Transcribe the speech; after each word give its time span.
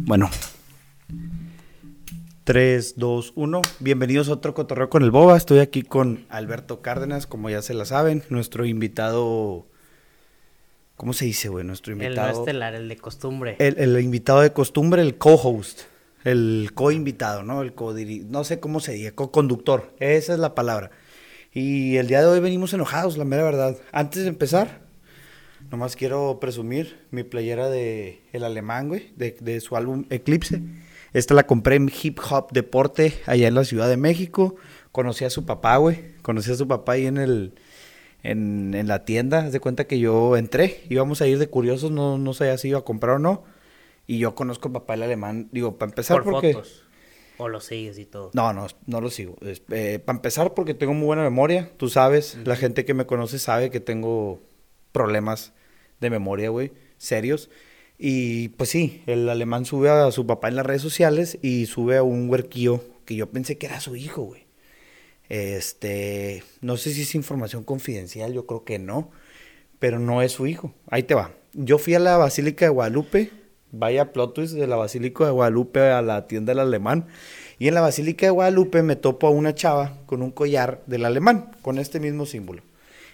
Bueno. 0.00 0.30
3, 2.44 2.94
2, 2.96 3.32
1. 3.36 3.62
Bienvenidos 3.80 4.28
a 4.28 4.32
otro 4.32 4.54
cotorreo 4.54 4.90
con 4.90 5.02
el 5.02 5.10
Boba. 5.10 5.36
Estoy 5.36 5.60
aquí 5.60 5.82
con 5.82 6.26
Alberto 6.28 6.82
Cárdenas, 6.82 7.26
como 7.26 7.50
ya 7.50 7.62
se 7.62 7.74
la 7.74 7.84
saben, 7.84 8.24
nuestro 8.30 8.64
invitado. 8.66 9.66
¿Cómo 10.96 11.12
se 11.12 11.24
dice, 11.26 11.48
güey? 11.48 11.64
Nuestro 11.64 11.92
El 11.92 11.98
no 11.98 12.04
invitado. 12.04 12.40
estelar, 12.40 12.74
el 12.74 12.88
de 12.88 12.96
costumbre. 12.96 13.56
El, 13.58 13.78
el 13.78 14.00
invitado 14.00 14.40
de 14.40 14.52
costumbre, 14.52 15.02
el 15.02 15.18
co-host. 15.18 15.82
El 16.24 16.70
co-invitado, 16.74 17.42
¿no? 17.42 17.62
El 17.62 17.74
co 17.74 17.94
No 18.28 18.44
sé 18.44 18.60
cómo 18.60 18.80
se 18.80 18.92
dice, 18.92 19.14
co-conductor. 19.14 19.94
Esa 19.98 20.32
es 20.32 20.38
la 20.38 20.54
palabra. 20.54 20.90
Y 21.52 21.96
el 21.96 22.06
día 22.06 22.20
de 22.20 22.26
hoy 22.26 22.40
venimos 22.40 22.72
enojados, 22.72 23.16
la 23.18 23.24
mera 23.24 23.42
verdad. 23.44 23.76
Antes 23.92 24.22
de 24.22 24.28
empezar, 24.28 24.81
nomás 25.70 25.96
quiero 25.96 26.38
presumir 26.40 27.06
mi 27.10 27.22
playera 27.22 27.68
de 27.70 28.22
El 28.32 28.44
Alemán, 28.44 28.88
güey, 28.88 29.12
de, 29.16 29.36
de 29.40 29.60
su 29.60 29.76
álbum 29.76 30.06
Eclipse. 30.10 30.60
Esta 31.12 31.34
la 31.34 31.46
compré 31.46 31.76
en 31.76 31.90
Hip 32.02 32.18
Hop 32.30 32.52
Deporte, 32.52 33.14
allá 33.26 33.48
en 33.48 33.54
la 33.54 33.64
Ciudad 33.64 33.88
de 33.88 33.96
México. 33.96 34.56
Conocí 34.92 35.24
a 35.24 35.30
su 35.30 35.46
papá, 35.46 35.76
güey. 35.76 36.16
Conocí 36.22 36.50
a 36.50 36.56
su 36.56 36.66
papá 36.66 36.92
ahí 36.92 37.06
en 37.06 37.18
el... 37.18 37.54
En, 38.24 38.72
en 38.74 38.86
la 38.86 39.04
tienda, 39.04 39.40
haz 39.40 39.52
de 39.52 39.58
cuenta 39.58 39.88
que 39.88 39.98
yo 39.98 40.36
entré, 40.36 40.84
íbamos 40.88 41.20
a 41.20 41.26
ir 41.26 41.40
de 41.40 41.48
curiosos, 41.48 41.90
no, 41.90 42.18
no 42.18 42.34
sabía 42.34 42.56
si 42.56 42.68
iba 42.68 42.78
a 42.78 42.82
comprar 42.82 43.16
o 43.16 43.18
no. 43.18 43.42
Y 44.06 44.18
yo 44.18 44.36
conozco 44.36 44.68
al 44.68 44.74
papá 44.74 44.92
del 44.92 45.02
alemán, 45.02 45.48
digo, 45.50 45.76
para 45.76 45.90
empezar 45.90 46.22
por 46.22 46.34
porque... 46.34 46.52
fotos. 46.52 46.84
O 47.38 47.48
lo 47.48 47.60
sigues 47.60 47.98
y 47.98 48.04
todo. 48.04 48.30
No, 48.32 48.52
no, 48.52 48.68
no 48.86 49.00
lo 49.00 49.10
sigo. 49.10 49.36
Eh, 49.42 49.98
para 49.98 50.18
empezar, 50.18 50.54
porque 50.54 50.72
tengo 50.72 50.94
muy 50.94 51.06
buena 51.06 51.24
memoria. 51.24 51.72
Tú 51.76 51.88
sabes, 51.88 52.38
la 52.44 52.54
gente 52.54 52.84
que 52.84 52.94
me 52.94 53.06
conoce 53.06 53.40
sabe 53.40 53.70
que 53.70 53.80
tengo 53.80 54.40
problemas 54.92 55.52
de 56.02 56.10
memoria, 56.10 56.50
güey, 56.50 56.72
serios. 56.98 57.48
Y 57.98 58.48
pues 58.50 58.68
sí, 58.68 59.02
el 59.06 59.28
alemán 59.28 59.64
sube 59.64 59.88
a 59.88 60.10
su 60.10 60.26
papá 60.26 60.48
en 60.48 60.56
las 60.56 60.66
redes 60.66 60.82
sociales 60.82 61.38
y 61.40 61.66
sube 61.66 61.96
a 61.96 62.02
un 62.02 62.28
huerquillo 62.28 62.82
que 63.06 63.14
yo 63.14 63.30
pensé 63.30 63.56
que 63.56 63.66
era 63.66 63.80
su 63.80 63.96
hijo, 63.96 64.22
güey. 64.22 64.44
Este, 65.28 66.42
no 66.60 66.76
sé 66.76 66.92
si 66.92 67.02
es 67.02 67.14
información 67.14 67.64
confidencial, 67.64 68.32
yo 68.32 68.44
creo 68.44 68.64
que 68.64 68.78
no, 68.78 69.10
pero 69.78 69.98
no 69.98 70.20
es 70.20 70.32
su 70.32 70.46
hijo. 70.46 70.74
Ahí 70.90 71.04
te 71.04 71.14
va. 71.14 71.32
Yo 71.54 71.78
fui 71.78 71.94
a 71.94 71.98
la 71.98 72.16
Basílica 72.16 72.66
de 72.66 72.70
Guadalupe, 72.70 73.30
vaya 73.70 74.12
plot 74.12 74.34
twist 74.34 74.54
de 74.54 74.66
la 74.66 74.76
Basílica 74.76 75.24
de 75.24 75.30
Guadalupe 75.30 75.80
a 75.80 76.02
la 76.02 76.26
tienda 76.26 76.50
del 76.50 76.60
alemán. 76.60 77.06
Y 77.58 77.68
en 77.68 77.74
la 77.74 77.80
Basílica 77.80 78.26
de 78.26 78.30
Guadalupe 78.30 78.82
me 78.82 78.96
topo 78.96 79.28
a 79.28 79.30
una 79.30 79.54
chava 79.54 79.96
con 80.06 80.22
un 80.22 80.32
collar 80.32 80.82
del 80.86 81.04
alemán, 81.04 81.52
con 81.62 81.78
este 81.78 82.00
mismo 82.00 82.26
símbolo. 82.26 82.62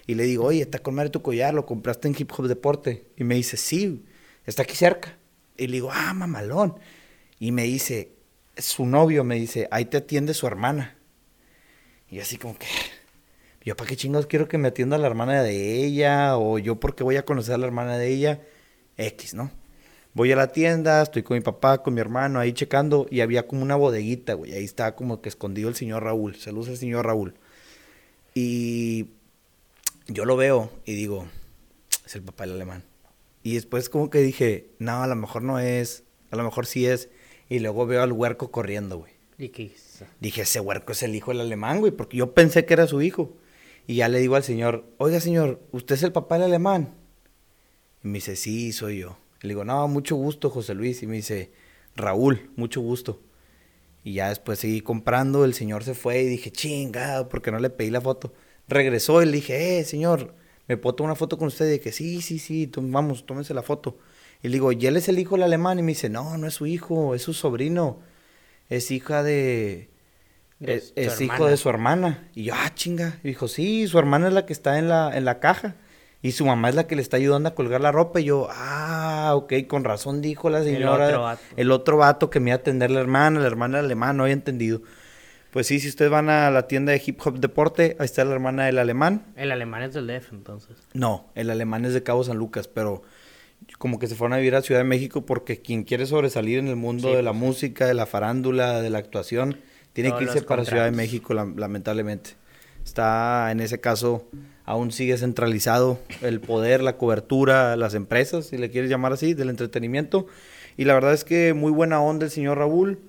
Y 0.09 0.15
le 0.15 0.23
digo, 0.23 0.45
oye, 0.45 0.61
está 0.61 0.79
con 0.79 1.11
tu 1.11 1.21
collar, 1.21 1.53
lo 1.53 1.67
compraste 1.67 2.07
en 2.07 2.15
Hip 2.17 2.31
Hop 2.35 2.47
Deporte. 2.47 3.05
Y 3.15 3.23
me 3.23 3.35
dice, 3.35 3.57
sí, 3.57 4.07
está 4.43 4.63
aquí 4.63 4.75
cerca. 4.75 5.19
Y 5.55 5.67
le 5.67 5.73
digo, 5.73 5.91
ah, 5.93 6.15
mamalón. 6.15 6.79
Y 7.37 7.51
me 7.51 7.61
dice, 7.61 8.13
su 8.57 8.87
novio 8.87 9.23
me 9.23 9.35
dice, 9.35 9.67
ahí 9.69 9.85
te 9.85 9.97
atiende 9.97 10.33
su 10.33 10.47
hermana. 10.47 10.97
Y 12.09 12.21
así 12.21 12.37
como 12.37 12.57
que, 12.57 12.65
yo 13.63 13.75
para 13.75 13.87
qué 13.87 13.95
chingados 13.95 14.25
quiero 14.25 14.47
que 14.47 14.57
me 14.57 14.69
atienda 14.69 14.97
la 14.97 15.05
hermana 15.05 15.43
de 15.43 15.85
ella, 15.85 16.39
o 16.39 16.57
yo 16.57 16.79
porque 16.79 17.03
voy 17.03 17.17
a 17.17 17.23
conocer 17.23 17.53
a 17.53 17.59
la 17.59 17.67
hermana 17.67 17.99
de 17.99 18.07
ella, 18.07 18.41
X, 18.97 19.35
¿no? 19.35 19.51
Voy 20.15 20.31
a 20.31 20.35
la 20.35 20.51
tienda, 20.51 21.03
estoy 21.03 21.21
con 21.21 21.37
mi 21.37 21.41
papá, 21.41 21.83
con 21.83 21.93
mi 21.93 22.01
hermano, 22.01 22.39
ahí 22.39 22.53
checando, 22.53 23.05
y 23.11 23.21
había 23.21 23.45
como 23.45 23.61
una 23.61 23.75
bodeguita, 23.75 24.33
güey, 24.33 24.53
ahí 24.53 24.63
estaba 24.63 24.95
como 24.95 25.21
que 25.21 25.29
escondido 25.29 25.69
el 25.69 25.75
señor 25.75 26.03
Raúl, 26.03 26.35
saludos 26.35 26.69
al 26.69 26.77
señor 26.77 27.05
Raúl. 27.05 27.35
Y 28.33 29.09
yo 30.09 30.25
lo 30.25 30.35
veo 30.35 30.71
y 30.85 30.95
digo, 30.95 31.27
es 32.05 32.15
el 32.15 32.23
papá 32.23 32.45
del 32.45 32.55
alemán. 32.55 32.83
Y 33.43 33.53
después 33.53 33.89
como 33.89 34.09
que 34.09 34.19
dije, 34.19 34.71
no, 34.79 35.03
a 35.03 35.07
lo 35.07 35.15
mejor 35.15 35.41
no 35.41 35.59
es, 35.59 36.03
a 36.31 36.35
lo 36.35 36.43
mejor 36.43 36.65
sí 36.65 36.85
es, 36.85 37.09
y 37.47 37.59
luego 37.59 37.85
veo 37.85 38.03
al 38.03 38.11
huerco 38.11 38.51
corriendo, 38.51 38.97
güey. 38.97 39.13
¿Y 39.37 39.49
qué 39.49 39.63
hizo? 39.63 40.05
Dije, 40.19 40.41
ese 40.41 40.59
huerco 40.59 40.91
es 40.91 41.01
el 41.03 41.15
hijo 41.15 41.31
del 41.31 41.41
alemán, 41.41 41.79
güey, 41.79 41.91
porque 41.91 42.17
yo 42.17 42.33
pensé 42.33 42.65
que 42.65 42.73
era 42.73 42.87
su 42.87 43.01
hijo. 43.01 43.37
Y 43.87 43.95
ya 43.95 44.09
le 44.09 44.19
digo 44.19 44.35
al 44.35 44.43
señor, 44.43 44.85
oiga, 44.97 45.19
señor, 45.19 45.61
¿usted 45.71 45.95
es 45.95 46.03
el 46.03 46.11
papá 46.11 46.35
del 46.35 46.43
alemán? 46.45 46.93
Y 48.03 48.07
me 48.07 48.15
dice, 48.15 48.35
sí, 48.35 48.71
soy 48.71 48.99
yo. 48.99 49.17
Y 49.41 49.47
le 49.47 49.53
digo, 49.53 49.63
no, 49.63 49.87
mucho 49.87 50.15
gusto, 50.15 50.49
José 50.49 50.73
Luis. 50.75 51.01
Y 51.01 51.07
me 51.07 51.15
dice, 51.15 51.51
Raúl, 51.95 52.51
mucho 52.55 52.81
gusto. 52.81 53.21
Y 54.03 54.13
ya 54.13 54.29
después 54.29 54.59
seguí 54.59 54.81
comprando, 54.81 55.45
el 55.45 55.53
señor 55.53 55.83
se 55.83 55.93
fue 55.93 56.21
y 56.21 56.27
dije, 56.27 56.51
chingado, 56.51 57.29
porque 57.29 57.51
no 57.51 57.59
le 57.59 57.69
pedí 57.69 57.89
la 57.89 58.01
foto. 58.01 58.33
Regresó 58.69 59.21
y 59.21 59.25
le 59.25 59.31
dije, 59.33 59.79
eh, 59.79 59.83
señor, 59.83 60.35
¿me 60.67 60.77
puedo 60.77 60.95
tomar 60.95 61.11
una 61.11 61.15
foto 61.15 61.37
con 61.37 61.47
usted? 61.47 61.67
Y 61.67 61.79
dije, 61.79 61.91
sí, 61.91 62.21
sí, 62.21 62.39
sí, 62.39 62.71
vamos, 62.77 63.25
tómese 63.25 63.53
la 63.53 63.63
foto. 63.63 63.97
Y 64.41 64.47
le 64.47 64.53
digo, 64.53 64.71
¿y 64.71 64.85
él 64.85 64.95
es 64.95 65.09
el 65.09 65.19
hijo 65.19 65.35
del 65.35 65.43
alemán? 65.43 65.79
Y 65.79 65.81
me 65.81 65.89
dice, 65.89 66.09
no, 66.09 66.37
no 66.37 66.47
es 66.47 66.53
su 66.53 66.65
hijo, 66.65 67.15
es 67.15 67.23
su 67.23 67.33
sobrino. 67.33 67.99
Es 68.69 68.91
hija 68.91 69.23
de... 69.23 69.89
De 70.59 70.83
es 70.95 71.21
hijo 71.21 71.45
de 71.45 71.55
su 71.55 71.69
hermana. 71.69 72.29
Y 72.35 72.43
yo, 72.43 72.53
ah, 72.53 72.73
chinga. 72.75 73.17
Y 73.23 73.29
dijo, 73.29 73.47
sí, 73.47 73.87
su 73.87 73.97
hermana 73.97 74.27
es 74.27 74.33
la 74.33 74.45
que 74.45 74.53
está 74.53 74.77
en 74.77 74.89
la, 74.89 75.17
en 75.17 75.25
la 75.25 75.39
caja. 75.39 75.75
Y 76.21 76.33
su 76.33 76.45
mamá 76.45 76.67
es 76.67 76.75
la 76.75 76.85
que 76.85 76.97
le 76.97 77.01
está 77.01 77.15
ayudando 77.15 77.47
a 77.47 77.55
colgar 77.55 77.79
la 77.79 77.93
ropa. 77.93 78.19
Y 78.19 78.25
yo, 78.25 78.49
ah, 78.51 79.31
ok, 79.35 79.53
con 79.67 79.85
razón 79.85 80.21
dijo 80.21 80.49
la 80.49 80.63
señora. 80.63 81.07
otro 81.07 81.21
vato. 81.21 81.41
el 81.55 81.71
otro 81.71 81.97
vato 81.97 82.29
que 82.29 82.41
me 82.41 82.49
iba 82.49 82.57
a 82.57 82.59
atender 82.59 82.91
la 82.91 82.99
hermana, 82.99 83.39
la 83.39 83.47
hermana 83.47 83.79
alemán, 83.79 84.17
no 84.17 84.23
había 84.23 84.33
entendido. 84.33 84.81
Pues 85.51 85.65
sí, 85.67 85.79
si 85.79 85.87
ustedes 85.89 86.11
van 86.11 86.29
a 86.29 86.51
la 86.51 86.67
tienda 86.67 86.91
de 86.91 87.01
Hip 87.03 87.19
Hop 87.25 87.39
Deporte, 87.39 87.95
ahí 87.99 88.05
está 88.05 88.23
la 88.23 88.33
hermana 88.33 88.65
del 88.67 88.77
alemán. 88.77 89.25
El 89.35 89.51
alemán 89.51 89.81
es 89.83 89.93
del 89.95 90.05
DF, 90.07 90.31
entonces. 90.33 90.77
No, 90.93 91.25
el 91.35 91.49
alemán 91.49 91.85
es 91.85 91.93
de 91.93 92.03
Cabo 92.03 92.23
San 92.23 92.37
Lucas, 92.37 92.67
pero 92.67 93.01
como 93.79 93.97
que 93.99 94.07
se 94.07 94.15
fueron 94.15 94.33
a 94.33 94.37
vivir 94.37 94.55
a 94.55 94.61
Ciudad 94.61 94.81
de 94.81 94.85
México 94.85 95.25
porque 95.25 95.59
quien 95.61 95.83
quiere 95.83 96.05
sobresalir 96.05 96.59
en 96.59 96.67
el 96.67 96.75
mundo 96.75 97.09
Sí, 97.09 97.15
de 97.15 97.23
la 97.23 97.31
pues. 97.31 97.41
música, 97.41 97.87
de 97.87 97.93
la 97.95 98.05
farándula, 98.05 98.81
de 98.81 98.89
la 98.91 98.99
actuación, 98.99 99.57
tiene 99.93 100.15
que 100.15 100.25
irse 100.25 100.41
para 100.43 100.65
Ciudad 100.65 100.85
de. 100.85 100.91
México, 100.91 101.33
lam- 101.33 101.55
lamentablemente. 101.57 102.31
Está, 102.85 103.49
en 103.51 103.59
ese 103.59 103.79
caso, 103.79 104.27
aún 104.65 104.91
sigue 104.91 105.17
centralizado 105.17 105.99
el 106.21 106.39
poder, 106.41 106.81
la 106.81 106.97
cobertura, 106.97 107.75
las 107.75 107.95
empresas, 107.95 108.45
si 108.47 108.57
le 108.57 108.69
quieres 108.69 108.89
llamar 108.89 109.13
así, 109.13 109.33
del 109.33 109.49
entretenimiento. 109.49 110.27
Y 110.77 110.85
la 110.85 110.93
verdad 110.93 111.13
es 111.13 111.23
que 111.23 111.53
muy 111.53 111.71
buena 111.71 112.01
onda 112.01 112.25
el 112.25 112.31
señor 112.31 112.59
Raúl. 112.59 112.99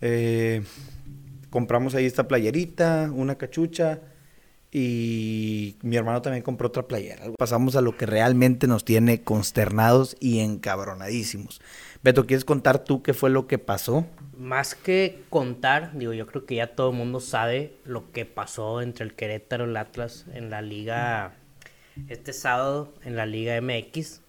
Eh, 0.00 0.62
compramos 1.50 1.94
ahí 1.94 2.06
esta 2.06 2.28
playerita, 2.28 3.10
una 3.12 3.36
cachucha. 3.36 4.00
Y 4.72 5.76
mi 5.80 5.96
hermano 5.96 6.20
también 6.20 6.42
compró 6.42 6.68
otra 6.68 6.86
playera. 6.86 7.24
Pasamos 7.38 7.76
a 7.76 7.80
lo 7.80 7.96
que 7.96 8.04
realmente 8.04 8.66
nos 8.66 8.84
tiene 8.84 9.22
consternados 9.22 10.16
y 10.20 10.40
encabronadísimos. 10.40 11.62
Beto, 12.02 12.26
¿quieres 12.26 12.44
contar 12.44 12.84
tú 12.84 13.02
qué 13.02 13.14
fue 13.14 13.30
lo 13.30 13.46
que 13.46 13.58
pasó? 13.58 14.06
Más 14.36 14.74
que 14.74 15.22
contar, 15.30 15.96
digo, 15.96 16.12
yo 16.12 16.26
creo 16.26 16.44
que 16.44 16.56
ya 16.56 16.74
todo 16.74 16.90
el 16.90 16.96
mundo 16.96 17.20
sabe 17.20 17.74
lo 17.84 18.12
que 18.12 18.26
pasó 18.26 18.82
entre 18.82 19.06
el 19.06 19.14
Querétaro 19.14 19.64
y 19.66 19.70
el 19.70 19.76
Atlas 19.76 20.26
en 20.34 20.50
la 20.50 20.60
liga 20.60 21.36
este 22.08 22.32
sábado 22.32 22.92
en 23.04 23.16
la 23.16 23.26
Liga 23.26 23.60
MX. 23.60 24.20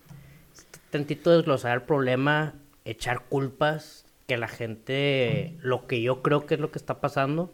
Tantito 0.89 1.31
desglosar 1.31 1.75
el 1.75 1.83
problema, 1.83 2.55
echar 2.85 3.25
culpas, 3.25 4.05
que 4.27 4.37
la 4.37 4.47
gente, 4.47 5.55
lo 5.61 5.87
que 5.87 6.01
yo 6.01 6.21
creo 6.21 6.45
que 6.45 6.55
es 6.55 6.59
lo 6.59 6.69
que 6.71 6.77
está 6.77 6.99
pasando, 7.01 7.51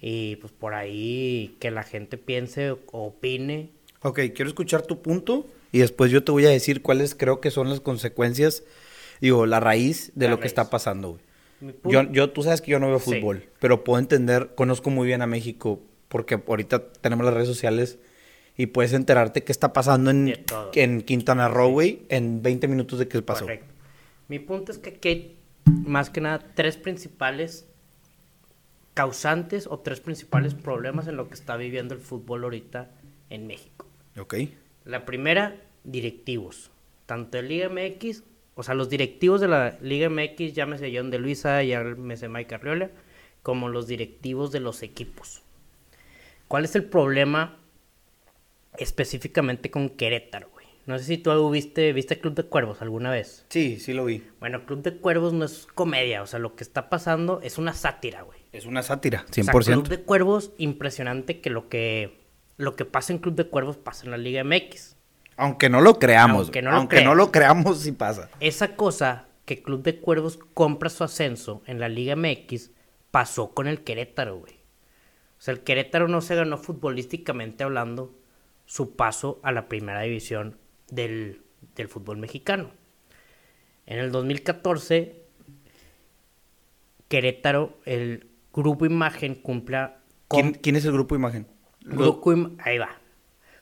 y 0.00 0.36
pues 0.36 0.52
por 0.52 0.74
ahí 0.74 1.56
que 1.58 1.70
la 1.70 1.82
gente 1.82 2.18
piense 2.18 2.70
o 2.70 2.78
opine. 2.92 3.70
Ok, 4.02 4.20
quiero 4.34 4.48
escuchar 4.48 4.82
tu 4.82 5.00
punto 5.02 5.46
y 5.72 5.78
después 5.78 6.10
yo 6.10 6.22
te 6.22 6.32
voy 6.32 6.44
a 6.46 6.50
decir 6.50 6.82
cuáles 6.82 7.14
creo 7.14 7.40
que 7.40 7.50
son 7.50 7.70
las 7.70 7.80
consecuencias, 7.80 8.62
digo, 9.20 9.46
la 9.46 9.58
raíz 9.58 10.12
de 10.14 10.26
La 10.26 10.32
lo 10.32 10.36
que 10.36 10.42
raíz. 10.42 10.50
está 10.52 10.70
pasando, 10.70 11.12
güey. 11.12 11.74
Yo, 11.84 12.02
yo, 12.12 12.30
tú 12.30 12.42
sabes 12.42 12.60
que 12.60 12.70
yo 12.70 12.78
no 12.78 12.88
veo 12.88 12.98
Sí. 13.00 13.14
fútbol, 13.14 13.44
pero 13.58 13.82
puedo 13.82 13.98
entender, 13.98 14.50
conozco 14.54 14.90
muy 14.90 15.06
bien 15.06 15.22
a 15.22 15.26
México, 15.26 15.80
porque 16.08 16.34
ahorita 16.46 16.92
tenemos 17.00 17.24
las 17.24 17.32
redes 17.32 17.48
sociales 17.48 17.98
y 18.58 18.66
puedes 18.66 18.92
enterarte 18.92 19.42
qué 19.42 19.52
está 19.52 19.72
pasando 19.72 20.10
en, 20.10 20.44
en 20.74 21.00
Quintana 21.00 21.48
Roo, 21.48 21.70
güey, 21.70 22.02
en 22.10 22.42
20 22.42 22.68
minutos 22.68 22.98
de 22.98 23.08
qué 23.08 23.22
pasó. 23.22 23.44
Correcto. 23.46 23.72
Mi 24.28 24.38
punto 24.38 24.70
es 24.72 24.78
que 24.78 25.08
hay 25.08 25.35
más 25.66 26.10
que 26.10 26.20
nada 26.20 26.38
tres 26.54 26.76
principales 26.76 27.68
causantes 28.94 29.66
o 29.66 29.78
tres 29.80 30.00
principales 30.00 30.54
problemas 30.54 31.06
en 31.06 31.16
lo 31.16 31.28
que 31.28 31.34
está 31.34 31.56
viviendo 31.56 31.94
el 31.94 32.00
fútbol 32.00 32.44
ahorita 32.44 32.90
en 33.28 33.46
México. 33.46 33.86
Ok. 34.18 34.34
La 34.84 35.04
primera, 35.04 35.60
directivos. 35.84 36.70
Tanto 37.04 37.36
de 37.36 37.42
Liga 37.42 37.68
MX, 37.68 38.22
o 38.54 38.62
sea, 38.62 38.74
los 38.74 38.88
directivos 38.88 39.40
de 39.40 39.48
la 39.48 39.76
Liga 39.80 40.08
MX, 40.08 40.54
llámese 40.54 40.92
John 40.96 41.10
de 41.10 41.18
Luisa, 41.18 41.62
llámese 41.62 42.28
Mike 42.28 42.54
Arriola, 42.54 42.90
como 43.42 43.68
los 43.68 43.86
directivos 43.86 44.50
de 44.50 44.60
los 44.60 44.82
equipos. 44.82 45.42
¿Cuál 46.48 46.64
es 46.64 46.74
el 46.74 46.84
problema 46.84 47.58
específicamente 48.78 49.70
con 49.70 49.90
Querétaro? 49.90 50.55
No 50.86 50.98
sé 50.98 51.04
si 51.04 51.18
tú 51.18 51.50
viste, 51.50 51.92
viste 51.92 52.20
Club 52.20 52.34
de 52.34 52.44
Cuervos 52.44 52.80
alguna 52.80 53.10
vez. 53.10 53.44
Sí, 53.48 53.80
sí 53.80 53.92
lo 53.92 54.04
vi. 54.04 54.22
Bueno, 54.38 54.64
Club 54.66 54.82
de 54.82 54.96
Cuervos 54.96 55.32
no 55.32 55.44
es 55.44 55.66
comedia, 55.74 56.22
o 56.22 56.26
sea, 56.26 56.38
lo 56.38 56.54
que 56.54 56.62
está 56.62 56.88
pasando 56.88 57.40
es 57.42 57.58
una 57.58 57.74
sátira, 57.74 58.22
güey. 58.22 58.38
Es 58.52 58.66
una 58.66 58.82
sátira, 58.84 59.26
O 59.28 59.32
sea, 59.32 59.44
100%. 59.44 59.64
Club 59.64 59.88
de 59.88 60.02
Cuervos, 60.02 60.52
impresionante 60.58 61.40
que 61.40 61.50
lo 61.50 61.68
que 61.68 62.24
lo 62.56 62.76
que 62.76 62.84
pasa 62.84 63.12
en 63.12 63.18
Club 63.18 63.34
de 63.34 63.48
Cuervos 63.48 63.76
pasa 63.76 64.04
en 64.04 64.12
la 64.12 64.16
Liga 64.16 64.44
MX. 64.44 64.96
Aunque 65.36 65.68
no 65.68 65.80
lo 65.80 65.98
creamos. 65.98 66.44
Aunque 66.46 66.60
Aunque 66.60 66.62
no 66.62 66.70
lo 66.70 66.88
creas. 66.88 67.04
no 67.04 67.14
lo 67.14 67.32
creamos, 67.32 67.80
sí 67.80 67.92
pasa. 67.92 68.30
Esa 68.40 68.76
cosa 68.76 69.26
que 69.44 69.62
Club 69.62 69.82
de 69.82 69.98
Cuervos 70.00 70.38
compra 70.54 70.88
su 70.88 71.04
ascenso 71.04 71.62
en 71.66 71.80
la 71.80 71.88
Liga 71.88 72.16
MX 72.16 72.70
pasó 73.10 73.52
con 73.52 73.66
el 73.66 73.82
Querétaro, 73.82 74.38
güey. 74.38 74.54
O 75.38 75.42
sea, 75.42 75.52
el 75.52 75.60
Querétaro 75.60 76.08
no 76.08 76.20
se 76.20 76.34
ganó 76.34 76.56
futbolísticamente 76.56 77.64
hablando 77.64 78.14
su 78.64 78.96
paso 78.96 79.40
a 79.42 79.52
la 79.52 79.68
primera 79.68 80.00
división 80.00 80.58
del, 80.90 81.42
del 81.74 81.88
fútbol 81.88 82.16
mexicano. 82.18 82.70
En 83.86 83.98
el 83.98 84.10
2014, 84.10 85.22
Querétaro, 87.08 87.78
el 87.84 88.28
Grupo 88.52 88.86
Imagen 88.86 89.34
cumpla... 89.36 89.98
¿Quién, 90.28 90.54
quién 90.54 90.76
es 90.76 90.84
el 90.84 90.92
Grupo 90.92 91.14
Imagen? 91.14 91.46
Grupo 91.82 92.32
Im- 92.32 92.56
Ahí 92.64 92.78
va. 92.78 92.90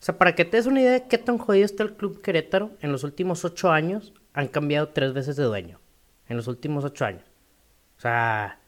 O 0.01 0.05
sea, 0.05 0.17
para 0.19 0.35
que 0.35 0.45
te 0.45 0.57
des 0.57 0.67
una 0.67 0.81
idea 0.81 0.93
de 0.93 1.09
qué 1.09 1.19
tan 1.19 1.39
jodido 1.39 1.65
está 1.65 1.83
el 1.83 1.95
Club 1.95 2.23
Querétaro, 2.23 2.73
en 2.81 2.93
los 2.93 3.05
últimos 3.05 3.45
ocho 3.45 3.71
años 3.71 4.15
han 4.33 4.49
cambiado 4.49 4.89
tres 4.89 5.13
veces 5.13 5.37
de 5.37 5.45
dueño. 5.45 5.81
En 6.29 6.37
los 6.37 6.47
últimos 6.49 6.85
ocho 6.85 7.05
años. 7.05 7.25
O 7.99 8.01
sea, 8.01 8.61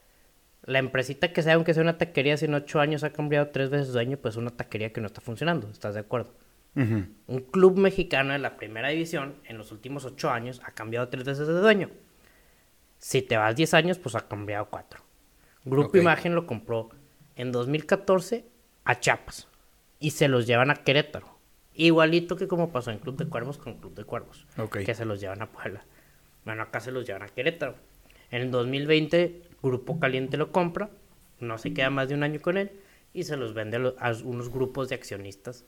la 0.62 0.78
empresita 0.78 1.32
que 1.32 1.42
sea, 1.42 1.54
aunque 1.54 1.72
sea 1.74 1.82
una 1.82 1.96
taquería, 1.98 2.36
si 2.36 2.44
en 2.44 2.54
ocho 2.54 2.80
años 2.80 3.02
ha 3.02 3.10
cambiado 3.12 3.48
tres 3.48 3.70
veces 3.70 3.88
de 3.88 3.92
dueño, 3.94 4.18
pues 4.18 4.34
es 4.34 4.38
una 4.38 4.50
taquería 4.50 4.92
que 4.92 5.00
no 5.00 5.06
está 5.06 5.20
funcionando. 5.20 5.68
¿Estás 5.70 5.94
de 5.94 6.00
acuerdo? 6.00 6.34
Un 6.76 7.40
club 7.50 7.78
mexicano 7.78 8.34
de 8.34 8.38
la 8.38 8.58
primera 8.58 8.90
división 8.90 9.36
en 9.44 9.56
los 9.56 9.72
últimos 9.72 10.04
ocho 10.04 10.30
años 10.30 10.60
ha 10.64 10.72
cambiado 10.72 11.08
tres 11.08 11.24
veces 11.24 11.46
de 11.46 11.54
dueño. 11.54 11.90
Si 12.98 13.22
te 13.22 13.36
vas 13.36 13.56
10 13.56 13.74
años, 13.74 13.98
pues 13.98 14.14
ha 14.14 14.28
cambiado 14.28 14.66
cuatro. 14.68 15.02
Grupo. 15.64 15.96
Imagen 15.96 16.34
lo 16.34 16.46
compró 16.46 16.90
en 17.34 17.50
2014 17.50 18.44
a 18.84 19.00
Chiapas 19.00 19.48
y 19.98 20.10
se 20.10 20.28
los 20.28 20.46
llevan 20.46 20.70
a 20.70 20.76
Querétaro. 20.76 21.38
Igualito 21.74 22.36
que 22.36 22.46
como 22.46 22.70
pasó 22.70 22.90
en 22.90 22.98
Club 22.98 23.16
de 23.16 23.26
Cuervos 23.26 23.58
con 23.58 23.78
Club 23.78 23.94
de 23.94 24.04
Cuervos, 24.04 24.46
que 24.84 24.94
se 24.94 25.04
los 25.04 25.20
llevan 25.20 25.42
a 25.42 25.50
Puebla. 25.50 25.84
Bueno, 26.44 26.62
acá 26.62 26.80
se 26.80 26.92
los 26.92 27.06
llevan 27.06 27.22
a 27.22 27.28
Querétaro. 27.28 27.74
En 28.30 28.42
el 28.42 28.50
2020, 28.50 29.42
Grupo 29.62 29.98
Caliente 29.98 30.36
lo 30.36 30.52
compra, 30.52 30.90
no 31.40 31.58
se 31.58 31.72
queda 31.74 31.90
más 31.90 32.08
de 32.08 32.14
un 32.14 32.22
año 32.22 32.40
con 32.40 32.56
él 32.56 32.70
y 33.12 33.24
se 33.24 33.36
los 33.36 33.54
vende 33.54 33.94
a 33.98 34.12
unos 34.24 34.50
grupos 34.50 34.88
de 34.88 34.94
accionistas 34.94 35.64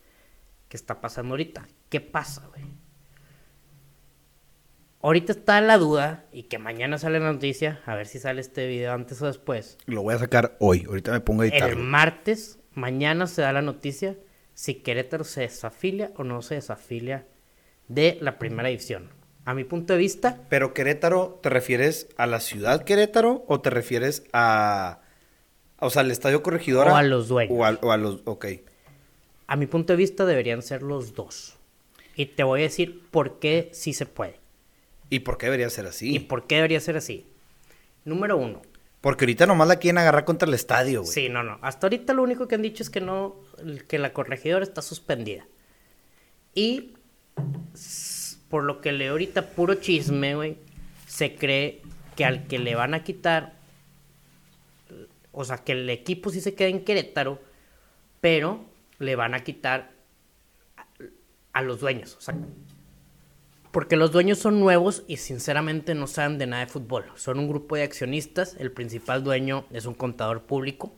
que 0.69 0.76
está 0.76 1.00
pasando 1.00 1.32
ahorita. 1.32 1.67
¿Qué 1.88 2.00
pasa, 2.00 2.47
güey? 2.49 2.65
Ahorita 5.00 5.32
está 5.32 5.61
la 5.61 5.79
duda 5.79 6.25
y 6.32 6.44
que 6.44 6.59
mañana 6.59 6.99
sale 6.99 7.20
la 7.20 7.32
noticia, 7.32 7.81
a 7.87 7.94
ver 7.94 8.06
si 8.06 8.19
sale 8.19 8.41
este 8.41 8.67
video 8.67 8.93
antes 8.93 9.23
o 9.23 9.26
después. 9.26 9.79
Lo 9.87 10.03
voy 10.03 10.15
a 10.15 10.19
sacar 10.19 10.56
hoy. 10.59 10.85
Ahorita 10.88 11.12
me 11.12 11.20
pongo 11.20 11.43
a 11.43 11.47
El 11.47 11.53
editarlo. 11.53 11.79
martes, 11.85 12.59
mañana 12.75 13.26
se 13.29 13.43
da 13.43 13.53
la 13.53 13.62
noticia 13.62 14.17
si 14.55 14.75
Querétaro 14.75 15.23
se 15.23 15.43
desafilia 15.43 16.11
o 16.17 16.25
no 16.25 16.43
se 16.43 16.56
desafilia 16.56 17.26
de 17.87 18.19
la 18.21 18.38
primera 18.41 18.69
división. 18.69 19.11
A 19.44 19.55
mi 19.55 19.64
punto 19.64 19.93
de 19.94 19.99
vista, 20.00 20.41
Pero 20.50 20.75
Querétaro, 20.75 21.38
¿te 21.43 21.49
refieres 21.49 22.09
a 22.19 22.26
la 22.26 22.41
ciudad 22.41 22.82
Querétaro 22.85 23.44
o 23.47 23.61
te 23.61 23.71
refieres 23.71 24.25
a... 24.32 25.00
O 25.79 25.91
sea, 25.91 26.03
al 26.03 26.11
estadio 26.11 26.43
corregidora? 26.43 26.93
O 26.93 26.97
a 26.97 27.03
los 27.05 27.29
dueños. 27.29 27.56
O 27.56 27.64
a, 27.64 27.79
o 27.81 27.93
a 27.93 27.97
los... 27.97 28.21
Ok. 28.25 28.47
A 29.49 29.56
mi 29.56 29.67
punto 29.67 29.95
de 29.95 29.97
vista 29.97 30.27
deberían 30.27 30.62
ser 30.62 30.83
los 30.83 31.15
dos. 31.15 31.56
Y 32.15 32.27
te 32.27 32.45
voy 32.45 32.61
a 32.61 32.65
decir 32.65 33.03
por 33.11 33.39
qué 33.39 33.71
sí 33.73 33.95
se 33.95 34.06
puede. 34.06 34.39
¿Y 35.11 35.21
por 35.21 35.39
qué 35.39 35.47
debería 35.47 35.71
ser 35.71 35.87
así? 35.87 36.15
¿Y 36.15 36.19
por 36.21 36.47
qué 36.47 36.56
debería 36.56 36.81
ser 36.81 36.97
así? 36.97 37.27
Número 38.05 38.37
uno. 38.37 38.62
Porque 39.00 39.25
ahorita 39.25 39.47
nomás 39.47 39.69
la 39.69 39.77
quieren 39.77 39.99
agarrar 39.99 40.25
contra 40.25 40.47
el 40.47 40.55
estadio, 40.55 41.00
güey. 41.00 41.12
Sí, 41.12 41.29
no, 41.29 41.43
no. 41.43 41.59
Hasta 41.62 41.87
ahorita 41.87 42.12
lo 42.12 42.23
único 42.23 42.47
que 42.47 42.56
han 42.56 42.62
dicho 42.62 42.83
es 42.83 42.91
que 42.91 43.00
no, 43.00 43.37
que 43.89 43.99
la 43.99 44.12
corregidora 44.12 44.65
está 44.65 44.83
suspendida. 44.83 45.47
Y 46.55 46.95
por 48.50 48.65
lo 48.65 48.81
que 48.81 48.93
leo 48.93 49.12
ahorita, 49.12 49.50
puro 49.50 49.77
chisme, 49.77 50.35
güey, 50.35 50.59
se 51.06 51.37
cree 51.37 51.81
que 52.17 52.25
al 52.25 52.47
que 52.49 52.59
le 52.59 52.75
van 52.75 52.93
a 52.93 53.03
quitar, 53.03 53.55
o 55.33 55.45
sea, 55.45 55.59
que 55.59 55.73
el 55.73 55.89
equipo 55.89 56.31
sí 56.31 56.41
se 56.41 56.55
queda 56.55 56.69
en 56.69 56.85
Querétaro, 56.85 57.41
pero 58.21 58.65
le 58.99 59.17
van 59.17 59.35
a 59.35 59.41
quitar 59.41 59.93
a, 61.53 61.62
los 61.62 61.81
dueños. 61.81 62.17
O 62.17 62.21
sea, 62.21 62.35
porque 63.71 63.97
los 63.97 64.12
dueños 64.12 64.39
son 64.39 64.61
nuevos 64.61 65.05
y 65.06 65.19
sinceramente 65.19 65.95
no 65.95 66.06
saben 66.06 66.39
de 66.39 66.47
nada 66.47 66.65
de 66.65 66.73
fútbol. 66.73 67.05
Son 67.17 67.39
un 67.39 67.49
grupo 67.49 67.77
de 67.77 67.83
accionistas. 67.83 68.56
El 68.59 68.73
principal 68.73 69.23
dueño 69.23 69.67
es 69.71 69.87
un 69.87 69.95
contador 69.95 70.43
público. 70.43 70.95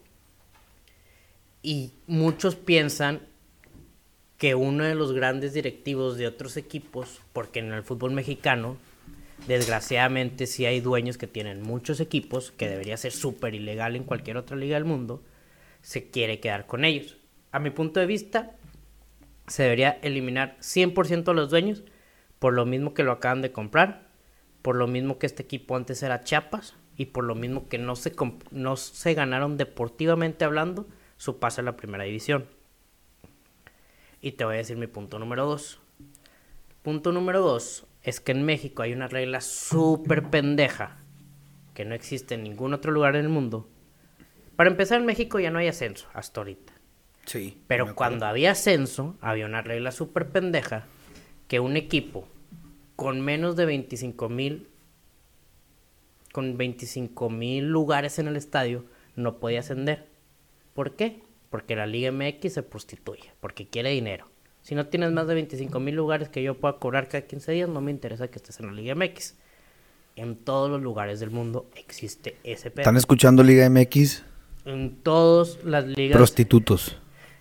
Y 1.62 1.92
muchos 2.06 2.56
piensan 2.56 3.20
que 4.38 4.54
uno 4.54 4.84
de 4.84 4.94
los 4.94 5.12
grandes 5.12 5.52
directivos 5.52 6.16
de 6.16 6.26
otros 6.26 6.56
equipos, 6.56 7.20
porque 7.34 7.58
en 7.58 7.72
el 7.72 7.82
fútbol 7.82 8.12
mexicano, 8.12 8.78
desgraciadamente 9.46 10.46
sí 10.46 10.64
hay 10.64 10.80
dueños 10.80 11.18
que 11.18 11.26
tienen 11.26 11.60
muchos 11.60 12.00
equipos, 12.00 12.50
que 12.50 12.68
debería 12.68 12.96
ser 12.96 13.12
súper 13.12 13.54
ilegal 13.54 13.96
en 13.96 14.04
cualquier 14.04 14.38
otra 14.38 14.56
liga 14.56 14.76
del 14.76 14.86
mundo, 14.86 15.22
se 15.82 16.08
quiere 16.08 16.40
quedar 16.40 16.66
con 16.66 16.86
ellos. 16.86 17.19
A 17.52 17.58
mi 17.58 17.70
punto 17.70 18.00
de 18.00 18.06
vista, 18.06 18.52
se 19.46 19.64
debería 19.64 19.98
eliminar 20.02 20.56
100% 20.60 21.28
a 21.28 21.34
los 21.34 21.50
dueños, 21.50 21.82
por 22.38 22.52
lo 22.52 22.64
mismo 22.66 22.94
que 22.94 23.02
lo 23.02 23.12
acaban 23.12 23.42
de 23.42 23.52
comprar, 23.52 24.08
por 24.62 24.76
lo 24.76 24.86
mismo 24.86 25.18
que 25.18 25.26
este 25.26 25.42
equipo 25.42 25.76
antes 25.76 26.02
era 26.02 26.22
Chiapas 26.22 26.76
y 26.96 27.06
por 27.06 27.24
lo 27.24 27.34
mismo 27.34 27.68
que 27.68 27.78
no 27.78 27.96
se, 27.96 28.14
no 28.50 28.76
se 28.76 29.14
ganaron 29.14 29.56
deportivamente 29.56 30.44
hablando 30.44 30.86
su 31.16 31.38
pase 31.38 31.60
a 31.60 31.64
la 31.64 31.76
primera 31.76 32.04
división. 32.04 32.46
Y 34.20 34.32
te 34.32 34.44
voy 34.44 34.54
a 34.54 34.58
decir 34.58 34.76
mi 34.76 34.86
punto 34.86 35.18
número 35.18 35.46
dos. 35.46 35.80
Punto 36.82 37.10
número 37.12 37.40
dos 37.40 37.86
es 38.02 38.20
que 38.20 38.32
en 38.32 38.44
México 38.44 38.82
hay 38.82 38.92
una 38.92 39.08
regla 39.08 39.40
súper 39.40 40.30
pendeja 40.30 40.98
que 41.74 41.84
no 41.84 41.94
existe 41.94 42.34
en 42.34 42.42
ningún 42.42 42.74
otro 42.74 42.92
lugar 42.92 43.16
en 43.16 43.22
el 43.22 43.28
mundo. 43.28 43.68
Para 44.56 44.70
empezar, 44.70 45.00
en 45.00 45.06
México 45.06 45.40
ya 45.40 45.50
no 45.50 45.58
hay 45.58 45.68
ascenso 45.68 46.08
hasta 46.12 46.40
ahorita. 46.40 46.79
Sí. 47.26 47.58
Pero 47.66 47.94
cuando 47.94 48.26
había 48.26 48.52
ascenso, 48.52 49.16
había 49.20 49.46
una 49.46 49.62
regla 49.62 49.92
súper 49.92 50.28
pendeja 50.28 50.86
que 51.48 51.60
un 51.60 51.76
equipo 51.76 52.26
con 52.96 53.20
menos 53.20 53.56
de 53.56 53.64
25 53.64 54.28
mil, 54.28 54.68
con 56.32 56.56
25 56.56 57.30
mil 57.30 57.68
lugares 57.68 58.18
en 58.18 58.28
el 58.28 58.36
estadio, 58.36 58.84
no 59.16 59.38
podía 59.38 59.60
ascender. 59.60 60.06
¿Por 60.74 60.96
qué? 60.96 61.22
Porque 61.50 61.76
la 61.76 61.86
Liga 61.86 62.12
MX 62.12 62.52
se 62.52 62.62
prostituye, 62.62 63.32
porque 63.40 63.66
quiere 63.66 63.90
dinero. 63.90 64.26
Si 64.62 64.74
no 64.74 64.86
tienes 64.86 65.12
más 65.12 65.26
de 65.26 65.34
25 65.34 65.80
mil 65.80 65.94
lugares 65.94 66.28
que 66.28 66.42
yo 66.42 66.54
pueda 66.58 66.78
cobrar 66.78 67.08
cada 67.08 67.26
15 67.26 67.52
días, 67.52 67.68
no 67.68 67.80
me 67.80 67.90
interesa 67.90 68.28
que 68.28 68.36
estés 68.36 68.60
en 68.60 68.66
la 68.66 68.72
Liga 68.72 68.94
MX. 68.94 69.34
En 70.16 70.36
todos 70.36 70.70
los 70.70 70.82
lugares 70.82 71.20
del 71.20 71.30
mundo 71.30 71.70
existe 71.76 72.36
ese 72.44 72.70
pedo. 72.70 72.82
¿Están 72.82 72.96
escuchando 72.96 73.42
Liga 73.42 73.68
MX? 73.70 74.24
En 74.66 74.96
todas 74.96 75.64
las 75.64 75.86
ligas 75.86 76.18
Prostitutos. 76.18 76.98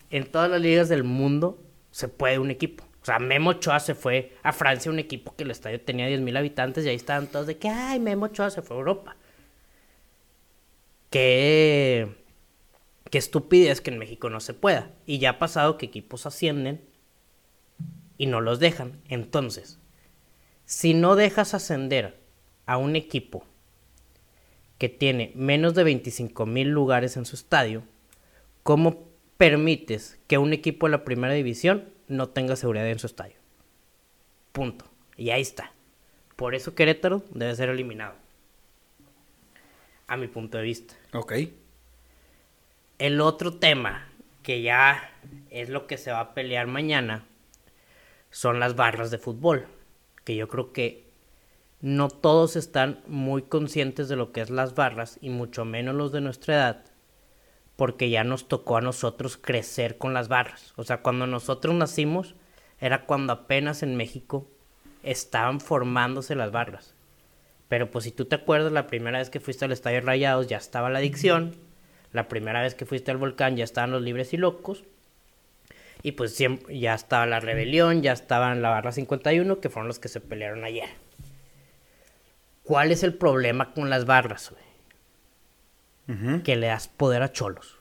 En 0.10 0.26
todas 0.26 0.50
las 0.50 0.62
ligas 0.62 0.90
del 0.90 1.04
mundo 1.04 1.64
se 1.92 2.08
puede 2.08 2.40
un 2.40 2.52
equipo. 2.52 2.84
O 3.02 3.06
sea, 3.06 3.20
Memo 3.20 3.52
Ochoa 3.52 3.80
se 3.80 3.96
fue 3.96 4.36
a 4.44 4.52
Francia, 4.52 4.92
un 4.92 5.00
equipo 5.00 5.36
que 5.36 5.44
el 5.44 5.52
estadio 5.52 5.80
tenía 5.82 6.10
10.000 6.10 6.38
habitantes 6.38 6.86
y 6.86 6.90
ahí 6.90 6.96
estaban 6.96 7.28
todos 7.28 7.48
de 7.48 7.58
que, 7.58 7.70
ay, 7.70 8.00
Memo 8.00 8.26
Ochoa 8.26 8.50
se 8.50 8.62
fue 8.62 8.76
a 8.76 8.80
Europa. 8.80 9.16
Qué, 11.10 12.08
qué 13.10 13.18
estupidez 13.18 13.82
que 13.82 13.92
en 13.92 14.00
México 14.00 14.30
no 14.30 14.40
se 14.40 14.54
pueda. 14.54 14.92
Y 15.06 15.20
ya 15.20 15.32
ha 15.32 15.40
pasado 15.40 15.78
que 15.78 15.86
equipos 15.86 16.26
ascienden 16.26 16.82
y 18.18 18.26
no 18.26 18.42
los 18.42 18.60
dejan. 18.60 19.02
Entonces, 19.08 19.80
si 20.66 20.94
no 20.94 21.16
dejas 21.16 21.54
ascender 21.54 22.20
a 22.66 22.78
un 22.78 22.96
equipo 22.96 23.46
que 24.78 24.90
tiene 24.90 25.32
menos 25.36 25.74
de 25.74 25.84
25 25.84 26.46
mil 26.46 26.70
lugares 26.70 27.18
en 27.18 27.26
su 27.26 27.36
estadio, 27.36 27.84
¿cómo 28.64 29.09
permites 29.40 30.20
que 30.28 30.38
un 30.38 30.52
equipo 30.52 30.86
de 30.86 30.92
la 30.92 31.06
primera 31.06 31.34
división 31.34 31.86
no 32.10 32.28
tenga 32.28 32.58
seguridad 32.58 32.90
en 32.90 33.00
su 33.00 33.08
estadio? 33.08 33.38
Punto. 34.52 34.84
Y 35.16 35.30
ahí 35.30 35.42
está. 35.42 35.72
Por 36.36 36.56
eso 36.56 36.76
Querétaro 36.76 37.24
debe 37.30 37.56
ser 37.56 37.70
eliminado. 37.70 38.16
A 40.08 40.18
mi 40.18 40.28
punto 40.28 40.58
de 40.58 40.66
vista. 40.66 40.94
Ok. 41.14 41.34
El 42.98 43.22
otro 43.22 43.54
tema, 43.54 44.10
que 44.44 44.62
ya 44.62 45.10
es 45.50 45.70
lo 45.70 45.88
que 45.88 45.98
se 45.98 46.12
va 46.12 46.20
a 46.20 46.34
pelear 46.34 46.68
mañana, 46.68 47.24
son 48.32 48.60
las 48.60 48.76
barras 48.76 49.10
de 49.10 49.20
fútbol. 49.20 49.68
Que 50.26 50.36
yo 50.36 50.50
creo 50.50 50.74
que 50.74 51.06
no 51.80 52.10
todos 52.10 52.58
están 52.58 53.02
muy 53.08 53.44
conscientes 53.44 54.10
de 54.10 54.18
lo 54.18 54.34
que 54.34 54.42
es 54.42 54.50
las 54.50 54.76
barras, 54.76 55.18
y 55.22 55.30
mucho 55.30 55.64
menos 55.64 55.96
los 55.96 56.12
de 56.12 56.20
nuestra 56.20 56.56
edad, 56.56 56.89
porque 57.80 58.10
ya 58.10 58.26
nos 58.26 58.50
tocó 58.50 58.76
a 58.76 58.82
nosotros 58.82 59.38
crecer 59.38 59.98
con 59.98 60.14
las 60.14 60.28
barras. 60.28 60.74
O 60.76 60.84
sea, 60.84 60.98
cuando 60.98 61.28
nosotros 61.28 61.74
nacimos, 61.74 62.36
era 62.82 63.06
cuando 63.06 63.32
apenas 63.32 63.84
en 63.84 63.96
México 63.96 64.46
estaban 65.02 65.62
formándose 65.62 66.36
las 66.36 66.52
barras. 66.52 66.94
Pero 67.70 67.90
pues 67.90 68.04
si 68.04 68.12
tú 68.12 68.26
te 68.26 68.36
acuerdas, 68.36 68.74
la 68.74 68.88
primera 68.88 69.20
vez 69.20 69.30
que 69.30 69.40
fuiste 69.40 69.64
al 69.64 69.72
Estadio 69.72 70.02
Rayados 70.02 70.48
ya 70.48 70.58
estaba 70.58 70.90
la 70.90 71.00
adicción. 71.00 71.56
La 72.12 72.28
primera 72.28 72.62
vez 72.62 72.76
que 72.76 72.86
fuiste 72.86 73.12
al 73.12 73.18
volcán 73.18 73.56
ya 73.56 73.64
estaban 73.64 73.92
los 73.92 74.02
libres 74.02 74.34
y 74.34 74.38
locos. 74.38 74.84
Y 76.04 76.12
pues 76.12 76.38
ya 76.38 76.94
estaba 76.94 77.28
la 77.28 77.40
rebelión, 77.40 78.02
ya 78.02 78.12
estaban 78.12 78.62
la 78.62 78.72
barra 78.72 78.92
51, 78.92 79.62
que 79.62 79.70
fueron 79.70 79.88
los 79.88 80.00
que 80.00 80.10
se 80.10 80.20
pelearon 80.20 80.66
ayer. 80.66 80.90
¿Cuál 82.64 82.92
es 82.92 83.04
el 83.04 83.14
problema 83.14 83.74
con 83.74 83.90
las 83.90 84.04
barras, 84.06 84.50
güey? 84.50 84.69
Que 86.44 86.56
le 86.56 86.68
das 86.68 86.88
poder 86.88 87.22
a 87.22 87.32
cholos. 87.32 87.76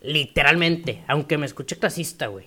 Literalmente, 0.00 1.04
aunque 1.08 1.36
me 1.38 1.46
escuche 1.46 1.76
clasista, 1.78 2.28
güey. 2.28 2.46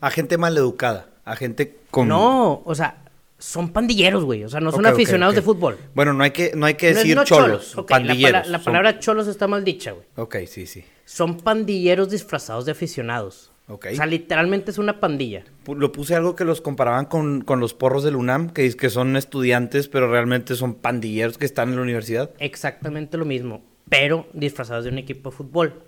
A 0.00 0.10
gente 0.10 0.38
maleducada, 0.38 1.10
a 1.24 1.36
gente 1.36 1.76
con... 1.90 2.08
No, 2.08 2.62
o 2.64 2.74
sea, 2.74 3.04
son 3.38 3.72
pandilleros, 3.72 4.24
güey. 4.24 4.44
O 4.44 4.48
sea, 4.48 4.60
no 4.60 4.72
son 4.72 4.86
aficionados 4.86 5.34
de 5.34 5.42
fútbol. 5.42 5.78
Bueno, 5.94 6.14
no 6.14 6.24
hay 6.24 6.30
que, 6.30 6.52
no 6.56 6.64
hay 6.66 6.74
que 6.74 6.90
No- 6.92 6.96
decir 6.98 7.14
no 7.16 7.24
cholos, 7.24 7.76
ok, 7.76 7.90
la 7.90 7.96
pala- 7.96 8.06
pandilleros. 8.08 8.48
La, 8.48 8.58
son- 8.58 8.64
palabra 8.64 8.98
cholos 8.98 9.26
está 9.26 9.46
mal 9.46 9.62
dicha, 9.64 9.92
güey. 9.92 10.06
Ok, 10.16 10.36
sí, 10.46 10.66
sí. 10.66 10.84
Son 11.04 11.36
pandilleros 11.38 12.08
disfrazados 12.10 12.64
de 12.64 12.72
aficionados. 12.72 13.49
O 13.72 13.78
sea, 13.96 14.06
literalmente 14.06 14.70
es 14.70 14.78
una 14.78 14.98
pandilla. 15.00 15.44
Lo 15.66 15.92
puse 15.92 16.14
algo 16.16 16.34
que 16.34 16.44
los 16.44 16.60
comparaban 16.60 17.04
con, 17.06 17.42
con 17.42 17.60
los 17.60 17.72
porros 17.74 18.02
del 18.02 18.16
UNAM, 18.16 18.50
que 18.50 18.66
es 18.66 18.74
que 18.76 18.90
son 18.90 19.16
estudiantes, 19.16 19.88
pero 19.88 20.10
realmente 20.10 20.54
son 20.56 20.74
pandilleros 20.74 21.38
que 21.38 21.44
están 21.46 21.68
en 21.70 21.76
la 21.76 21.82
universidad. 21.82 22.30
Exactamente 22.38 23.16
lo 23.16 23.24
mismo, 23.24 23.62
pero 23.88 24.26
disfrazados 24.32 24.84
de 24.84 24.90
un 24.90 24.98
equipo 24.98 25.30
de 25.30 25.36
fútbol. 25.36 25.82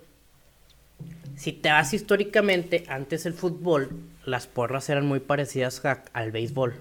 Si 1.35 1.51
te 1.51 1.69
vas 1.69 1.93
históricamente, 1.93 2.85
antes 2.87 3.25
el 3.25 3.33
fútbol, 3.33 3.89
las 4.25 4.47
porras 4.47 4.89
eran 4.89 5.05
muy 5.05 5.19
parecidas 5.19 5.83
a- 5.85 6.03
al 6.13 6.31
béisbol. 6.31 6.75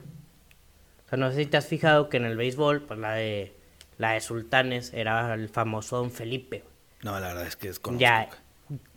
O 1.06 1.08
sea, 1.08 1.18
no 1.18 1.30
sé 1.30 1.38
si 1.38 1.46
te 1.46 1.56
has 1.56 1.66
fijado 1.66 2.08
que 2.08 2.18
en 2.18 2.24
el 2.26 2.36
béisbol, 2.36 2.82
pues 2.82 2.98
la 3.00 3.12
de 3.14 3.52
la 3.98 4.12
de 4.12 4.20
Sultanes 4.20 4.92
era 4.94 5.32
el 5.34 5.48
famoso 5.48 5.96
Don 5.96 6.10
Felipe. 6.10 6.64
No, 7.02 7.18
la 7.20 7.28
verdad 7.28 7.46
es 7.46 7.56
que 7.56 7.68
es 7.68 7.80
Ya, 7.98 8.28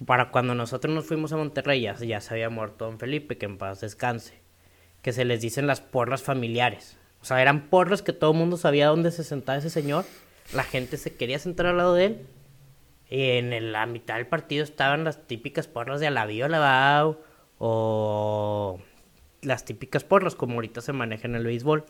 para 0.05 0.32
cuando 0.32 0.55
nosotros 0.55 0.94
nos 0.94 1.05
fuimos 1.05 1.32
a 1.34 1.38
Monterrey, 1.38 1.82
ya, 1.82 1.96
ya 1.96 2.22
se 2.22 2.34
había 2.34 2.50
muerto 2.50 2.86
Don 2.86 3.00
Felipe, 3.00 3.38
que 3.38 3.46
en 3.46 3.58
paz 3.58 3.82
descanse. 3.82 4.39
Que 5.01 5.13
se 5.13 5.25
les 5.25 5.41
dicen 5.41 5.67
las 5.67 5.82
porras 5.82 6.24
familiares. 6.24 6.98
O 7.22 7.25
sea, 7.25 7.41
eran 7.41 7.70
porras 7.70 8.01
que 8.01 8.13
todo 8.13 8.32
el 8.32 8.38
mundo 8.38 8.58
sabía 8.58 8.88
dónde 8.88 9.12
se 9.12 9.24
sentaba 9.24 9.58
ese 9.58 9.70
señor. 9.70 10.05
La 10.53 10.63
gente 10.63 10.98
se 10.98 11.15
quería 11.15 11.39
sentar 11.39 11.65
al 11.67 11.77
lado 11.77 11.94
de 11.94 12.05
él. 12.05 12.25
Y 13.10 13.38
en 13.38 13.53
el- 13.53 13.72
la 13.72 13.86
mitad 13.86 14.15
del 14.15 14.27
partido 14.27 14.63
estaban 14.63 15.03
las 15.03 15.27
típicas 15.27 15.67
porras 15.67 16.00
de 16.00 16.08
Alavío 16.08 16.46
Alabao 16.46 17.22
o 17.60 18.79
las 19.41 19.63
típicas 19.65 20.03
porras 20.03 20.36
como 20.36 20.55
ahorita 20.55 20.82
se 20.82 20.94
maneja 20.94 21.27
en 21.27 21.36
el 21.36 21.46
béisbol. 21.46 21.86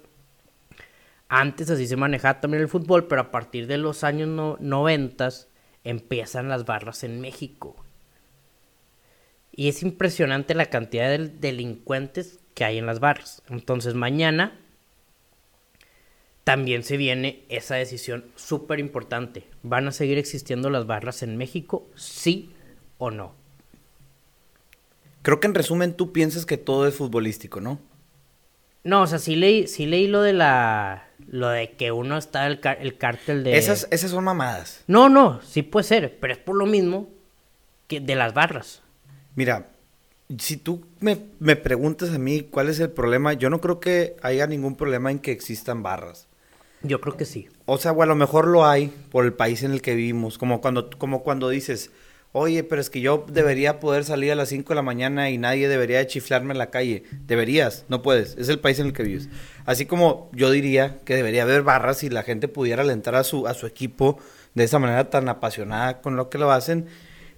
Antes 1.27 1.70
así 1.70 1.88
se 1.88 1.96
manejaba 1.96 2.39
también 2.39 2.62
el 2.62 2.70
fútbol, 2.70 3.08
pero 3.08 3.22
a 3.22 3.32
partir 3.32 3.65
de 3.68 3.77
los 3.77 4.04
años 4.04 4.27
no, 4.27 4.58
90 4.60 5.30
empiezan 5.86 6.50
las 6.50 6.65
barras 6.65 7.04
en 7.04 7.22
México. 7.22 7.75
Y 9.54 9.70
es 9.70 9.82
impresionante 9.84 10.54
la 10.54 10.65
cantidad 10.65 11.10
de 11.10 11.30
delincuentes 11.30 12.39
que 12.54 12.65
hay 12.65 12.77
en 12.77 12.86
las 12.86 13.00
barras. 13.00 13.42
Entonces 13.50 13.94
mañana 13.94 14.60
también 16.44 16.84
se 16.84 16.98
viene 16.98 17.44
esa 17.50 17.75
decisión 17.75 18.25
súper 18.36 18.80
importante. 18.80 19.48
¿Van 19.63 19.88
a 19.88 19.92
seguir 19.92 20.18
existiendo 20.18 20.70
las 20.70 20.86
barras 20.86 21.24
en 21.24 21.38
México? 21.38 21.88
¿Sí 21.96 22.51
o 22.98 23.12
no? 23.12 23.34
Creo 25.22 25.39
que 25.39 25.48
en 25.48 25.56
resumen 25.56 25.96
tú 25.96 26.12
piensas 26.12 26.46
que 26.46 26.58
todo 26.58 26.88
es 26.88 26.96
futbolístico, 26.96 27.62
¿no? 27.62 27.80
No, 28.86 29.01
o 29.01 29.08
sea, 29.08 29.20
sí 29.20 29.36
leí, 29.36 29.68
sí 29.68 29.86
leí 29.86 30.08
lo 30.08 30.22
de 30.22 30.32
la... 30.32 31.10
Lo 31.27 31.50
de 31.50 31.72
que 31.72 31.92
uno 31.92 32.18
está 32.18 32.46
el, 32.48 32.60
car- 32.60 32.77
el 32.80 32.98
cártel 32.98 33.44
de... 33.44 33.58
Esas, 33.58 33.88
esas 33.89 34.12
son 34.12 34.24
mamadas. 34.24 34.84
No, 34.88 35.10
no, 35.10 35.42
sí 35.42 35.63
puede 35.63 35.84
ser, 35.84 36.18
pero 36.22 36.34
es 36.34 36.39
por 36.39 36.56
lo 36.56 36.65
mismo 36.68 37.10
que 37.88 38.00
de 38.00 38.15
las 38.15 38.34
barras. 38.34 38.84
Mira, 39.34 39.65
si 40.38 40.58
tú 40.58 40.86
me, 41.00 41.18
me 41.39 41.56
preguntas 41.56 42.12
a 42.12 42.20
mí 42.20 42.42
cuál 42.44 42.70
es 42.70 42.80
el 42.80 42.92
problema, 42.92 43.34
yo 43.34 43.50
no 43.50 43.60
creo 43.60 43.80
que 43.80 44.15
haya 44.22 44.46
ningún 44.46 44.75
problema 44.75 45.10
en 45.10 45.18
que 45.20 45.32
existan 45.32 45.82
barras. 45.82 46.27
Yo 46.84 47.01
creo 47.01 47.18
que 47.18 47.25
sí. 47.25 47.48
O 47.65 47.80
sea, 47.80 47.92
o 47.92 48.04
a 48.04 48.06
lo 48.06 48.15
mejor 48.15 48.46
lo 48.48 48.68
hay 48.68 48.94
por 49.10 49.25
el 49.25 49.34
país 49.34 49.63
en 49.63 49.72
el 49.72 49.82
que 49.82 49.96
vivimos. 49.96 50.38
Como 50.38 50.62
cuando, 50.62 50.92
como 50.92 51.24
cuando 51.24 51.50
dices, 51.50 51.89
oye, 52.38 52.65
pero 52.65 52.82
es 52.82 52.89
que 52.89 53.00
yo 53.00 53.25
debería 53.30 53.80
poder 53.80 54.04
salir 54.04 54.30
a 54.30 54.36
las 54.36 54.50
5 54.50 54.68
de 54.68 54.75
la 54.75 54.82
mañana 54.82 55.30
y 55.30 55.38
nadie 55.38 55.70
debería 55.70 56.00
de 56.00 56.08
chiflarme 56.08 56.51
en 56.51 56.58
la 56.58 56.70
calle. 56.70 57.04
Deberías, 57.25 57.86
no 57.88 58.01
puedes. 58.01 58.36
Es 58.38 58.50
el 58.50 58.60
país 58.60 58.77
en 58.80 58.88
el 58.88 58.94
que 58.94 59.04
vives. 59.04 59.30
Así 59.65 59.86
como 59.86 60.30
yo 60.34 60.51
diría 60.51 61.00
que 61.06 61.15
debería 61.15 61.44
haber 61.44 61.63
barras 61.63 62.04
y 62.04 62.10
la 62.10 62.24
gente 62.24 62.50
pudiera 62.50 62.84
alentar 62.84 63.15
a 63.15 63.24
su, 63.24 63.48
a 63.48 63.54
su 63.54 63.68
equipo 63.68 64.20
de 64.54 64.65
esa 64.65 64.80
manera 64.80 65.10
tan 65.10 65.30
apasionada 65.30 66.01
con 66.01 66.18
lo 66.18 66.30
que 66.30 66.38
lo 66.38 66.51
hacen. 66.51 66.88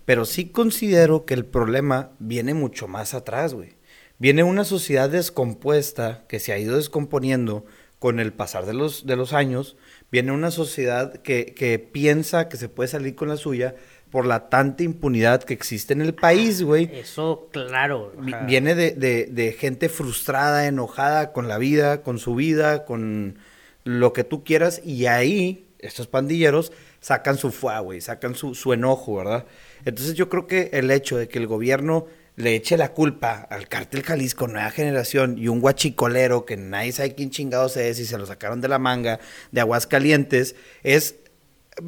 Pero 0.05 0.25
sí 0.25 0.49
considero 0.49 1.25
que 1.25 1.35
el 1.35 1.45
problema 1.45 2.09
viene 2.17 2.55
mucho 2.55 2.87
más 2.87 3.13
atrás, 3.13 3.53
güey. 3.53 3.75
Viene 4.17 4.41
una 4.43 4.63
sociedad 4.63 5.11
descompuesta 5.11 6.25
que 6.27 6.39
se 6.39 6.53
ha 6.53 6.57
ido 6.57 6.75
descomponiendo 6.75 7.65
con 7.99 8.19
el 8.19 8.33
pasar 8.33 8.65
de 8.65 8.73
los, 8.73 9.05
de 9.05 9.15
los 9.15 9.33
años. 9.33 9.77
Viene 10.11 10.31
una 10.31 10.49
sociedad 10.49 11.13
que, 11.21 11.53
que 11.55 11.77
piensa 11.77 12.49
que 12.49 12.57
se 12.57 12.67
puede 12.67 12.87
salir 12.87 13.13
con 13.13 13.27
la 13.27 13.37
suya 13.37 13.75
por 14.11 14.25
la 14.25 14.49
tanta 14.49 14.83
impunidad 14.83 15.43
que 15.43 15.53
existe 15.53 15.93
en 15.93 16.01
el 16.01 16.13
país, 16.13 16.63
güey. 16.63 16.89
Eso, 16.93 17.49
claro. 17.51 18.13
Viene 18.45 18.73
de, 18.75 18.91
de- 18.91 19.25
de 19.25 19.51
gente 19.53 19.89
frustrada, 19.89 20.65
enojada 20.67 21.33
con 21.33 21.47
la 21.47 21.57
vida, 21.57 22.01
con 22.01 22.17
su 22.19 22.35
vida, 22.35 22.85
con 22.85 23.37
lo 23.83 24.13
que 24.13 24.23
tú 24.23 24.43
quieras. 24.43 24.81
Y 24.85 25.05
ahí, 25.07 25.67
estos 25.79 26.07
pandilleros 26.07 26.71
sacan 27.01 27.37
su 27.37 27.51
fuá, 27.51 27.79
güey, 27.81 28.01
sacan 28.01 28.33
su, 28.35 28.55
su 28.55 28.73
enojo, 28.73 29.17
¿verdad? 29.17 29.45
Entonces 29.85 30.15
yo 30.15 30.29
creo 30.29 30.47
que 30.47 30.69
el 30.73 30.89
hecho 30.91 31.17
de 31.17 31.27
que 31.27 31.37
el 31.39 31.47
gobierno 31.47 32.07
le 32.35 32.55
eche 32.55 32.77
la 32.77 32.93
culpa 32.93 33.47
al 33.49 33.67
cártel 33.67 34.03
Jalisco 34.03 34.47
Nueva 34.47 34.69
Generación 34.69 35.37
y 35.39 35.47
un 35.47 35.59
guachicolero 35.59 36.45
que 36.45 36.55
nadie 36.55 36.91
sabe 36.91 37.15
quién 37.15 37.29
chingados 37.31 37.77
es 37.77 37.99
y 37.99 38.05
se 38.05 38.17
lo 38.17 38.25
sacaron 38.27 38.61
de 38.61 38.67
la 38.67 38.77
manga 38.77 39.19
de 39.51 39.61
Aguascalientes 39.61 40.55
es 40.83 41.15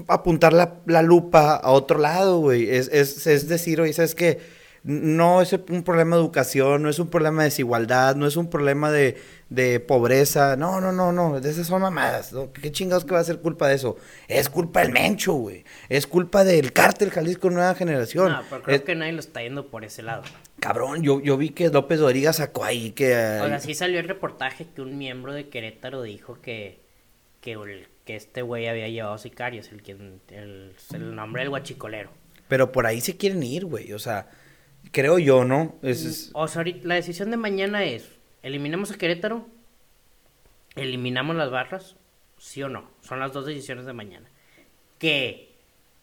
apuntar 0.07 0.53
la, 0.53 0.75
la 0.85 1.01
lupa 1.01 1.55
a 1.55 1.71
otro 1.71 1.99
lado, 1.99 2.39
güey. 2.39 2.69
Es, 2.69 2.87
es, 2.89 3.25
es 3.27 3.47
decir, 3.47 3.81
oye, 3.81 3.93
¿sabes 3.93 4.15
qué? 4.15 4.59
No 4.81 5.41
es 5.41 5.51
un 5.51 5.83
problema 5.83 6.15
de 6.15 6.21
educación, 6.21 6.81
no 6.83 6.89
es 6.89 6.99
un 6.99 7.09
problema 7.09 7.41
de 7.43 7.49
desigualdad, 7.49 8.15
no 8.15 8.25
es 8.25 8.37
un 8.37 8.49
problema 8.49 8.89
de, 8.91 9.17
de 9.49 9.81
pobreza. 9.81 10.55
No, 10.55 10.79
no, 10.79 10.93
no, 10.93 11.11
no. 11.11 11.41
De 11.41 11.49
esas 11.49 11.67
son 11.67 11.81
mamadas. 11.81 12.31
¿no? 12.31 12.53
¿Qué 12.53 12.71
chingados 12.71 13.03
que 13.03 13.13
va 13.13 13.19
a 13.19 13.23
ser 13.25 13.39
culpa 13.39 13.67
de 13.67 13.75
eso? 13.75 13.97
Es 14.29 14.47
culpa 14.49 14.79
del 14.81 14.93
Mencho, 14.93 15.33
güey. 15.33 15.65
Es 15.89 16.07
culpa 16.07 16.45
del 16.45 16.71
cártel 16.71 17.09
Jalisco 17.11 17.49
Nueva 17.49 17.75
Generación. 17.75 18.31
No, 18.31 18.41
pero 18.49 18.63
creo 18.63 18.75
Es- 18.77 18.83
que 18.83 18.95
nadie 18.95 19.11
lo 19.11 19.19
está 19.19 19.41
yendo 19.41 19.67
por 19.67 19.83
ese 19.83 20.01
lado. 20.01 20.23
Cabrón, 20.61 21.03
yo, 21.03 21.19
yo 21.19 21.35
vi 21.35 21.49
que 21.49 21.67
López 21.69 21.99
Doriga 21.99 22.31
sacó 22.31 22.63
ahí 22.63 22.91
que... 22.91 23.11
O 23.41 23.47
sea, 23.47 23.59
sí 23.59 23.73
salió 23.75 23.99
el 23.99 24.07
reportaje 24.07 24.65
que 24.73 24.81
un 24.81 24.97
miembro 24.97 25.33
de 25.33 25.49
Querétaro 25.49 26.03
dijo 26.03 26.37
que, 26.41 26.79
que, 27.41 27.53
el- 27.53 27.87
que 28.09 28.15
este 28.15 28.41
güey 28.41 28.65
había 28.67 28.87
llevado 28.87 29.19
sicarios, 29.19 29.71
el, 29.71 29.83
quien, 29.83 30.19
el, 30.29 30.73
el 30.95 31.15
nombre 31.15 31.43
del 31.43 31.51
guachicolero. 31.51 32.09
Pero 32.47 32.71
por 32.71 32.87
ahí 32.87 33.01
se 33.01 33.17
quieren 33.17 33.43
ir, 33.43 33.65
güey. 33.65 33.93
O 33.93 33.99
sea, 33.99 34.31
creo 34.91 35.19
yo, 35.19 35.45
¿no? 35.45 35.75
Es- 35.83 36.03
es- 36.05 36.31
O 36.33 36.47
sea, 36.47 36.61
ahorita- 36.61 36.87
la 36.87 36.95
decisión 36.95 37.29
de 37.29 37.37
mañana 37.37 37.83
es, 37.83 38.09
¿eliminamos 38.41 38.89
a 38.89 38.97
Querétaro? 38.97 39.45
¿Eliminamos 40.75 41.35
las 41.35 41.51
barras? 41.51 41.97
¿Sí 42.39 42.63
o 42.63 42.67
no? 42.69 42.89
Son 43.01 43.19
las 43.19 43.31
dos 43.31 43.45
decisiones 43.45 43.85
de 43.85 43.93
mañana. 43.93 44.27
Que 44.97 45.53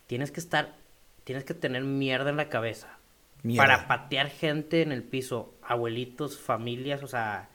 tienes 0.07 0.31
que 0.31 0.39
estar, 0.39 0.77
tienes 1.25 1.43
que 1.43 1.55
tener 1.55 1.83
mierda 1.83 2.31
en 2.31 2.37
la 2.37 2.49
cabeza. 2.49 2.99
Mierda. 3.43 3.67
Para 3.67 3.89
patear 3.89 4.29
gente 4.29 4.83
en 4.83 4.93
el 4.93 5.03
piso, 5.03 5.55
abuelitos, 5.61 6.39
familias, 6.39 7.03
o 7.03 7.09
sea, 7.09 7.49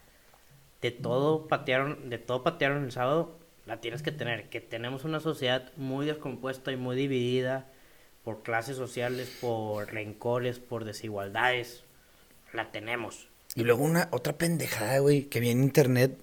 de 0.82 0.92
todo 0.92 1.48
patearon, 1.48 2.10
de 2.10 2.18
todo 2.18 2.44
patearon 2.44 2.84
el 2.84 2.92
sábado, 2.92 3.40
la 3.66 3.80
tienes 3.82 4.02
que 4.02 4.12
tener. 4.12 4.50
Que 4.50 4.62
tenemos 4.62 5.04
una 5.04 5.20
sociedad 5.20 5.72
muy 5.78 6.06
descompuesta 6.06 6.72
y 6.72 6.78
muy 6.78 6.96
dividida 6.96 7.68
por 8.24 8.44
clases 8.44 8.78
sociales, 8.78 9.36
por 9.42 9.92
rencores, 9.92 10.60
por 10.60 10.86
desigualdades. 10.86 11.84
La 12.54 12.72
tenemos. 12.72 13.28
Y 13.56 13.64
luego 13.64 13.84
una 13.84 14.08
otra 14.12 14.38
pendejada, 14.38 15.00
güey, 15.00 15.24
que 15.24 15.40
vi 15.40 15.50
en 15.50 15.64
internet. 15.64 16.18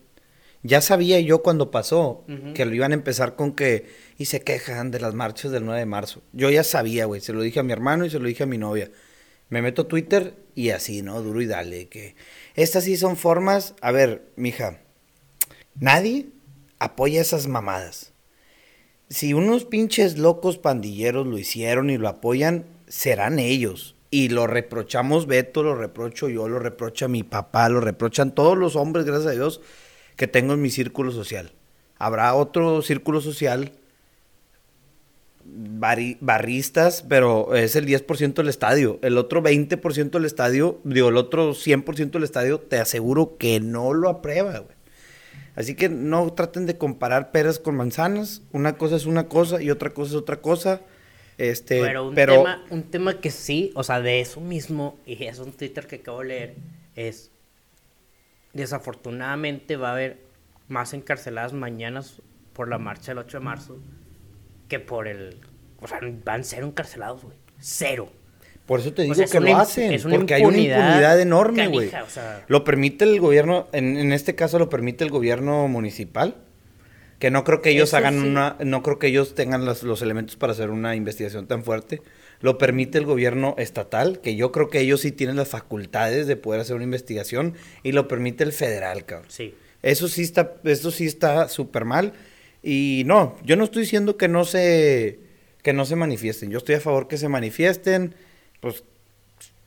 Ya 0.62 0.80
sabía 0.80 1.21
yo 1.21 1.42
cuando 1.42 1.71
pasó 1.71 2.25
Ujú. 2.28 2.52
que 2.54 2.64
lo 2.64 2.75
iban 2.75 2.90
a 2.92 2.95
empezar 2.95 3.37
con 3.37 3.52
que 3.54 3.87
y 4.18 4.25
se 4.25 4.40
quejan 4.42 4.90
de 4.90 4.99
las 5.00 5.14
marchas 5.14 5.52
del 5.52 5.64
9 5.64 5.80
de 5.80 5.87
marzo. 5.87 6.23
Yo 6.33 6.50
ya 6.50 6.64
sabía, 6.64 7.04
güey, 7.04 7.21
se 7.21 7.33
lo 7.33 7.42
dije 7.42 7.61
a 7.61 7.62
mi 7.62 7.73
hermano 7.73 8.04
y 8.04 8.11
se 8.11 8.18
lo 8.18 8.26
dije 8.26 8.42
a 8.42 8.47
mi 8.47 8.59
novia. 8.59 8.90
Me 9.50 9.62
meto 9.62 9.83
a 9.83 9.88
Twitter 9.88 10.35
y 10.54 10.71
así, 10.71 11.00
¿no? 11.02 11.23
Duro 11.23 11.40
y 11.40 11.47
dale, 11.47 11.88
que 11.88 12.16
estas 12.54 12.85
sí 12.85 12.97
son 12.97 13.16
formas, 13.16 13.75
a 13.80 13.92
ver, 13.92 14.23
mija, 14.37 14.80
nadie 15.76 16.26
apoya 16.78 17.20
esas 17.20 17.47
mamadas. 17.47 18.12
Si 19.08 19.32
unos 19.32 19.64
pinches 19.64 20.18
locos 20.18 20.58
pandilleros 20.58 21.26
lo 21.26 21.38
hicieron 21.38 21.90
y 21.90 21.97
lo 21.97 22.08
apoyan, 22.08 22.66
serán 22.87 23.38
ellos. 23.38 23.97
Y 24.11 24.28
lo 24.28 24.47
reprochamos 24.47 25.26
Beto, 25.26 25.62
lo 25.62 25.75
reprocho 25.75 26.28
yo, 26.28 26.49
lo 26.49 26.58
reprocha 26.58 27.08
mi 27.08 27.23
papá, 27.23 27.68
lo 27.68 27.80
reprochan 27.80 28.35
todos 28.35 28.56
los 28.56 28.76
hombres, 28.76 29.04
gracias 29.04 29.32
a 29.32 29.35
Dios, 29.35 29.61
que 30.16 30.28
tengo 30.28 30.54
en 30.54 30.62
mi 30.62 30.70
círculo 30.70 31.12
social. 31.12 31.52
Habrá 31.99 32.35
otro 32.35 32.80
círculo 32.82 33.20
social, 33.20 33.73
barristas, 35.44 37.04
pero 37.08 37.54
es 37.54 37.76
el 37.76 37.87
10% 37.87 38.35
del 38.35 38.49
estadio. 38.49 38.99
El 39.02 39.18
otro 39.18 39.42
20% 39.42 40.11
del 40.11 40.25
estadio, 40.25 40.80
digo, 40.85 41.08
el 41.08 41.16
otro 41.16 41.52
100% 41.52 42.11
del 42.11 42.25
estadio, 42.25 42.61
te 42.61 42.78
aseguro 42.78 43.37
que 43.37 43.61
no 43.61 43.92
lo 43.94 44.08
aprueba, 44.08 44.58
güey. 44.58 44.77
Así 45.58 45.74
que 45.74 45.88
no 45.88 46.32
traten 46.34 46.66
de 46.66 46.78
comparar 46.78 47.32
peras 47.32 47.58
con 47.58 47.74
manzanas. 47.74 48.42
Una 48.52 48.78
cosa 48.78 48.94
es 48.94 49.06
una 49.06 49.26
cosa 49.26 49.60
y 49.60 49.72
otra 49.72 49.90
cosa 49.90 50.10
es 50.10 50.14
otra 50.14 50.40
cosa. 50.40 50.82
Este, 51.36 51.82
Pero 51.82 52.06
un, 52.06 52.14
pero 52.14 52.34
Tema, 52.34 52.64
un 52.70 52.84
tema 52.84 53.20
que 53.20 53.32
sí, 53.32 53.72
o 53.74 53.82
sea, 53.82 54.00
de 54.00 54.20
eso 54.20 54.40
mismo, 54.40 55.00
y 55.04 55.24
es 55.24 55.40
un 55.40 55.50
Twitter 55.50 55.88
que 55.88 55.96
acabo 55.96 56.20
de 56.20 56.26
leer, 56.26 56.54
es 56.94 57.32
desafortunadamente 58.52 59.76
va 59.76 59.88
a 59.88 59.92
haber 59.94 60.20
más 60.68 60.94
encarceladas 60.94 61.52
mañanas 61.52 62.22
por 62.52 62.68
la 62.68 62.78
marcha 62.78 63.10
del 63.10 63.18
8 63.18 63.38
de 63.38 63.44
marzo 63.44 63.78
que 64.68 64.78
por 64.78 65.08
el... 65.08 65.40
O 65.80 65.88
sea, 65.88 65.98
van 66.24 66.44
cero 66.44 66.68
encarcelados, 66.68 67.24
güey. 67.24 67.36
Cero. 67.58 68.12
Por 68.68 68.80
eso 68.80 68.92
te 68.92 69.02
digo 69.02 69.12
O 69.12 69.14
sea, 69.16 69.26
que 69.26 69.40
lo 69.40 69.56
hacen. 69.56 69.92
es 69.92 70.04
porque 70.04 70.34
hay 70.34 70.44
una 70.44 70.58
impunidad 70.58 71.20
enorme, 71.20 71.66
güey. 71.68 71.88
o 71.88 72.08
sea. 72.10 72.44
Lo 72.46 72.62
permite 72.62 73.04
el 73.04 73.18
gobierno, 73.18 73.66
en, 73.72 73.96
en 73.96 74.12
este 74.12 74.34
caso 74.37 74.58
lo 74.60 74.68
permite 74.68 75.02
el 75.02 75.10
gobierno 75.10 75.66
municipal. 75.66 76.37
Que 77.18 77.32
no 77.32 77.42
creo 77.42 77.62
que 77.62 77.70
ellos 77.70 77.88
Eso 77.88 77.96
hagan 77.96 78.20
sí. 78.20 78.28
una, 78.28 78.56
no 78.60 78.82
creo 78.84 79.00
que 79.00 79.08
ellos 79.08 79.34
tengan 79.34 79.64
los, 79.64 79.82
los 79.82 80.02
elementos 80.02 80.37
para 80.37 80.52
hacer 80.52 80.70
una 80.70 80.94
investigación 80.94 81.48
tan 81.48 81.64
fuerte. 81.64 82.00
Lo 82.40 82.58
permite 82.58 82.98
el 82.98 83.06
gobierno 83.06 83.56
estatal, 83.58 84.20
que 84.20 84.37
yo 84.37 84.52
creo 84.52 84.68
que 84.70 84.78
ellos 84.78 85.00
sí 85.00 85.10
tienen 85.10 85.34
las 85.34 85.48
facultades 85.48 86.28
de 86.28 86.37
poder 86.37 86.60
hacer 86.60 86.76
una 86.76 86.84
investigación. 86.84 87.54
Y 87.82 87.90
lo 87.90 88.06
permite 88.06 88.44
el 88.44 88.52
federal, 88.52 89.04
cabrón. 89.04 89.30
Sí. 89.30 89.52
Eso 89.82 90.06
sí 90.06 90.22
está, 90.22 90.54
eso 90.62 90.92
sí 90.92 91.06
está 91.06 91.48
súper 91.48 91.84
mal. 91.84 92.12
Y 92.62 93.02
no, 93.06 93.37
yo 93.44 93.56
no 93.56 93.64
estoy 93.64 93.82
diciendo 93.82 94.16
que 94.16 94.28
no 94.28 94.44
se, 94.44 95.18
que 95.62 95.72
no 95.72 95.87
se 95.87 95.96
manifiesten. 95.96 96.50
Yo 96.50 96.58
estoy 96.58 96.76
a 96.76 96.80
favor 96.80 97.08
que 97.08 97.16
se 97.16 97.28
manifiesten, 97.28 98.14
pues 98.60 98.84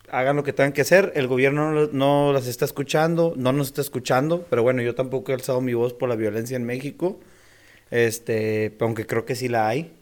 hagan 0.10 0.36
lo 0.36 0.44
que 0.44 0.54
tengan 0.54 0.74
que 0.74 0.82
hacer. 0.82 1.14
El 1.16 1.28
gobierno 1.28 1.88
no, 1.88 2.34
las 2.34 2.48
está 2.48 2.66
escuchando, 2.66 3.34
no 3.38 3.52
nos 3.54 3.68
está 3.68 3.82
escuchando, 3.82 4.46
pero 4.50 4.62
bueno, 4.64 4.82
yo 4.82 4.94
tampoco 4.94 5.32
he 5.32 5.36
alzado 5.36 5.62
mi 5.62 5.74
voz 5.74 5.94
por 5.94 6.10
la 6.10 6.16
violencia 6.16 6.58
en 6.58 6.66
México. 6.66 7.20
Este, 7.90 8.76
aunque 8.80 9.06
creo 9.06 9.26
que 9.26 9.36
sí 9.36 9.48
la 9.48 9.68
hay. 9.68 9.94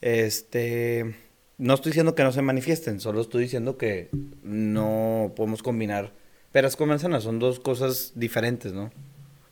Este, 0.00 1.16
no 1.56 1.74
estoy 1.74 1.90
diciendo 1.90 2.14
que 2.14 2.22
no 2.22 2.32
se 2.32 2.42
manifiesten, 2.42 3.00
solo 3.00 3.20
estoy 3.20 3.42
diciendo 3.42 3.76
que 3.76 4.10
no 4.42 5.32
podemos 5.34 5.62
combinar 5.62 6.12
peras 6.52 6.76
con 6.76 6.88
manzanas, 6.88 7.24
son 7.24 7.38
dos 7.38 7.58
cosas 7.58 8.12
diferentes, 8.14 8.72
¿no? 8.72 8.90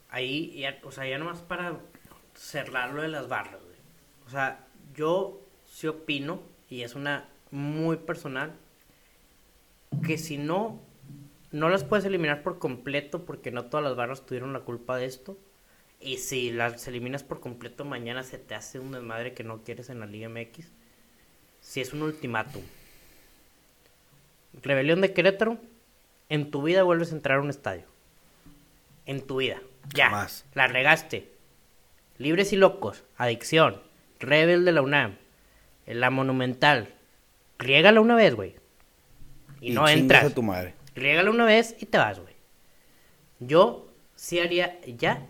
Ahí, 0.09 0.57
ya, 0.59 0.79
o 0.85 0.93
sea, 0.93 1.07
ya 1.07 1.19
nomás 1.19 1.43
para 1.43 1.79
cerrar 2.35 2.95
lo 2.95 3.03
de 3.03 3.09
las 3.09 3.29
barras, 3.29 3.61
güey. 3.63 3.77
O 4.27 4.31
sea, 4.31 4.67
yo 4.95 5.43
sí 5.67 5.89
opino, 5.89 6.41
y 6.71 6.83
es 6.83 6.95
una 6.95 7.29
muy 7.51 7.97
personal, 7.97 8.53
que 10.05 10.19
si 10.19 10.39
no, 10.39 10.81
no 11.51 11.69
las 11.69 11.85
puedes 11.85 12.05
eliminar 12.05 12.43
por 12.43 12.59
completo, 12.59 13.25
porque 13.25 13.51
no 13.51 13.67
todas 13.67 13.85
las 13.85 13.97
barras 13.97 14.27
tuvieron 14.27 14.53
la 14.53 14.61
culpa 14.61 14.97
de 14.97 15.07
esto. 15.07 15.39
Y 16.01 16.19
si 16.19 16.51
las 16.51 16.87
eliminas 16.89 17.23
por 17.23 17.41
completo, 17.41 17.85
mañana 17.85 18.23
se 18.23 18.39
te 18.39 18.55
hace 18.55 18.79
un 18.79 18.93
desmadre 18.93 19.33
que 19.33 19.45
no 19.45 19.63
quieres 19.63 19.89
en 19.89 20.01
la 20.01 20.07
Liga 20.07 20.29
MX. 20.29 20.71
Si 21.61 21.81
es 21.81 21.93
un 21.93 22.03
ultimátum. 22.03 22.63
Rebelión 24.63 25.01
de 25.01 25.13
Querétaro, 25.13 25.59
en 26.29 26.51
tu 26.51 26.63
vida 26.63 26.83
vuelves 26.83 27.13
a 27.13 27.17
entrar 27.17 27.39
a 27.39 27.43
un 27.43 27.51
estadio. 27.51 27.85
En 29.07 29.27
tu 29.27 29.37
vida. 29.37 29.61
Ya. 29.95 30.07
Jamás. 30.07 30.45
La 30.55 30.67
regaste. 30.67 31.33
Libres 32.19 32.53
y 32.53 32.57
locos. 32.57 33.05
Adicción. 33.17 33.81
Rebel 34.19 34.65
de 34.65 34.73
la 34.73 34.83
UNAM. 34.83 35.17
La 35.87 36.11
Monumental. 36.11 36.96
Riégala 37.59 38.01
una 38.01 38.15
vez, 38.15 38.35
güey. 38.35 38.57
Y, 39.61 39.71
no 39.71 39.87
chingas 39.87 39.93
entras. 39.97 40.25
a 40.25 40.35
tu 40.35 40.43
madre. 40.43 40.75
Riégala 40.95 41.31
una 41.31 41.45
vez 41.45 41.75
y 41.81 41.87
te 41.87 41.99
vas, 41.99 42.19
güey. 42.21 42.35
Yo 43.41 43.93
sí 44.15 44.39
haría 44.39 44.79
ya 44.87 45.27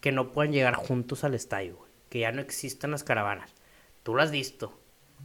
que 0.00 0.12
no 0.12 0.32
puedan 0.32 0.52
llegar 0.52 0.74
juntos 0.74 1.24
al 1.24 1.34
estadio, 1.34 1.76
güey. 1.76 1.90
Que 2.08 2.20
ya 2.20 2.32
no 2.32 2.40
existan 2.40 2.90
las 2.90 3.04
caravanas. 3.04 3.54
Tú 4.02 4.14
lo 4.14 4.22
has 4.22 4.30
visto. 4.30 4.78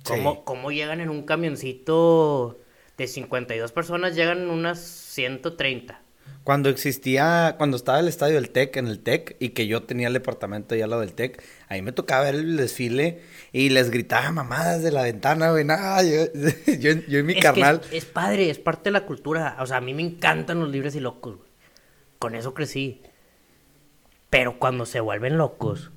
¿Cómo, 0.06 0.34
Sí. 0.34 0.40
cómo 0.44 0.72
llegan 0.72 1.00
en 1.02 1.10
un 1.10 1.24
camioncito 1.24 2.60
de 2.98 3.08
52 3.08 3.72
personas? 3.72 4.16
Llegan 4.16 4.50
unas 4.50 4.80
130. 4.80 6.02
Cuando 6.44 6.70
existía, 6.70 7.56
cuando 7.58 7.78
estaba 7.78 8.00
el 8.00 8.10
estadio 8.10 8.36
del 8.36 8.50
TEC, 8.50 8.76
en 8.76 8.88
el 8.88 9.00
TEC, 9.00 9.38
y 9.40 9.50
que 9.50 9.66
yo 9.66 9.84
tenía 9.84 10.08
el 10.08 10.14
departamento 10.14 10.76
allá 10.76 10.84
al 10.84 10.90
lado 10.90 11.02
del 11.02 11.14
TEC, 11.14 11.42
ahí 11.70 11.82
me 11.82 11.94
tocaba 11.94 12.24
ver 12.24 12.36
el 12.36 12.58
desfile 12.58 13.22
y 13.54 13.70
les 13.70 13.90
gritaba 13.90 14.30
mamadas 14.32 14.84
de 14.84 14.92
la 14.92 15.04
ventana, 15.04 15.52
güey, 15.52 15.64
nada, 15.64 16.04
yo, 16.04 16.26
yo, 16.80 16.92
yo 17.08 17.20
y 17.20 17.24
mi 17.24 17.34
es 17.34 17.42
carnal. 17.42 17.80
Que 17.80 17.98
es, 17.98 18.04
es 18.04 18.10
padre, 18.10 18.50
es 18.50 18.60
parte 18.60 18.86
de 18.86 18.92
la 18.92 19.06
cultura. 19.06 19.56
O 19.60 19.66
sea, 19.66 19.78
a 19.78 19.82
mí 19.82 19.94
me 19.94 20.02
encantan 20.02 20.60
los 20.60 20.70
libres 20.70 20.96
y 20.96 21.00
locos, 21.00 21.38
güey. 21.38 21.50
Con 22.20 22.36
eso 22.36 22.54
crecí. 22.54 23.02
Pero 24.30 24.60
cuando 24.60 24.86
se 24.86 25.00
vuelven 25.00 25.38
locos, 25.38 25.92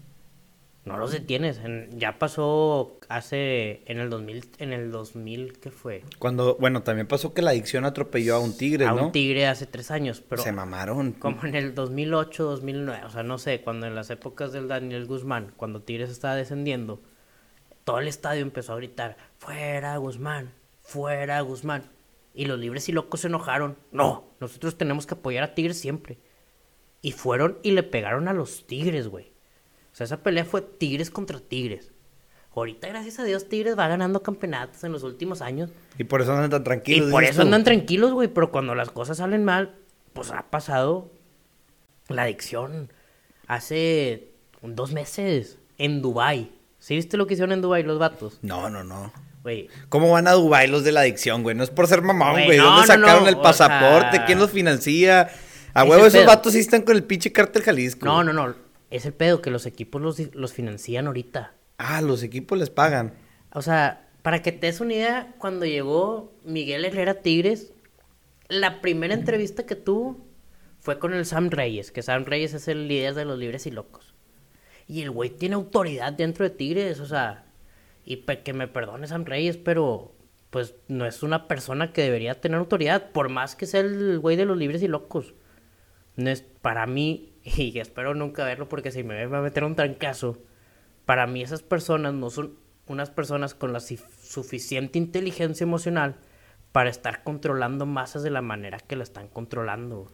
no 0.86 0.96
los 0.96 1.12
detienes. 1.12 1.58
En- 1.58 1.90
ya 1.98 2.18
pasó 2.18 2.98
hace, 3.08 3.82
en 3.86 3.98
el 4.00 4.08
2000, 4.08 4.44
en 4.58 4.72
el 4.72 4.90
2000, 4.90 5.58
¿qué 5.58 5.70
fue? 5.70 6.02
Cuando, 6.18 6.56
bueno, 6.58 6.82
también 6.82 7.06
pasó 7.06 7.34
que 7.34 7.42
la 7.42 7.50
adicción 7.50 7.84
atropelló 7.84 8.36
a 8.36 8.38
un 8.38 8.56
tigre, 8.56 8.86
a 8.86 8.92
¿no? 8.92 9.06
un 9.06 9.12
tigre 9.12 9.46
hace 9.46 9.66
tres 9.66 9.90
años, 9.90 10.22
pero 10.26 10.42
Se 10.42 10.52
mamaron. 10.52 11.12
como 11.12 11.44
en 11.44 11.54
el 11.54 11.74
2008, 11.74 12.44
2009, 12.44 13.04
o 13.04 13.10
sea, 13.10 13.22
no 13.22 13.36
sé, 13.38 13.60
cuando 13.60 13.86
en 13.86 13.94
las 13.94 14.08
épocas 14.10 14.52
del 14.52 14.68
Daniel 14.68 15.06
Guzmán, 15.06 15.52
cuando 15.56 15.82
Tigres 15.82 16.08
estaba 16.08 16.34
descendiendo, 16.36 17.02
todo 17.84 17.98
el 17.98 18.08
estadio 18.08 18.42
empezó 18.42 18.72
a 18.72 18.76
gritar, 18.76 19.16
fuera 19.38 19.96
Guzmán, 19.98 20.52
fuera 20.82 21.40
Guzmán. 21.42 21.82
Y 22.34 22.44
los 22.44 22.58
libres 22.58 22.88
y 22.88 22.92
locos 22.92 23.20
se 23.20 23.28
enojaron. 23.28 23.76
No, 23.92 24.24
nosotros 24.40 24.76
tenemos 24.76 25.06
que 25.06 25.14
apoyar 25.14 25.42
a 25.42 25.54
Tigres 25.54 25.80
siempre. 25.80 26.18
Y 27.00 27.12
fueron 27.12 27.58
y 27.62 27.70
le 27.70 27.82
pegaron 27.82 28.28
a 28.28 28.34
los 28.34 28.66
Tigres, 28.66 29.08
güey. 29.08 29.32
O 29.96 29.98
sea, 29.98 30.04
esa 30.04 30.22
pelea 30.22 30.44
fue 30.44 30.60
Tigres 30.60 31.10
contra 31.10 31.40
Tigres. 31.40 31.90
Ahorita, 32.54 32.86
gracias 32.88 33.18
a 33.18 33.24
Dios, 33.24 33.48
Tigres 33.48 33.78
va 33.78 33.88
ganando 33.88 34.22
campeonatos 34.22 34.84
en 34.84 34.92
los 34.92 35.02
últimos 35.04 35.40
años. 35.40 35.70
Y 35.96 36.04
por 36.04 36.20
eso 36.20 36.32
andan 36.34 36.50
tan 36.50 36.60
Y 36.60 36.64
tranquilos. 36.64 37.10
por 37.10 37.22
dices 37.22 37.36
eso 37.36 37.42
tú. 37.42 37.46
andan 37.48 37.64
tranquilos, 37.64 38.12
güey. 38.12 38.28
Pero 38.28 38.50
cuando 38.52 38.74
las 38.74 38.90
cosas 38.90 39.16
salen 39.16 39.42
mal, 39.42 39.74
pues 40.12 40.30
ha 40.32 40.50
pasado 40.50 41.10
la 42.08 42.24
adicción 42.24 42.92
hace 43.46 44.32
dos 44.62 44.92
meses 44.92 45.58
en 45.78 46.02
Dubai. 46.02 46.50
¿Sí 46.78 46.94
viste 46.94 47.16
lo 47.16 47.26
que 47.26 47.32
hicieron 47.34 47.52
en 47.52 47.62
Dubai 47.62 47.82
los 47.82 47.98
vatos? 47.98 48.38
No, 48.42 48.68
no, 48.68 48.84
no. 48.84 49.10
Güey, 49.42 49.68
¿Cómo 49.88 50.10
van 50.10 50.28
a 50.28 50.32
Dubai 50.32 50.66
los 50.68 50.84
de 50.84 50.92
la 50.92 51.00
adicción, 51.00 51.42
güey? 51.42 51.56
No 51.56 51.62
es 51.64 51.70
por 51.70 51.86
ser 51.86 52.02
mamón, 52.02 52.32
Güey, 52.32 52.46
güey. 52.46 52.58
no, 52.58 52.64
¿Dónde 52.64 52.80
no, 52.82 52.86
sacaron 52.86 53.22
no, 53.22 53.28
el 53.28 53.34
o 53.36 53.42
pasaporte? 53.42 54.16
sea, 54.18 54.26
¿Quién 54.26 54.38
los 54.40 54.50
financia? 54.50 55.30
A 55.72 55.84
huevo, 55.84 56.06
esos 56.06 56.20
pedo. 56.20 56.26
vatos 56.26 56.52
sí 56.54 56.58
están 56.58 56.82
con 56.82 56.96
el 56.96 57.04
pinche 57.04 57.32
cártel 57.32 57.62
Jalisco. 57.62 58.04
no, 58.06 58.22
no, 58.24 58.32
no. 58.32 58.65
Es 58.90 59.06
el 59.06 59.12
pedo 59.12 59.42
que 59.42 59.50
los 59.50 59.66
equipos 59.66 60.00
los, 60.00 60.34
los 60.34 60.52
financian 60.52 61.06
ahorita. 61.06 61.54
Ah, 61.78 62.00
los 62.00 62.22
equipos 62.22 62.58
les 62.58 62.70
pagan. 62.70 63.14
O 63.52 63.62
sea, 63.62 64.08
para 64.22 64.42
que 64.42 64.52
te 64.52 64.66
des 64.66 64.80
una 64.80 64.94
idea, 64.94 65.34
cuando 65.38 65.66
llegó 65.66 66.32
Miguel 66.44 66.84
Herrera 66.84 67.22
Tigres, 67.22 67.72
la 68.48 68.80
primera 68.80 69.14
entrevista 69.14 69.66
que 69.66 69.76
tuvo 69.76 70.24
fue 70.78 70.98
con 70.98 71.14
el 71.14 71.26
Sam 71.26 71.50
Reyes, 71.50 71.90
que 71.90 72.02
Sam 72.02 72.24
Reyes 72.24 72.54
es 72.54 72.68
el 72.68 72.88
líder 72.88 73.14
de 73.14 73.24
los 73.24 73.38
libres 73.38 73.66
y 73.66 73.70
locos. 73.70 74.14
Y 74.86 75.02
el 75.02 75.10
güey 75.10 75.30
tiene 75.30 75.56
autoridad 75.56 76.12
dentro 76.12 76.44
de 76.44 76.50
Tigres, 76.50 77.00
o 77.00 77.06
sea, 77.06 77.46
y 78.04 78.18
que 78.18 78.52
me 78.52 78.68
perdone 78.68 79.08
Sam 79.08 79.24
Reyes, 79.24 79.56
pero 79.56 80.14
pues 80.50 80.74
no 80.88 81.06
es 81.06 81.22
una 81.22 81.48
persona 81.48 81.92
que 81.92 82.02
debería 82.02 82.40
tener 82.40 82.58
autoridad, 82.58 83.10
por 83.10 83.28
más 83.28 83.56
que 83.56 83.66
sea 83.66 83.80
el 83.80 84.20
güey 84.20 84.36
de 84.36 84.44
los 84.44 84.56
libres 84.56 84.82
y 84.82 84.88
locos. 84.88 85.34
No 86.14 86.30
es 86.30 86.42
para 86.42 86.86
mí, 86.86 87.32
y 87.56 87.78
espero 87.78 88.14
nunca 88.14 88.44
verlo 88.44 88.68
porque 88.68 88.90
si 88.90 89.02
me 89.04 89.14
ve 89.14 89.26
me 89.26 89.32
va 89.32 89.38
a 89.38 89.42
meter 89.42 89.64
un 89.64 89.74
trancazo. 89.76 90.38
Para 91.04 91.26
mí 91.26 91.42
esas 91.42 91.62
personas 91.62 92.12
no 92.14 92.30
son 92.30 92.54
unas 92.86 93.10
personas 93.10 93.54
con 93.54 93.72
la 93.72 93.80
suficiente 93.80 94.98
inteligencia 94.98 95.64
emocional 95.64 96.16
para 96.72 96.90
estar 96.90 97.22
controlando 97.22 97.86
masas 97.86 98.22
de 98.22 98.30
la 98.30 98.42
manera 98.42 98.78
que 98.78 98.96
la 98.96 99.02
están 99.04 99.28
controlando. 99.28 100.10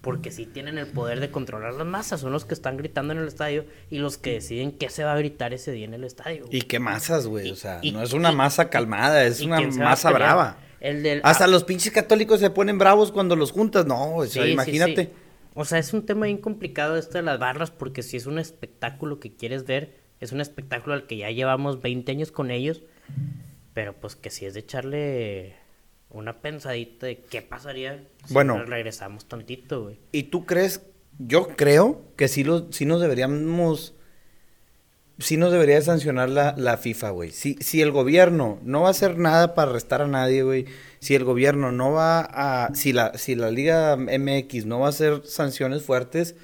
Porque 0.00 0.30
si 0.30 0.46
tienen 0.46 0.78
el 0.78 0.86
poder 0.86 1.18
de 1.20 1.30
controlar 1.30 1.74
las 1.74 1.86
masas, 1.86 2.20
son 2.20 2.32
los 2.32 2.44
que 2.44 2.54
están 2.54 2.76
gritando 2.76 3.12
en 3.12 3.18
el 3.18 3.26
estadio 3.28 3.64
y 3.90 3.98
los 3.98 4.16
que 4.16 4.32
deciden 4.34 4.70
qué 4.72 4.90
se 4.90 5.02
va 5.04 5.12
a 5.12 5.18
gritar 5.18 5.52
ese 5.52 5.72
día 5.72 5.84
en 5.86 5.94
el 5.94 6.04
estadio. 6.04 6.46
¿Y 6.50 6.62
qué 6.62 6.78
masas, 6.78 7.26
güey? 7.26 7.50
O 7.50 7.56
sea, 7.56 7.80
y- 7.82 7.90
no 7.92 8.02
es 8.02 8.12
una 8.12 8.30
y- 8.32 8.36
masa 8.36 8.70
calmada, 8.70 9.24
es 9.24 9.40
¿Y 9.40 9.46
una 9.46 9.60
masa 9.60 10.10
brava. 10.12 10.56
El 10.80 11.02
del, 11.02 11.20
Hasta 11.24 11.48
los 11.48 11.64
pinches 11.64 11.92
católicos 11.92 12.38
se 12.38 12.50
ponen 12.50 12.78
bravos 12.78 13.10
cuando 13.10 13.34
los 13.34 13.50
juntas. 13.50 13.86
No, 13.86 14.22
Sí, 14.24 14.40
sí, 14.40 14.48
imagínate. 14.52 15.06
sí. 15.06 15.10
O 15.60 15.64
sea, 15.64 15.80
es 15.80 15.92
un 15.92 16.06
tema 16.06 16.26
bien 16.26 16.38
complicado 16.38 16.96
esto 16.96 17.18
de 17.18 17.22
las 17.24 17.40
barras 17.40 17.72
porque 17.72 18.04
si 18.04 18.16
es 18.16 18.26
un 18.26 18.38
espectáculo 18.38 19.18
que 19.18 19.34
quieres 19.34 19.64
ver, 19.64 19.96
es 20.20 20.30
un 20.30 20.40
espectáculo 20.40 20.94
al 20.94 21.08
que 21.08 21.16
ya 21.16 21.32
llevamos 21.32 21.82
20 21.82 22.12
años 22.12 22.30
con 22.30 22.52
ellos, 22.52 22.84
pero 23.74 23.92
pues 23.92 24.14
que 24.14 24.30
si 24.30 24.46
es 24.46 24.54
de 24.54 24.60
echarle 24.60 25.56
una 26.10 26.42
pensadita 26.42 27.06
de 27.06 27.22
qué 27.22 27.42
pasaría 27.42 28.04
si 28.24 28.34
Bueno. 28.34 28.56
nos 28.56 28.68
regresamos 28.68 29.26
tantito, 29.26 29.82
güey. 29.82 29.98
¿Y 30.12 30.22
tú 30.24 30.46
crees? 30.46 30.86
Yo 31.18 31.48
creo 31.56 32.04
que 32.14 32.28
sí, 32.28 32.44
lo, 32.44 32.70
sí 32.70 32.86
nos 32.86 33.00
deberíamos... 33.00 33.96
Sí 35.18 35.36
nos 35.36 35.50
debería 35.50 35.74
de 35.76 35.82
sancionar 35.82 36.28
la, 36.28 36.54
la 36.56 36.76
FIFA, 36.76 37.10
güey. 37.10 37.30
Si, 37.30 37.54
si 37.60 37.82
el 37.82 37.90
gobierno 37.90 38.60
no 38.62 38.82
va 38.82 38.88
a 38.88 38.90
hacer 38.92 39.18
nada 39.18 39.54
para 39.54 39.70
arrestar 39.72 40.00
a 40.02 40.06
nadie, 40.06 40.42
güey. 40.44 40.66
Si 41.00 41.14
el 41.16 41.24
gobierno 41.24 41.72
no 41.72 41.92
va 41.92 42.20
a... 42.20 42.72
Si 42.74 42.92
la, 42.92 43.16
si 43.18 43.34
la 43.34 43.50
Liga 43.50 43.96
MX 43.96 44.66
no 44.66 44.78
va 44.80 44.86
a 44.86 44.90
hacer 44.90 45.22
sanciones 45.24 45.82
fuertes, 45.82 46.36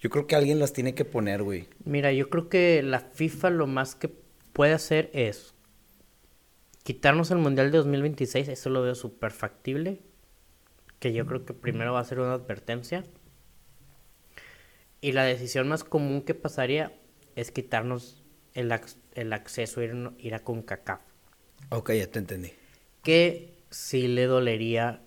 Yo 0.00 0.10
creo 0.10 0.26
que 0.26 0.36
alguien 0.36 0.58
las 0.58 0.72
tiene 0.72 0.94
que 0.94 1.04
poner, 1.04 1.42
güey. 1.42 1.68
Mira, 1.84 2.12
yo 2.12 2.28
creo 2.28 2.48
que 2.48 2.82
la 2.82 3.00
FIFA 3.00 3.50
lo 3.50 3.66
más 3.66 3.94
que 3.94 4.10
puede 4.52 4.72
hacer 4.72 5.10
es 5.12 5.54
quitarnos 6.82 7.30
el 7.30 7.38
Mundial 7.38 7.70
de 7.70 7.78
2026. 7.78 8.48
Eso 8.48 8.70
lo 8.70 8.82
veo 8.82 8.94
súper 8.94 9.32
factible. 9.32 10.00
Que 10.98 11.12
yo 11.12 11.26
creo 11.26 11.44
que 11.44 11.54
primero 11.54 11.92
va 11.94 12.00
a 12.00 12.04
ser 12.04 12.20
una 12.20 12.34
advertencia. 12.34 13.04
Y 15.00 15.12
la 15.12 15.24
decisión 15.24 15.68
más 15.68 15.84
común 15.84 16.22
que 16.22 16.34
pasaría 16.34 16.92
es 17.36 17.52
quitarnos 17.52 18.24
el, 18.54 18.74
el 19.14 19.32
acceso 19.32 19.80
a 19.80 19.84
ir, 19.84 20.10
ir 20.18 20.34
a 20.34 20.40
CONCACAF. 20.40 21.00
Ok, 21.68 21.92
ya 21.92 22.06
te 22.08 22.18
entendí. 22.18 22.52
Que 23.02 23.54
sí 23.70 24.08
le 24.08 24.24
dolería 24.26 25.02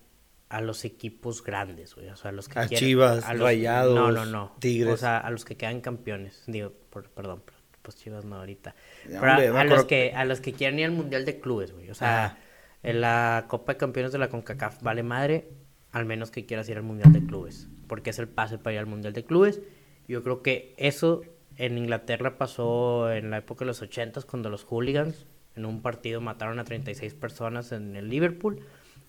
a 0.50 0.62
los 0.62 0.86
equipos 0.86 1.44
grandes, 1.44 1.96
güey. 1.96 2.10
O 2.10 2.15
sea, 2.15 2.30
a 2.30 2.32
los 2.32 2.48
que 2.48 2.60
a 2.60 2.68
Chivas, 2.68 3.26
a 3.26 3.34
Rayados, 3.34 3.96
no, 3.96 4.12
no, 4.12 4.26
no. 4.26 4.56
Tigres. 4.60 4.94
O 4.94 4.98
sea, 4.98 5.18
a 5.18 5.30
los 5.32 5.46
que 5.46 5.58
quedan 5.58 5.82
campeones. 5.82 6.44
Digo, 6.48 6.74
perdón, 7.15 7.44
pues 7.82 7.98
Chivas 7.98 8.26
no 8.26 8.38
ahorita. 8.38 8.76
a, 9.22 9.63
los 9.63 9.86
que, 9.86 10.13
a 10.15 10.26
los 10.26 10.42
que 10.42 10.54
quieren 10.54 10.80
ir 10.80 10.86
al 10.86 10.92
Mundial 10.92 11.26
de 11.26 11.39
Clubes, 11.39 11.72
güey. 11.72 11.89
O 11.89 11.96
sea, 11.96 12.38
en 12.84 13.02
la 13.02 13.46
Copa 13.48 13.74
de 13.74 13.78
Campeones 13.78 14.12
de 14.12 14.20
la 14.20 14.30
CONCACAF 14.30 14.82
vale 14.82 15.04
madre, 15.04 15.50
al 15.92 16.06
menos 16.06 16.32
que 16.32 16.46
quieras 16.46 16.70
ir 16.70 16.78
al 16.78 16.84
Mundial 16.84 17.12
de 17.13 17.26
Clubes. 17.26 17.68
Porque 17.88 18.10
es 18.10 18.20
el 18.20 18.28
pase 18.28 18.58
para 18.58 18.74
ir 18.74 18.80
al 18.80 18.86
Mundial 18.88 19.13
de 19.13 19.24
Clubes. 19.24 19.62
Yo 20.08 20.24
creo 20.24 20.42
que 20.42 20.74
eso 20.78 21.22
en 21.60 21.78
Inglaterra 21.78 22.38
pasó 22.38 23.12
en 23.12 23.30
la 23.30 23.38
época 23.38 23.65
de 23.65 23.67
los 23.67 23.82
80 23.82 24.22
cuando 24.22 24.50
los 24.50 24.63
hooligans 24.63 25.28
en 25.58 25.65
un 25.65 25.82
partido 25.82 26.22
mataron 26.22 26.58
a 26.58 26.63
36 26.63 27.13
personas 27.13 27.74
en 27.74 27.98
el 27.98 28.10
Liverpool 28.10 28.62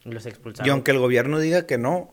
y 0.05 0.11
los 0.11 0.27
expulsaron. 0.27 0.67
Y 0.67 0.71
aunque 0.71 0.91
el 0.91 0.99
gobierno 0.99 1.39
diga 1.39 1.67
que 1.67 1.79
no, 1.79 2.13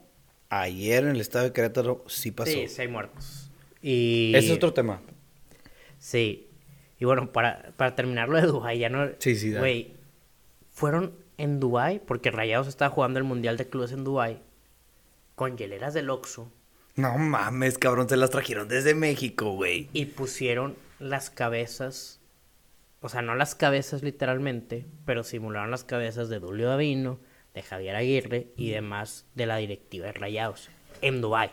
ayer 0.49 1.03
en 1.03 1.09
el 1.09 1.21
estado 1.21 1.45
de 1.45 1.53
Querétaro 1.53 2.03
sí 2.07 2.29
pasó. 2.29 2.51
Sí, 2.51 2.67
sí 2.67 2.81
hay 2.81 2.87
muertos. 2.87 3.49
Y... 3.81 4.31
Ese 4.35 4.49
es 4.49 4.53
otro 4.53 4.73
tema. 4.73 5.01
Sí. 5.97 6.47
Y 6.99 7.05
bueno, 7.05 7.31
para, 7.31 7.73
para 7.75 7.95
terminar 7.95 8.29
lo 8.29 8.37
de 8.37 8.45
Dubái, 8.45 8.77
ya 8.77 8.89
no... 8.89 9.09
Sí, 9.17 9.35
sí, 9.35 9.53
Güey, 9.55 9.95
fueron 10.71 11.13
en 11.39 11.59
Dubái, 11.59 11.99
porque 11.99 12.29
Rayados 12.29 12.67
estaba 12.67 12.91
jugando 12.91 13.17
el 13.17 13.25
Mundial 13.25 13.57
de 13.57 13.67
Clubes 13.67 13.91
en 13.91 14.03
Dubái, 14.03 14.39
con 15.33 15.57
hieleras 15.57 15.95
del 15.95 16.11
Oxxo. 16.11 16.51
No 16.97 17.15
mames, 17.19 17.77
cabrón, 17.77 18.09
se 18.09 18.17
las 18.17 18.31
trajeron 18.31 18.67
desde 18.67 18.95
México, 18.95 19.51
güey. 19.51 19.87
Y 19.93 20.05
pusieron 20.05 20.75
las 20.97 21.29
cabezas, 21.29 22.19
o 23.01 23.07
sea, 23.07 23.21
no 23.21 23.35
las 23.35 23.53
cabezas 23.53 24.01
literalmente, 24.01 24.87
pero 25.05 25.23
simularon 25.23 25.69
las 25.69 25.83
cabezas 25.83 26.27
de 26.27 26.39
Dulio 26.39 26.69
Davino, 26.69 27.19
de 27.53 27.61
Javier 27.61 27.95
Aguirre 27.95 28.47
y 28.57 28.71
demás 28.71 29.27
de 29.35 29.45
la 29.45 29.57
directiva 29.57 30.07
de 30.07 30.13
Rayados 30.13 30.71
en 31.03 31.21
Dubai. 31.21 31.51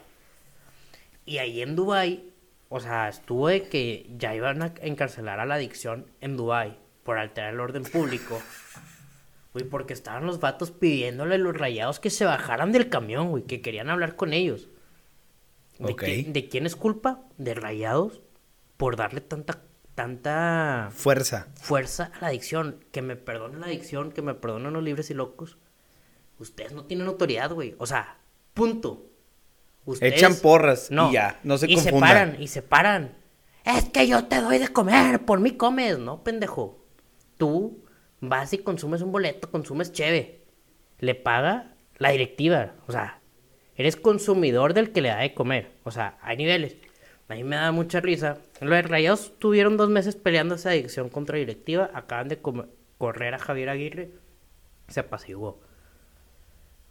Y 1.26 1.36
ahí 1.36 1.60
en 1.60 1.76
Dubai, 1.76 2.32
o 2.70 2.80
sea, 2.80 3.10
estuvo 3.10 3.48
de 3.48 3.68
que 3.68 4.06
ya 4.16 4.34
iban 4.34 4.62
a 4.62 4.72
encarcelar 4.80 5.40
a 5.40 5.44
la 5.44 5.56
adicción 5.56 6.06
en 6.22 6.38
Dubai 6.38 6.78
por 7.02 7.18
alterar 7.18 7.52
el 7.52 7.60
orden 7.60 7.82
público. 7.82 8.40
Güey, 9.52 9.66
porque 9.66 9.92
estaban 9.92 10.24
los 10.24 10.40
vatos 10.40 10.70
pidiéndole 10.70 11.34
a 11.34 11.38
los 11.38 11.54
rayados 11.54 12.00
que 12.00 12.08
se 12.08 12.24
bajaran 12.24 12.72
del 12.72 12.88
camión, 12.88 13.28
güey, 13.28 13.42
que 13.42 13.60
querían 13.60 13.90
hablar 13.90 14.16
con 14.16 14.32
ellos. 14.32 14.70
¿De, 15.78 16.24
¿De 16.28 16.48
quién 16.48 16.66
es 16.66 16.76
culpa? 16.76 17.22
De 17.36 17.54
rayados 17.54 18.22
por 18.76 18.96
darle 18.96 19.20
tanta 19.20 19.62
tanta 19.94 20.90
fuerza. 20.92 21.48
Fuerza 21.54 22.10
a 22.16 22.20
la 22.20 22.26
adicción. 22.28 22.84
Que 22.90 23.02
me 23.02 23.16
perdonen 23.16 23.60
la 23.60 23.66
adicción, 23.66 24.10
que 24.10 24.22
me 24.22 24.34
perdonen 24.34 24.72
los 24.72 24.82
libres 24.82 25.10
y 25.10 25.14
locos 25.14 25.58
ustedes 26.38 26.72
no 26.72 26.84
tienen 26.84 27.06
autoridad, 27.06 27.50
güey. 27.52 27.74
O 27.78 27.86
sea, 27.86 28.18
punto. 28.52 29.10
Echan 30.00 30.34
porras 30.36 30.88
y 30.90 31.12
ya, 31.12 31.40
no 31.42 31.58
se 31.58 31.70
y 31.70 31.76
se 31.76 31.92
paran, 31.92 32.40
y 32.40 32.48
se 32.48 32.62
paran. 32.62 33.18
Es 33.64 33.84
que 33.90 34.08
yo 34.08 34.24
te 34.24 34.40
doy 34.40 34.58
de 34.58 34.68
comer, 34.68 35.26
por 35.26 35.40
mí 35.40 35.52
comes, 35.52 35.98
¿no, 35.98 36.24
pendejo? 36.24 36.86
Tú 37.36 37.84
vas 38.20 38.54
y 38.54 38.58
consumes 38.58 39.02
un 39.02 39.12
boleto, 39.12 39.50
consumes 39.50 39.92
cheve. 39.92 40.42
Le 41.00 41.14
paga 41.14 41.76
la 41.98 42.10
directiva, 42.10 42.72
o 42.86 42.92
sea, 42.92 43.20
eres 43.76 43.96
consumidor 43.96 44.74
del 44.74 44.92
que 44.92 45.02
le 45.02 45.08
da 45.08 45.18
de 45.18 45.34
comer. 45.34 45.70
O 45.84 45.90
sea, 45.90 46.18
hay 46.22 46.36
niveles. 46.36 46.76
A 47.28 47.34
mí 47.34 47.44
me 47.44 47.56
da 47.56 47.72
mucha 47.72 48.00
risa. 48.00 48.38
Los 48.60 48.88
Rayados 48.88 49.32
tuvieron 49.38 49.76
dos 49.76 49.88
meses 49.88 50.16
peleando 50.16 50.56
esa 50.56 50.70
adicción 50.70 51.08
contra 51.08 51.38
directiva. 51.38 51.90
Acaban 51.94 52.28
de 52.28 52.38
correr 52.98 53.34
a 53.34 53.38
Javier 53.38 53.70
Aguirre. 53.70 54.10
Se 54.88 55.00
apaciguó 55.00 55.60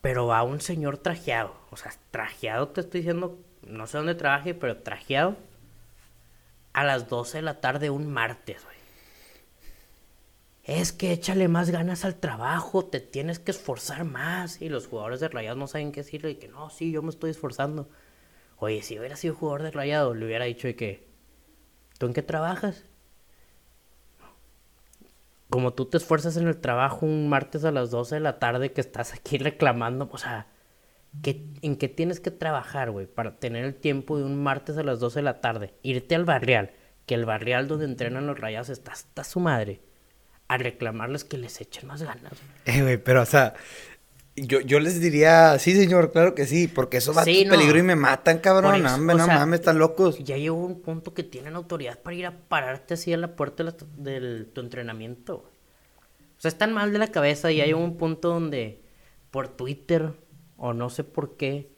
pero 0.04 0.28
va 0.28 0.44
un 0.44 0.60
señor 0.60 0.98
trajeado. 0.98 1.56
O 1.70 1.78
sea, 1.78 1.94
trajeado 2.12 2.68
te 2.68 2.82
estoy 2.82 3.00
diciendo, 3.00 3.40
no 3.66 3.88
sé 3.88 3.96
dónde 3.98 4.16
trabaje, 4.16 4.54
pero 4.54 4.76
trajeado 4.80 5.38
a 6.74 6.84
las 6.84 7.08
12 7.08 7.38
de 7.38 7.42
la 7.42 7.62
tarde 7.62 7.90
un 7.90 8.12
martes, 8.12 8.62
güey. 8.66 8.73
Es 10.64 10.94
que 10.94 11.12
échale 11.12 11.48
más 11.48 11.70
ganas 11.70 12.06
al 12.06 12.16
trabajo, 12.16 12.86
te 12.86 13.00
tienes 13.02 13.40
que 13.40 13.52
esforzar 13.52 14.06
más. 14.06 14.62
Y 14.62 14.70
los 14.70 14.88
jugadores 14.88 15.20
de 15.20 15.28
Rayados 15.28 15.58
no 15.58 15.68
saben 15.68 15.92
qué 15.92 16.02
decirle, 16.02 16.32
y 16.32 16.36
que 16.36 16.48
no, 16.48 16.70
sí, 16.70 16.92
yo 16.92 17.02
me 17.02 17.10
estoy 17.10 17.32
esforzando. 17.32 17.90
Oye, 18.58 18.82
si 18.82 18.98
hubiera 18.98 19.16
sido 19.18 19.36
jugador 19.36 19.64
de 19.64 19.72
Rayados, 19.72 20.16
le 20.16 20.26
hubiera 20.26 20.46
dicho 20.46 20.68
de 20.68 20.76
que, 20.76 21.10
¿tú 21.98 22.06
en 22.06 22.14
qué 22.14 22.22
trabajas? 22.22 22.86
como 25.54 25.72
tú 25.72 25.86
te 25.86 25.98
esfuerzas 25.98 26.36
en 26.38 26.48
el 26.48 26.60
trabajo 26.60 27.06
un 27.06 27.30
martes 27.30 27.64
a 27.64 27.72
las 27.72 27.92
12 27.92 28.16
de 28.16 28.22
la 28.22 28.40
tarde 28.40 28.72
que 28.72 28.82
estás 28.82 29.14
aquí 29.14 29.38
reclamando, 29.38 30.10
o 30.12 30.18
sea, 30.18 30.48
¿en 31.24 31.76
qué 31.76 31.88
tienes 31.90 32.20
que 32.20 32.32
trabajar, 32.32 32.90
güey? 32.90 33.06
Para 33.06 33.38
tener 33.38 33.64
el 33.64 33.76
tiempo 33.76 34.18
de 34.18 34.24
un 34.24 34.42
martes 34.42 34.80
a 34.80 34.84
las 34.84 35.00
12 35.00 35.20
de 35.20 35.24
la 35.24 35.42
tarde, 35.42 35.76
irte 35.84 36.16
al 36.16 36.26
barrial, 36.26 36.72
que 37.06 37.14
el 37.14 37.26
barrial 37.26 37.68
donde 37.68 37.86
entrenan 37.86 38.26
los 38.26 38.40
rayados 38.40 38.70
está 38.70 38.94
hasta 38.94 39.24
su 39.24 39.42
madre, 39.42 39.82
a 40.48 40.58
reclamarles 40.58 41.24
que 41.24 41.38
les 41.38 41.60
echen 41.62 41.88
más 41.88 42.04
ganas. 42.04 42.34
Eh, 42.66 42.82
güey, 42.82 42.98
pero 42.98 43.22
o 43.22 43.26
sea, 43.26 43.54
yo, 44.36 44.62
yo 44.62 44.80
les 44.80 45.00
diría, 45.00 45.60
sí, 45.60 45.76
señor, 45.76 46.12
claro 46.12 46.34
que 46.34 46.46
sí, 46.46 46.68
porque 46.68 46.98
eso 46.98 47.14
va 47.14 47.22
a 47.22 47.26
peligro 47.26 47.78
y 47.78 47.84
me 47.84 47.96
matan, 47.96 48.40
cabrón. 48.40 48.82
no, 48.82 48.98
no 48.98 49.28
mames, 49.28 49.60
están 49.60 49.78
locos. 49.78 50.18
Ya 50.20 50.38
llegó 50.38 50.56
un 50.56 50.82
punto 50.82 51.14
que 51.14 51.24
tienen 51.24 51.56
autoridad 51.56 52.00
para 52.00 52.16
ir 52.16 52.26
a 52.26 52.32
pararte 52.32 52.96
así 52.96 53.14
a 53.14 53.18
la 53.18 53.36
puerta 53.36 53.64
de, 53.64 54.46
tu 54.46 54.62
entrenamiento. 54.62 55.36
O 56.38 56.42
sea, 56.44 56.50
están 56.50 56.74
mal 56.74 56.92
de 56.92 57.00
la 57.00 57.12
cabeza 57.12 57.52
y 57.52 57.62
hay 57.62 57.74
un 57.74 57.96
punto 57.98 58.30
donde 58.30 58.82
por 59.30 59.50
Twitter 59.50 60.14
o 60.58 60.74
no 60.74 60.90
sé 60.90 61.04
por 61.04 61.38
qué 61.38 61.72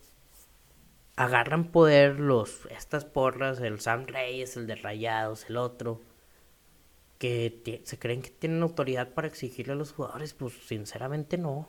agarran 1.18 1.66
poder 1.66 2.20
los 2.20 2.66
estas 2.70 3.04
porras, 3.06 3.60
el 3.60 3.80
Sam 3.80 4.06
Reyes, 4.08 4.56
el 4.58 4.66
de 4.66 4.76
Rayados, 4.76 5.46
el 5.50 5.58
otro, 5.58 6.02
que 7.18 7.82
se 7.86 7.98
creen 7.98 8.22
que 8.22 8.30
tienen 8.30 8.62
autoridad 8.62 9.14
para 9.14 9.28
exigirle 9.28 9.74
a 9.74 9.76
los 9.76 9.92
jugadores, 9.92 10.34
pues 10.34 10.54
sinceramente 10.68 11.38
no. 11.38 11.68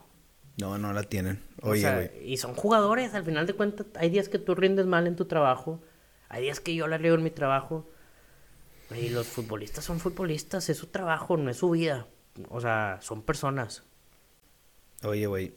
No, 0.58 0.78
no 0.78 0.92
la 0.92 1.02
tienen. 1.02 1.42
Oye, 1.62 2.12
Y 2.24 2.38
son 2.38 2.54
jugadores, 2.54 3.14
al 3.14 3.24
final 3.24 3.46
de 3.46 3.52
cuentas, 3.52 3.86
hay 3.94 4.10
días 4.10 4.28
que 4.28 4.38
tú 4.38 4.54
rindes 4.54 4.86
mal 4.86 5.06
en 5.06 5.16
tu 5.16 5.26
trabajo, 5.26 5.82
hay 6.28 6.42
días 6.42 6.60
que 6.60 6.74
yo 6.74 6.88
la 6.88 6.98
riego 6.98 7.16
en 7.16 7.24
mi 7.24 7.30
trabajo. 7.30 7.88
Y 8.96 9.08
los 9.08 9.26
futbolistas 9.26 9.84
son 9.84 9.98
futbolistas, 9.98 10.68
es 10.68 10.78
su 10.78 10.86
trabajo, 10.86 11.36
no 11.36 11.50
es 11.50 11.56
su 11.56 11.70
vida. 11.70 12.06
O 12.48 12.60
sea, 12.60 12.98
son 13.02 13.22
personas. 13.22 13.82
Oye, 15.02 15.26
güey, 15.26 15.54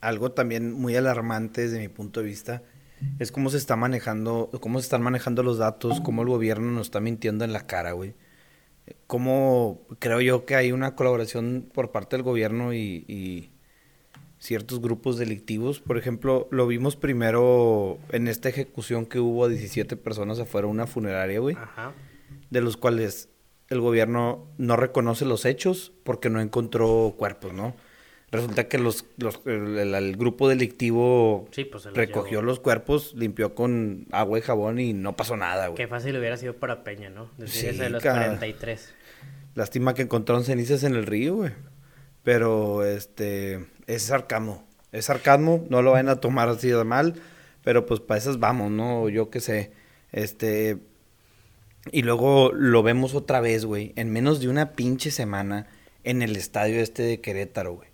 algo 0.00 0.32
también 0.32 0.72
muy 0.72 0.96
alarmante 0.96 1.62
desde 1.62 1.78
mi 1.78 1.88
punto 1.88 2.20
de 2.20 2.26
vista 2.26 2.62
es 3.18 3.32
cómo 3.32 3.50
se 3.50 3.56
está 3.56 3.76
manejando, 3.76 4.50
cómo 4.60 4.78
se 4.78 4.84
están 4.84 5.02
manejando 5.02 5.42
los 5.42 5.58
datos, 5.58 6.00
cómo 6.00 6.22
el 6.22 6.28
gobierno 6.28 6.70
nos 6.70 6.88
está 6.88 7.00
mintiendo 7.00 7.44
en 7.44 7.52
la 7.52 7.66
cara, 7.66 7.92
güey. 7.92 8.14
Cómo 9.06 9.80
creo 9.98 10.20
yo 10.20 10.44
que 10.44 10.56
hay 10.56 10.72
una 10.72 10.94
colaboración 10.96 11.68
por 11.72 11.92
parte 11.92 12.16
del 12.16 12.22
gobierno 12.22 12.74
y 12.74 13.50
ciertos 14.42 14.80
grupos 14.80 15.18
delictivos. 15.18 15.78
Por 15.78 15.96
ejemplo, 15.96 16.48
lo 16.50 16.66
vimos 16.66 16.96
primero 16.96 17.98
en 18.10 18.26
esta 18.26 18.48
ejecución 18.48 19.06
que 19.06 19.20
hubo 19.20 19.44
a 19.44 19.48
17 19.48 19.96
personas 19.96 20.40
afuera 20.40 20.66
de 20.66 20.72
una 20.72 20.88
funeraria, 20.88 21.38
güey. 21.38 21.54
Ajá. 21.54 21.92
De 22.50 22.60
los 22.60 22.76
cuales 22.76 23.28
el 23.68 23.80
gobierno 23.80 24.48
no 24.58 24.76
reconoce 24.76 25.24
los 25.24 25.44
hechos 25.44 25.92
porque 26.02 26.28
no 26.28 26.40
encontró 26.40 27.14
cuerpos, 27.16 27.52
¿no? 27.52 27.76
Resulta 28.32 28.66
que 28.66 28.78
los, 28.78 29.04
el, 29.44 30.16
grupo 30.16 30.48
delictivo 30.48 31.46
pues 31.70 31.84
recogió 31.92 32.40
los 32.40 32.60
cuerpos, 32.60 33.12
limpió 33.14 33.54
con 33.54 34.06
agua 34.10 34.38
y 34.38 34.40
jabón 34.40 34.80
y 34.80 34.94
no 34.94 35.14
pasó 35.14 35.36
nada, 35.36 35.66
güey. 35.66 35.76
Qué 35.76 35.86
fácil 35.86 36.16
hubiera 36.16 36.38
sido 36.38 36.56
para 36.56 36.82
Peña, 36.82 37.10
¿no? 37.10 37.30
Decir 37.36 37.72
sí, 37.72 37.78
de 37.78 37.90
los 37.90 38.02
43. 38.02 38.94
Lástima 39.54 39.92
que 39.92 40.00
encontraron 40.00 40.44
cenizas 40.44 40.82
en 40.82 40.94
el 40.94 41.04
río, 41.04 41.34
güey. 41.34 41.52
Pero, 42.22 42.86
este, 42.86 43.66
es 43.86 44.04
sarcasmo. 44.04 44.66
Es 44.92 45.04
sarcasmo, 45.06 45.66
no 45.68 45.82
lo 45.82 45.90
van 45.90 46.08
a 46.08 46.16
tomar 46.16 46.48
así 46.48 46.68
de 46.68 46.84
mal, 46.84 47.16
pero 47.62 47.84
pues 47.84 48.00
para 48.00 48.16
esas 48.16 48.40
vamos, 48.40 48.70
¿no? 48.70 49.10
Yo 49.10 49.28
qué 49.28 49.40
sé. 49.40 49.72
Este. 50.10 50.78
Y 51.90 52.00
luego 52.00 52.50
lo 52.54 52.82
vemos 52.82 53.14
otra 53.14 53.42
vez, 53.42 53.66
güey, 53.66 53.92
en 53.96 54.10
menos 54.10 54.40
de 54.40 54.48
una 54.48 54.72
pinche 54.72 55.10
semana 55.10 55.66
en 56.02 56.22
el 56.22 56.34
estadio 56.36 56.80
este 56.80 57.02
de 57.02 57.20
Querétaro, 57.20 57.74
güey. 57.74 57.91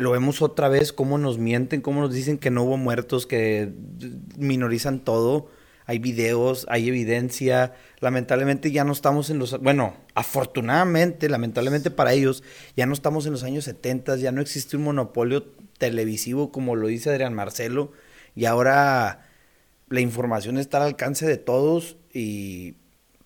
Lo 0.00 0.12
vemos 0.12 0.40
otra 0.40 0.70
vez 0.70 0.94
cómo 0.94 1.18
nos 1.18 1.36
mienten, 1.36 1.82
cómo 1.82 2.00
nos 2.00 2.14
dicen 2.14 2.38
que 2.38 2.50
no 2.50 2.62
hubo 2.62 2.78
muertos, 2.78 3.26
que 3.26 3.70
minorizan 4.38 5.00
todo. 5.00 5.50
hay 5.84 5.98
videos, 5.98 6.64
hay 6.70 6.88
evidencia. 6.88 7.74
Lamentablemente 7.98 8.72
ya 8.72 8.82
no 8.82 8.92
estamos 8.92 9.28
en 9.28 9.38
los... 9.38 9.60
Bueno, 9.60 9.94
afortunadamente, 10.14 11.28
lamentablemente 11.28 11.90
para 11.90 12.14
ellos, 12.14 12.42
ya 12.76 12.86
no 12.86 12.94
estamos 12.94 13.26
en 13.26 13.32
los 13.32 13.42
años 13.42 13.64
70, 13.64 14.16
ya 14.16 14.32
no 14.32 14.40
existe 14.40 14.78
un 14.78 14.84
monopolio 14.84 15.44
televisivo 15.76 16.50
como 16.50 16.76
lo 16.76 16.86
dice 16.86 17.10
Adrián 17.10 17.34
Marcelo. 17.34 17.92
Y 18.34 18.46
ahora 18.46 19.28
la 19.90 20.00
información 20.00 20.56
está 20.56 20.78
al 20.78 20.84
alcance 20.84 21.26
de 21.26 21.36
todos 21.36 21.98
y 22.14 22.76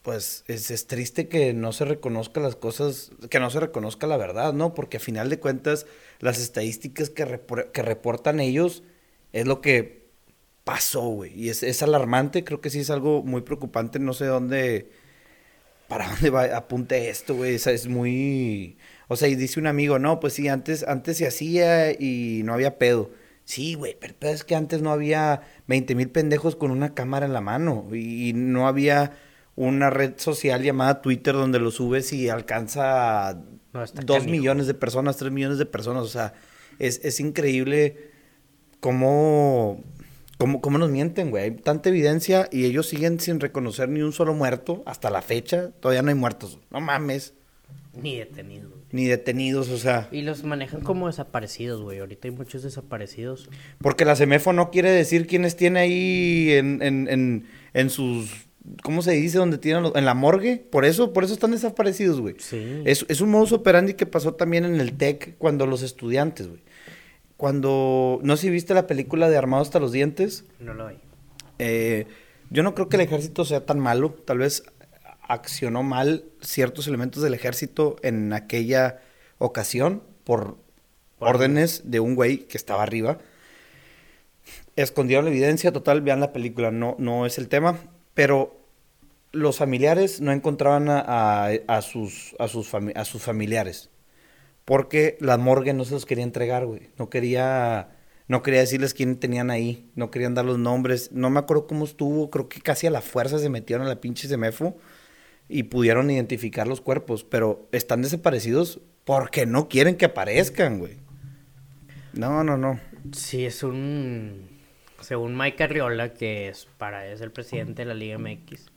pues 0.04 0.44
es, 0.48 0.86
triste 0.86 1.28
que 1.28 1.54
no 1.54 1.72
se 1.72 1.86
reconozca 1.86 2.38
las 2.38 2.56
cosas, 2.56 3.10
que 3.30 3.40
no 3.40 3.48
se 3.48 3.58
reconozca 3.58 4.06
la 4.06 4.18
verdad, 4.18 4.52
¿no? 4.52 4.74
Porque 4.74 4.98
a 4.98 5.00
final 5.00 5.30
de 5.30 5.40
cuentas 5.40 5.86
las 6.20 6.38
estadísticas 6.38 7.08
que, 7.08 7.40
que 7.72 7.82
reportan 7.82 8.38
ellos 8.38 8.82
es 9.32 9.46
lo 9.46 9.62
que 9.62 10.04
pasó, 10.64 11.08
güey. 11.08 11.32
Y 11.34 11.48
es, 11.48 11.62
es, 11.62 11.82
alarmante, 11.82 12.44
creo 12.44 12.60
que 12.60 12.68
sí 12.68 12.80
es 12.80 12.90
algo 12.90 13.22
muy 13.22 13.40
preocupante, 13.40 13.98
no 13.98 14.12
sé 14.12 14.26
dónde, 14.26 14.90
para 15.88 16.06
dónde 16.10 16.28
va, 16.28 16.44
apunte 16.54 17.08
esto, 17.08 17.34
güey. 17.34 17.54
Es, 17.54 17.66
es 17.66 17.88
muy... 17.88 18.76
O 19.08 19.16
sea, 19.16 19.28
y 19.28 19.36
dice 19.36 19.58
un 19.58 19.66
amigo, 19.66 19.98
no, 19.98 20.20
pues 20.20 20.34
sí, 20.34 20.48
antes, 20.48 20.82
antes 20.86 21.16
se 21.16 21.26
hacía 21.26 21.92
y 21.92 22.42
no 22.44 22.52
había 22.52 22.76
pedo. 22.76 23.10
Sí, 23.44 23.72
güey, 23.72 23.96
pero, 23.98 24.14
es 24.30 24.44
que 24.44 24.54
antes 24.54 24.82
no 24.82 24.90
había 24.92 25.42
20 25.66 25.94
mil 25.94 26.10
pendejos 26.10 26.56
con 26.56 26.70
una 26.70 26.94
cámara 26.94 27.24
en 27.24 27.32
la 27.32 27.40
mano 27.40 27.86
y 27.94 28.32
no 28.34 28.68
había 28.68 29.12
una 29.56 29.90
red 29.90 30.14
social 30.16 30.62
llamada 30.62 31.02
Twitter 31.02 31.34
donde 31.34 31.58
lo 31.58 31.70
subes 31.70 32.12
y 32.12 32.28
alcanza 32.28 33.40
dos 34.04 34.26
millones 34.26 34.66
de 34.66 34.74
personas, 34.74 35.16
tres 35.16 35.32
millones 35.32 35.58
de 35.58 35.66
personas. 35.66 36.02
O 36.04 36.08
sea, 36.08 36.34
es, 36.78 37.00
es 37.04 37.20
increíble 37.20 38.10
cómo 38.80 39.82
¿Cómo, 40.36 40.60
¿Cómo, 40.60 40.78
nos 40.78 40.90
mienten, 40.90 41.30
güey? 41.30 41.44
Hay 41.44 41.50
tanta 41.52 41.88
evidencia 41.90 42.48
y 42.50 42.64
ellos 42.64 42.88
siguen 42.88 43.20
sin 43.20 43.38
reconocer 43.38 43.88
ni 43.88 44.02
un 44.02 44.12
solo 44.12 44.34
muerto 44.34 44.82
hasta 44.84 45.08
la 45.08 45.22
fecha. 45.22 45.70
Todavía 45.80 46.02
no 46.02 46.08
hay 46.08 46.16
muertos. 46.16 46.58
No 46.70 46.80
mames. 46.80 47.34
Ni 47.94 48.18
detenidos. 48.18 48.72
Ni 48.90 49.06
detenidos, 49.06 49.68
o 49.70 49.78
sea. 49.78 50.08
Y 50.10 50.22
los 50.22 50.42
manejan 50.42 50.80
como 50.80 51.06
desaparecidos, 51.06 51.82
güey. 51.82 52.00
Ahorita 52.00 52.26
hay 52.26 52.34
muchos 52.34 52.62
desaparecidos. 52.64 53.48
Porque 53.80 54.04
la 54.04 54.16
CEMEFO 54.16 54.52
no 54.52 54.70
quiere 54.70 54.90
decir 54.90 55.28
quiénes 55.28 55.56
tiene 55.56 55.80
ahí 55.80 56.52
en, 56.52 56.82
en, 56.82 57.08
en, 57.08 57.46
en 57.72 57.90
sus 57.90 58.46
¿Cómo 58.82 59.02
se 59.02 59.12
dice? 59.12 59.38
Donde 59.38 59.58
tienen 59.58 59.92
en 59.94 60.04
la 60.04 60.14
morgue. 60.14 60.56
Por 60.70 60.84
eso, 60.84 61.12
por 61.12 61.24
eso 61.24 61.34
están 61.34 61.50
desaparecidos, 61.50 62.20
güey. 62.20 62.36
Sí. 62.38 62.82
Es, 62.84 63.04
es 63.08 63.20
un 63.20 63.30
modus 63.30 63.52
operandi 63.52 63.94
que 63.94 64.06
pasó 64.06 64.34
también 64.34 64.64
en 64.64 64.80
el 64.80 64.96
TEC 64.96 65.36
cuando 65.38 65.66
los 65.66 65.82
estudiantes, 65.82 66.48
güey 66.48 66.62
cuando, 67.36 68.20
no 68.22 68.36
sé 68.36 68.42
si 68.42 68.50
viste 68.50 68.74
la 68.74 68.86
película 68.86 69.28
de 69.28 69.36
Armado 69.36 69.62
hasta 69.62 69.80
los 69.80 69.92
dientes. 69.92 70.44
No 70.60 70.74
lo 70.74 70.86
hay. 70.86 70.98
Eh, 71.58 72.06
yo 72.50 72.62
no 72.62 72.74
creo 72.74 72.88
que 72.88 72.96
el 72.96 73.02
ejército 73.02 73.44
sea 73.44 73.66
tan 73.66 73.78
malo, 73.78 74.12
tal 74.12 74.38
vez 74.38 74.64
accionó 75.20 75.82
mal 75.82 76.24
ciertos 76.40 76.86
elementos 76.86 77.22
del 77.22 77.34
ejército 77.34 77.96
en 78.02 78.32
aquella 78.32 79.00
ocasión 79.38 80.02
por, 80.24 80.56
órdenes 81.18 81.90
de 81.90 82.00
un 82.00 82.14
güey 82.14 82.38
que 82.38 82.56
estaba 82.56 82.82
arriba. 82.82 83.18
Escondieron 84.76 85.24
la 85.24 85.30
evidencia, 85.30 85.72
total, 85.72 86.02
vean 86.02 86.20
la 86.20 86.32
película, 86.32 86.70
no, 86.70 86.96
no 86.98 87.26
es 87.26 87.38
el 87.38 87.48
tema, 87.48 87.78
pero 88.14 88.64
los 89.34 89.58
familiares 89.58 90.20
no 90.20 90.32
encontraban 90.32 90.86
a, 90.88 91.82
sus 91.82 92.34
familiares. 93.18 93.90
Porque 94.64 95.18
la 95.20 95.36
morgue 95.36 95.74
no 95.74 95.84
se 95.84 95.92
los 95.92 96.06
quería 96.06 96.24
entregar, 96.24 96.64
güey. 96.64 96.88
No 96.96 97.10
quería, 97.10 97.96
no 98.28 98.42
quería 98.42 98.60
decirles 98.60 98.94
quién 98.94 99.16
tenían 99.16 99.50
ahí. 99.50 99.90
No 99.94 100.10
querían 100.10 100.34
dar 100.34 100.46
los 100.46 100.58
nombres. 100.58 101.12
No 101.12 101.28
me 101.28 101.40
acuerdo 101.40 101.66
cómo 101.66 101.84
estuvo. 101.84 102.30
Creo 102.30 102.48
que 102.48 102.60
casi 102.60 102.86
a 102.86 102.90
la 102.90 103.02
fuerza 103.02 103.38
se 103.38 103.50
metieron 103.50 103.86
a 103.86 103.90
la 103.90 104.00
pinche 104.00 104.26
semefo 104.26 104.76
y 105.48 105.64
pudieron 105.64 106.10
identificar 106.10 106.66
los 106.66 106.80
cuerpos. 106.80 107.24
Pero 107.24 107.68
están 107.72 108.00
desaparecidos 108.00 108.80
porque 109.04 109.44
no 109.44 109.68
quieren 109.68 109.96
que 109.96 110.06
aparezcan, 110.06 110.78
güey. 110.78 110.96
No, 112.14 112.42
no, 112.42 112.56
no. 112.56 112.80
Sí, 113.12 113.44
es 113.44 113.62
un... 113.62 114.53
Según 115.04 115.36
Mike 115.36 115.62
Arriola, 115.62 116.14
que 116.14 116.48
es 116.48 116.66
para 116.78 117.06
es 117.06 117.20
el 117.20 117.30
presidente 117.30 117.82
de 117.82 117.86
la 117.86 117.94
Liga 117.94 118.18
MX, 118.18 118.70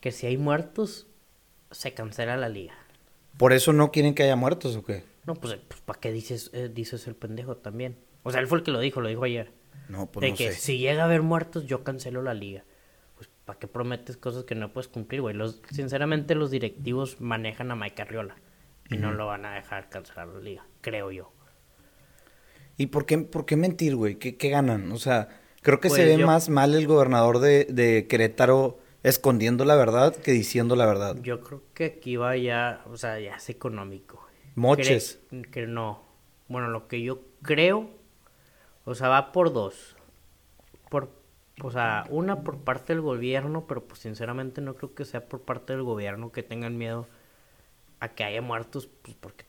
que 0.00 0.10
si 0.10 0.26
hay 0.26 0.36
muertos, 0.36 1.06
se 1.70 1.94
cancela 1.94 2.36
la 2.36 2.48
liga. 2.48 2.74
¿Por 3.36 3.52
eso 3.52 3.72
no 3.72 3.92
quieren 3.92 4.14
que 4.14 4.24
haya 4.24 4.34
muertos 4.34 4.74
o 4.74 4.84
qué? 4.84 5.04
No, 5.24 5.36
pues, 5.36 5.54
pues 5.68 5.80
¿para 5.80 6.00
qué 6.00 6.10
dices, 6.10 6.50
eh, 6.52 6.68
dices 6.68 7.06
el 7.06 7.14
pendejo 7.14 7.56
también? 7.56 7.96
O 8.24 8.32
sea, 8.32 8.40
él 8.40 8.48
fue 8.48 8.58
el 8.58 8.64
que 8.64 8.72
lo 8.72 8.80
dijo, 8.80 9.00
lo 9.00 9.08
dijo 9.08 9.22
ayer. 9.22 9.52
No, 9.88 10.06
pues 10.06 10.22
de 10.22 10.30
no 10.30 10.36
que 10.36 10.50
si 10.50 10.78
llega 10.78 11.02
a 11.02 11.04
haber 11.04 11.22
muertos, 11.22 11.64
yo 11.66 11.84
cancelo 11.84 12.22
la 12.22 12.34
liga. 12.34 12.64
Pues, 13.14 13.30
¿para 13.44 13.58
qué 13.60 13.68
prometes 13.68 14.16
cosas 14.16 14.42
que 14.42 14.56
no 14.56 14.72
puedes 14.72 14.88
cumplir, 14.88 15.20
güey? 15.20 15.36
Los, 15.36 15.62
sinceramente, 15.70 16.34
los 16.34 16.50
directivos 16.50 17.20
manejan 17.20 17.70
a 17.70 17.76
Mike 17.76 18.02
Arriola. 18.02 18.36
Y 18.90 18.96
no 18.96 19.12
lo 19.12 19.26
van 19.26 19.46
a 19.46 19.54
dejar 19.54 19.88
cancelar 19.88 20.26
la 20.26 20.40
liga, 20.40 20.66
creo 20.82 21.10
yo. 21.12 21.32
¿Y 22.76 22.86
por 22.86 23.06
qué, 23.06 23.18
por 23.18 23.46
qué 23.46 23.56
mentir, 23.56 23.96
güey? 23.96 24.16
¿Qué, 24.16 24.36
¿Qué, 24.36 24.50
ganan? 24.50 24.90
O 24.92 24.98
sea, 24.98 25.28
creo 25.62 25.80
que 25.80 25.88
se 25.88 26.04
pues 26.04 26.16
ve 26.18 26.24
más 26.24 26.48
mal 26.48 26.74
el 26.74 26.86
gobernador 26.86 27.38
de, 27.38 27.64
de 27.64 28.06
Querétaro 28.06 28.78
escondiendo 29.02 29.64
la 29.64 29.74
verdad 29.76 30.14
que 30.14 30.32
diciendo 30.32 30.76
la 30.76 30.86
verdad. 30.86 31.16
Yo 31.22 31.40
creo 31.40 31.62
que 31.74 31.86
aquí 31.86 32.16
va 32.16 32.36
ya, 32.36 32.82
o 32.86 32.96
sea, 32.96 33.18
ya 33.18 33.36
es 33.36 33.48
económico. 33.48 34.26
Moches. 34.54 35.20
que 35.50 35.66
no. 35.66 36.02
Bueno, 36.48 36.68
lo 36.68 36.86
que 36.86 37.02
yo 37.02 37.20
creo, 37.42 37.90
o 38.84 38.94
sea, 38.94 39.08
va 39.08 39.32
por 39.32 39.52
dos. 39.52 39.96
Por, 40.90 41.10
o 41.62 41.70
sea, 41.70 42.04
una 42.10 42.42
por 42.42 42.58
parte 42.58 42.92
del 42.92 43.00
gobierno, 43.00 43.66
pero 43.66 43.82
pues 43.84 44.00
sinceramente 44.00 44.60
no 44.60 44.74
creo 44.74 44.94
que 44.94 45.04
sea 45.04 45.26
por 45.26 45.40
parte 45.40 45.72
del 45.72 45.82
gobierno 45.82 46.32
que 46.32 46.42
tengan 46.42 46.76
miedo 46.76 47.08
a 48.00 48.08
que 48.08 48.24
haya 48.24 48.42
muertos, 48.42 48.88
pues 49.02 49.16
porque 49.18 49.44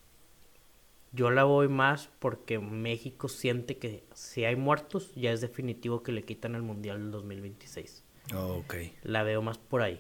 yo 1.13 1.29
la 1.29 1.43
voy 1.43 1.67
más 1.69 2.09
porque 2.19 2.59
México 2.59 3.29
siente 3.29 3.77
que 3.77 4.03
si 4.13 4.45
hay 4.45 4.55
muertos 4.55 5.11
ya 5.15 5.31
es 5.31 5.41
definitivo 5.41 6.01
que 6.03 6.11
le 6.11 6.23
quitan 6.23 6.55
el 6.55 6.63
Mundial 6.63 6.99
del 6.99 7.11
2026. 7.11 8.03
Oh, 8.35 8.63
ok. 8.63 8.75
La 9.03 9.23
veo 9.23 9.41
más 9.41 9.59
por 9.59 9.83
ahí. 9.83 9.99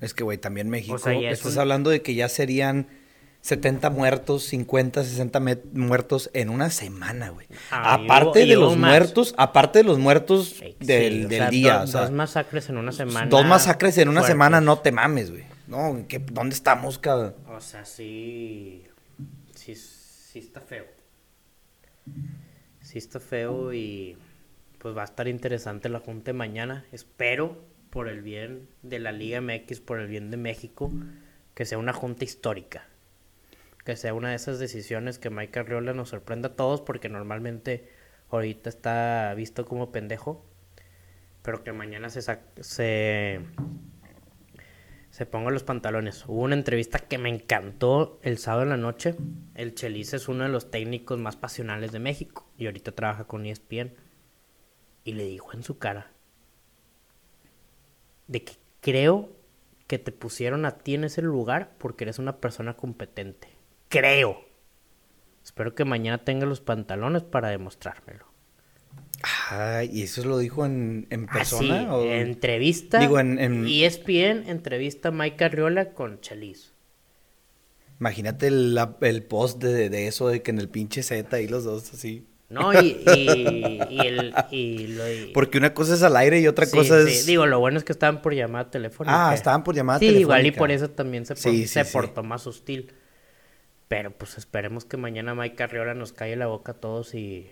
Es 0.00 0.14
que, 0.14 0.24
güey, 0.24 0.38
también 0.38 0.68
México, 0.68 0.96
estás 0.96 1.56
hablando 1.58 1.90
de 1.90 2.02
que 2.02 2.14
ya 2.14 2.28
serían 2.28 2.88
70 3.42 3.90
muertos, 3.90 4.42
50, 4.44 5.04
60 5.04 5.40
muertos 5.72 6.30
en 6.32 6.50
una 6.50 6.70
semana, 6.70 7.28
güey. 7.30 7.46
Ah, 7.70 7.94
aparte 7.94 8.40
de 8.40 8.56
los 8.56 8.76
muertos, 8.76 9.34
aparte 9.36 9.80
de 9.80 9.84
los 9.84 9.98
muertos 9.98 10.56
del, 10.80 11.28
día. 11.50 11.84
dos 11.84 12.10
masacres 12.10 12.68
en 12.68 12.78
una 12.78 12.92
semana. 12.92 13.26
Dos 13.26 13.46
masacres 13.46 13.98
en 13.98 14.08
una 14.08 14.22
semana, 14.22 14.60
no 14.60 14.78
te 14.78 14.92
mames, 14.92 15.30
güey. 15.30 15.44
No, 15.68 16.04
¿dónde 16.32 16.54
estamos, 16.54 16.98
cabrón? 16.98 17.34
O 17.48 17.60
sea, 17.60 17.84
sí, 17.84 18.84
sí, 19.54 19.74
sí 20.36 20.40
está 20.40 20.60
feo. 20.60 20.84
Sí 22.82 22.98
está 22.98 23.20
feo 23.20 23.72
y 23.72 24.18
pues 24.78 24.94
va 24.94 25.00
a 25.00 25.06
estar 25.06 25.28
interesante 25.28 25.88
la 25.88 25.98
junta 25.98 26.34
mañana. 26.34 26.84
Espero, 26.92 27.64
por 27.88 28.06
el 28.06 28.20
bien 28.20 28.68
de 28.82 28.98
la 28.98 29.12
Liga 29.12 29.40
MX, 29.40 29.80
por 29.80 29.98
el 29.98 30.08
bien 30.08 30.30
de 30.30 30.36
México, 30.36 30.92
que 31.54 31.64
sea 31.64 31.78
una 31.78 31.94
junta 31.94 32.24
histórica 32.24 32.86
que 33.86 33.94
sea 33.94 34.14
una 34.14 34.30
de 34.30 34.34
esas 34.34 34.58
decisiones 34.58 35.20
que 35.20 35.30
Mike 35.30 35.60
Arriola 35.60 35.94
nos 35.94 36.08
sorprenda 36.08 36.48
a 36.48 36.56
todos, 36.56 36.80
porque 36.80 37.08
normalmente 37.08 37.88
ahorita 38.30 38.68
está 38.68 39.32
visto 39.34 39.64
como 39.64 39.92
pendejo, 39.92 40.44
pero 41.42 41.62
que 41.62 41.72
mañana 41.72 42.10
se, 42.10 42.20
se, 42.60 43.40
se 45.16 45.24
ponga 45.24 45.50
los 45.50 45.62
pantalones. 45.62 46.26
Hubo 46.26 46.42
una 46.42 46.56
entrevista 46.56 46.98
que 46.98 47.16
me 47.16 47.30
encantó 47.30 48.18
el 48.20 48.36
sábado 48.36 48.64
en 48.64 48.68
la 48.68 48.76
noche. 48.76 49.14
El 49.54 49.74
Chelis 49.74 50.12
es 50.12 50.28
uno 50.28 50.44
de 50.44 50.50
los 50.50 50.70
técnicos 50.70 51.18
más 51.18 51.36
pasionales 51.36 51.90
de 51.90 52.00
México 52.00 52.46
y 52.58 52.66
ahorita 52.66 52.92
trabaja 52.92 53.24
con 53.24 53.46
ESPN. 53.46 53.94
Y 55.04 55.14
le 55.14 55.24
dijo 55.24 55.54
en 55.54 55.62
su 55.62 55.78
cara 55.78 56.12
de 58.26 58.44
que 58.44 58.56
creo 58.82 59.30
que 59.86 59.98
te 59.98 60.12
pusieron 60.12 60.66
a 60.66 60.72
ti 60.72 60.96
en 60.96 61.04
ese 61.04 61.22
lugar 61.22 61.72
porque 61.78 62.04
eres 62.04 62.18
una 62.18 62.36
persona 62.36 62.74
competente. 62.74 63.48
Creo. 63.88 64.44
Espero 65.42 65.74
que 65.74 65.86
mañana 65.86 66.26
tenga 66.26 66.44
los 66.44 66.60
pantalones 66.60 67.22
para 67.22 67.48
demostrármelo. 67.48 68.35
Ay, 69.22 69.90
¿y 69.92 70.02
eso 70.02 70.24
lo 70.24 70.38
dijo 70.38 70.66
en, 70.66 71.06
en 71.10 71.26
ah, 71.28 71.32
persona? 71.32 71.94
¿o? 71.94 72.04
Entrevista. 72.04 72.98
Digo, 72.98 73.18
en, 73.18 73.38
en... 73.38 73.66
ESPN 73.66 74.48
entrevista 74.48 75.08
a 75.08 75.12
Mike 75.12 75.44
Arriola 75.44 75.92
con 75.92 76.20
Chelis. 76.20 76.72
Imagínate 77.98 78.48
el, 78.48 78.78
el 79.00 79.22
post 79.22 79.62
de, 79.62 79.88
de, 79.88 80.06
eso, 80.06 80.28
de 80.28 80.42
que 80.42 80.50
en 80.50 80.58
el 80.58 80.68
pinche 80.68 81.02
Z 81.02 81.40
y 81.40 81.48
los 81.48 81.64
dos 81.64 81.92
así. 81.94 82.26
No, 82.48 82.72
y, 82.80 83.02
y, 83.16 84.00
el... 84.00 84.34
Y 84.50 85.32
Porque 85.32 85.58
una 85.58 85.74
cosa 85.74 85.94
es 85.94 86.02
al 86.02 86.16
aire 86.16 86.38
y 86.40 86.46
otra 86.46 86.70
cosa 86.70 87.00
es... 87.00 87.22
Sí, 87.22 87.26
digo, 87.26 87.46
lo 87.46 87.58
bueno 87.58 87.78
es 87.78 87.84
que 87.84 87.92
estaban 87.92 88.22
por 88.22 88.34
llamada 88.34 88.70
telefónica. 88.70 89.30
Ah, 89.30 89.34
estaban 89.34 89.64
por 89.64 89.74
llamada 89.74 89.98
sí, 89.98 90.06
telefónica. 90.06 90.26
Sí, 90.26 90.40
igual 90.40 90.46
y 90.46 90.52
por 90.52 90.70
eso 90.70 90.90
también 90.90 91.26
se, 91.26 91.66
se 91.66 91.84
portó 91.86 92.22
más 92.22 92.46
hostil. 92.46 92.92
Pero 93.88 94.12
pues 94.12 94.38
esperemos 94.38 94.84
que 94.84 94.96
mañana 94.96 95.34
Mike 95.34 95.56
Carriola 95.56 95.94
nos 95.94 96.12
calle 96.12 96.36
la 96.36 96.46
boca 96.46 96.72
a 96.72 96.74
todos 96.76 97.14
y... 97.14 97.50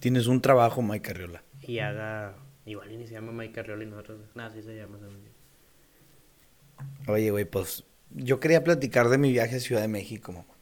Tienes 0.00 0.26
un 0.26 0.40
trabajo, 0.40 0.82
Mike 0.82 1.08
Carriola. 1.08 1.42
Y 1.62 1.80
haga 1.80 2.36
Igual 2.68 2.98
ni 2.98 3.06
se 3.06 3.14
llama 3.14 3.32
Mike 3.32 3.60
Arriola 3.60 3.82
y 3.82 3.86
nosotros. 3.86 4.20
Nada, 4.34 4.52
sí 4.52 4.60
se 4.60 4.76
llama. 4.76 4.98
Oye, 7.06 7.30
güey, 7.30 7.46
pues 7.46 7.84
yo 8.10 8.40
quería 8.40 8.62
platicar 8.62 9.08
de 9.08 9.16
mi 9.16 9.32
viaje 9.32 9.56
a 9.56 9.60
Ciudad 9.60 9.80
de 9.80 9.88
México, 9.88 10.32
mamá. 10.32 10.54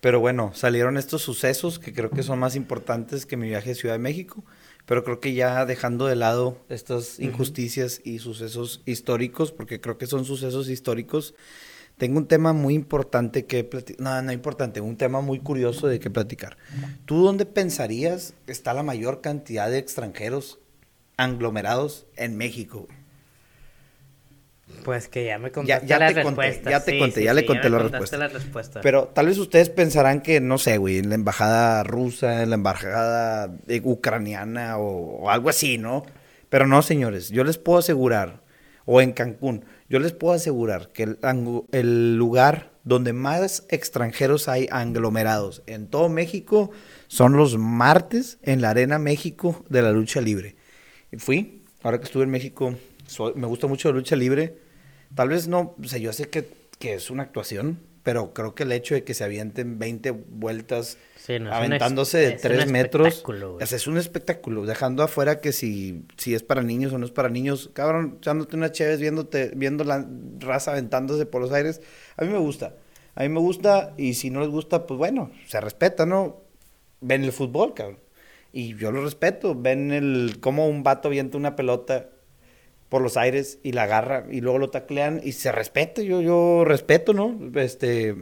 Pero 0.00 0.20
bueno, 0.20 0.52
salieron 0.54 0.96
estos 0.96 1.22
sucesos 1.22 1.80
que 1.80 1.92
creo 1.92 2.10
que 2.10 2.22
son 2.22 2.38
más 2.38 2.54
importantes 2.54 3.26
que 3.26 3.36
mi 3.36 3.48
viaje 3.48 3.72
a 3.72 3.74
Ciudad 3.74 3.96
de 3.96 3.98
México. 3.98 4.44
Pero 4.86 5.02
creo 5.02 5.18
que 5.18 5.34
ya 5.34 5.66
dejando 5.66 6.06
de 6.06 6.14
lado 6.14 6.64
estas 6.68 7.18
injusticias 7.18 8.00
y 8.04 8.20
sucesos 8.20 8.82
históricos, 8.86 9.50
porque 9.50 9.80
creo 9.80 9.98
que 9.98 10.06
son 10.06 10.24
sucesos 10.24 10.68
históricos, 10.68 11.34
tengo 11.98 12.18
un 12.18 12.26
tema 12.26 12.52
muy 12.52 12.74
importante 12.74 13.46
que 13.46 13.64
platicar. 13.64 14.00
No, 14.00 14.22
no 14.22 14.32
importante, 14.32 14.80
un 14.80 14.96
tema 14.96 15.20
muy 15.20 15.40
curioso 15.40 15.86
de 15.86 16.00
qué 16.00 16.10
platicar. 16.10 16.56
¿Tú 17.04 17.22
dónde 17.24 17.46
pensarías 17.46 18.34
está 18.46 18.74
la 18.74 18.82
mayor 18.82 19.20
cantidad 19.20 19.70
de 19.70 19.78
extranjeros 19.78 20.58
aglomerados 21.16 22.06
en 22.16 22.36
México? 22.36 22.88
Pues 24.84 25.08
que 25.08 25.26
ya 25.26 25.38
me 25.38 25.52
contaste 25.52 25.86
ya, 25.86 25.98
ya 25.98 25.98
la 25.98 26.22
respuesta. 26.22 26.70
ya 26.70 26.84
te 26.84 26.98
conté, 26.98 27.22
ya 27.22 27.34
le 27.34 27.46
conté 27.46 27.70
la, 27.70 27.78
respuesta. 27.78 28.80
Pero 28.80 29.08
tal 29.08 29.26
vez 29.26 29.38
ustedes 29.38 29.68
pensarán 29.68 30.22
que, 30.22 30.40
no 30.40 30.58
sé, 30.58 30.78
güey, 30.78 30.98
en 30.98 31.08
la 31.08 31.14
embajada 31.14 31.84
rusa, 31.84 32.42
en 32.42 32.50
la 32.50 32.56
embajada 32.56 33.54
ucraniana 33.84 34.78
o, 34.78 35.30
algo 35.30 35.50
así, 35.50 35.78
¿no? 35.78 36.04
Pero 36.48 36.66
no, 36.66 36.82
señores, 36.82 37.30
yo 37.30 37.44
les 37.44 37.58
puedo 37.58 37.78
asegurar, 37.78 38.40
o 38.84 39.00
en 39.00 39.12
Cancún, 39.12 39.64
yo 39.92 39.98
les 39.98 40.12
puedo 40.12 40.32
asegurar 40.32 40.90
que 40.92 41.18
el, 41.72 42.16
lugar 42.16 42.72
donde 42.82 43.12
más 43.12 43.66
extranjeros 43.68 44.48
hay 44.48 44.66
aglomerados 44.70 45.62
en 45.66 45.86
todo 45.86 46.08
México 46.08 46.70
son 47.08 47.36
los 47.36 47.58
martes 47.58 48.38
en 48.40 48.62
la 48.62 48.70
Arena 48.70 48.98
México 48.98 49.62
de 49.68 49.82
la 49.82 49.92
lucha 49.92 50.22
libre. 50.22 50.56
Y 51.10 51.18
fui, 51.18 51.62
ahora 51.82 51.98
que 51.98 52.06
estuve 52.06 52.22
en 52.22 52.30
México, 52.30 52.74
me 53.34 53.46
gusta 53.46 53.66
mucho 53.66 53.90
la 53.90 53.96
lucha 53.96 54.16
libre. 54.16 54.56
Tal 55.14 55.28
vez 55.28 55.46
no, 55.46 55.76
o 55.78 55.96
yo 55.98 56.10
sé 56.14 56.30
que, 56.30 56.48
que 56.78 56.94
es 56.94 57.10
una 57.10 57.24
actuación, 57.24 57.78
pero 58.02 58.34
creo 58.34 58.54
que 58.54 58.64
el 58.64 58.72
hecho 58.72 58.94
de 58.94 59.04
que 59.04 59.14
se 59.14 59.24
avienten 59.24 59.78
20 59.78 60.10
vueltas 60.10 60.98
aventándose 61.50 62.18
de 62.18 62.32
3 62.32 62.70
metros, 62.70 63.22
es 63.60 63.86
un 63.86 63.96
espectáculo, 63.96 64.66
dejando 64.66 65.02
afuera 65.02 65.40
que 65.40 65.52
si, 65.52 66.04
si 66.16 66.34
es 66.34 66.42
para 66.42 66.62
niños 66.62 66.92
o 66.92 66.98
no 66.98 67.06
es 67.06 67.12
para 67.12 67.28
niños, 67.28 67.70
cabrón, 67.72 68.16
echándote 68.18 68.56
una 68.56 68.72
chévere, 68.72 68.96
viéndote, 68.96 69.52
viendo 69.54 69.84
la 69.84 70.06
raza 70.40 70.72
aventándose 70.72 71.26
por 71.26 71.40
los 71.40 71.52
aires, 71.52 71.80
a 72.16 72.24
mí 72.24 72.30
me 72.30 72.38
gusta, 72.38 72.74
a 73.14 73.22
mí 73.22 73.28
me 73.28 73.40
gusta 73.40 73.94
y 73.96 74.14
si 74.14 74.30
no 74.30 74.40
les 74.40 74.48
gusta, 74.48 74.86
pues 74.86 74.98
bueno, 74.98 75.30
se 75.46 75.60
respeta, 75.60 76.06
¿no? 76.06 76.40
Ven 77.00 77.22
el 77.24 77.32
fútbol, 77.32 77.74
cabrón. 77.74 77.98
Y 78.52 78.76
yo 78.76 78.92
lo 78.92 79.02
respeto, 79.02 79.54
ven 79.54 79.92
el 79.92 80.38
cómo 80.40 80.68
un 80.68 80.82
vato 80.82 81.08
avienta 81.08 81.38
una 81.38 81.56
pelota 81.56 82.10
por 82.92 83.00
los 83.00 83.16
aires 83.16 83.58
y 83.62 83.72
la 83.72 83.84
agarra 83.84 84.26
y 84.30 84.42
luego 84.42 84.58
lo 84.58 84.68
taclean 84.68 85.22
y 85.24 85.32
se 85.32 85.50
respeta, 85.50 86.02
yo, 86.02 86.20
yo 86.20 86.62
respeto, 86.66 87.14
¿no? 87.14 87.34
Este, 87.54 88.16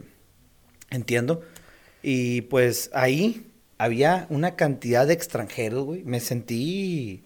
entiendo. 0.89 1.41
Y 2.01 2.43
pues 2.43 2.89
ahí 2.93 3.51
había 3.77 4.27
una 4.29 4.55
cantidad 4.55 5.05
de 5.05 5.11
extranjeros, 5.11 5.83
güey. 5.83 6.03
Me 6.05 6.21
sentí, 6.21 7.25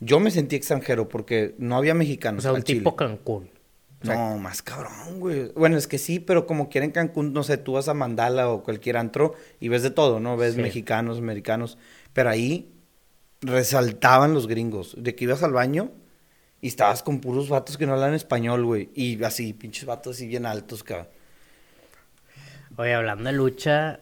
yo 0.00 0.18
me 0.18 0.32
sentí 0.32 0.56
extranjero 0.56 1.08
porque 1.08 1.54
no 1.56 1.76
había 1.76 1.94
mexicanos. 1.94 2.40
O 2.40 2.48
sea, 2.48 2.52
un 2.52 2.64
tipo 2.64 2.96
Cancún. 2.96 3.48
No, 4.02 4.38
más 4.38 4.60
cabrón, 4.60 5.20
güey. 5.20 5.52
Bueno, 5.54 5.76
es 5.76 5.86
que 5.86 5.98
sí, 5.98 6.18
pero 6.18 6.48
como 6.48 6.68
quieren 6.68 6.90
Cancún, 6.90 7.32
no 7.32 7.44
sé, 7.44 7.58
tú 7.58 7.74
vas 7.74 7.86
a 7.86 7.94
Mandala 7.94 8.48
o 8.48 8.64
cualquier 8.64 8.96
antro 8.96 9.34
y 9.60 9.68
ves 9.68 9.84
de 9.84 9.90
todo, 9.90 10.18
¿no? 10.18 10.36
Ves 10.36 10.56
mexicanos, 10.56 11.18
americanos. 11.18 11.78
Pero 12.12 12.28
ahí 12.28 12.72
resaltaban 13.40 14.34
los 14.34 14.48
gringos. 14.48 14.96
De 14.98 15.14
que 15.14 15.26
ibas 15.26 15.44
al 15.44 15.52
baño 15.52 15.92
y 16.62 16.68
estabas 16.68 17.02
con 17.02 17.20
puros 17.20 17.48
vatos 17.48 17.76
que 17.76 17.86
no 17.86 17.92
hablan 17.92 18.14
español, 18.14 18.64
güey. 18.64 18.88
Y 18.94 19.22
así, 19.24 19.52
pinches 19.52 19.84
vatos 19.84 20.16
así 20.16 20.28
bien 20.28 20.46
altos, 20.46 20.84
cabrón. 20.84 21.08
Oye, 22.76 22.94
hablando 22.94 23.24
de 23.24 23.32
lucha, 23.36 24.00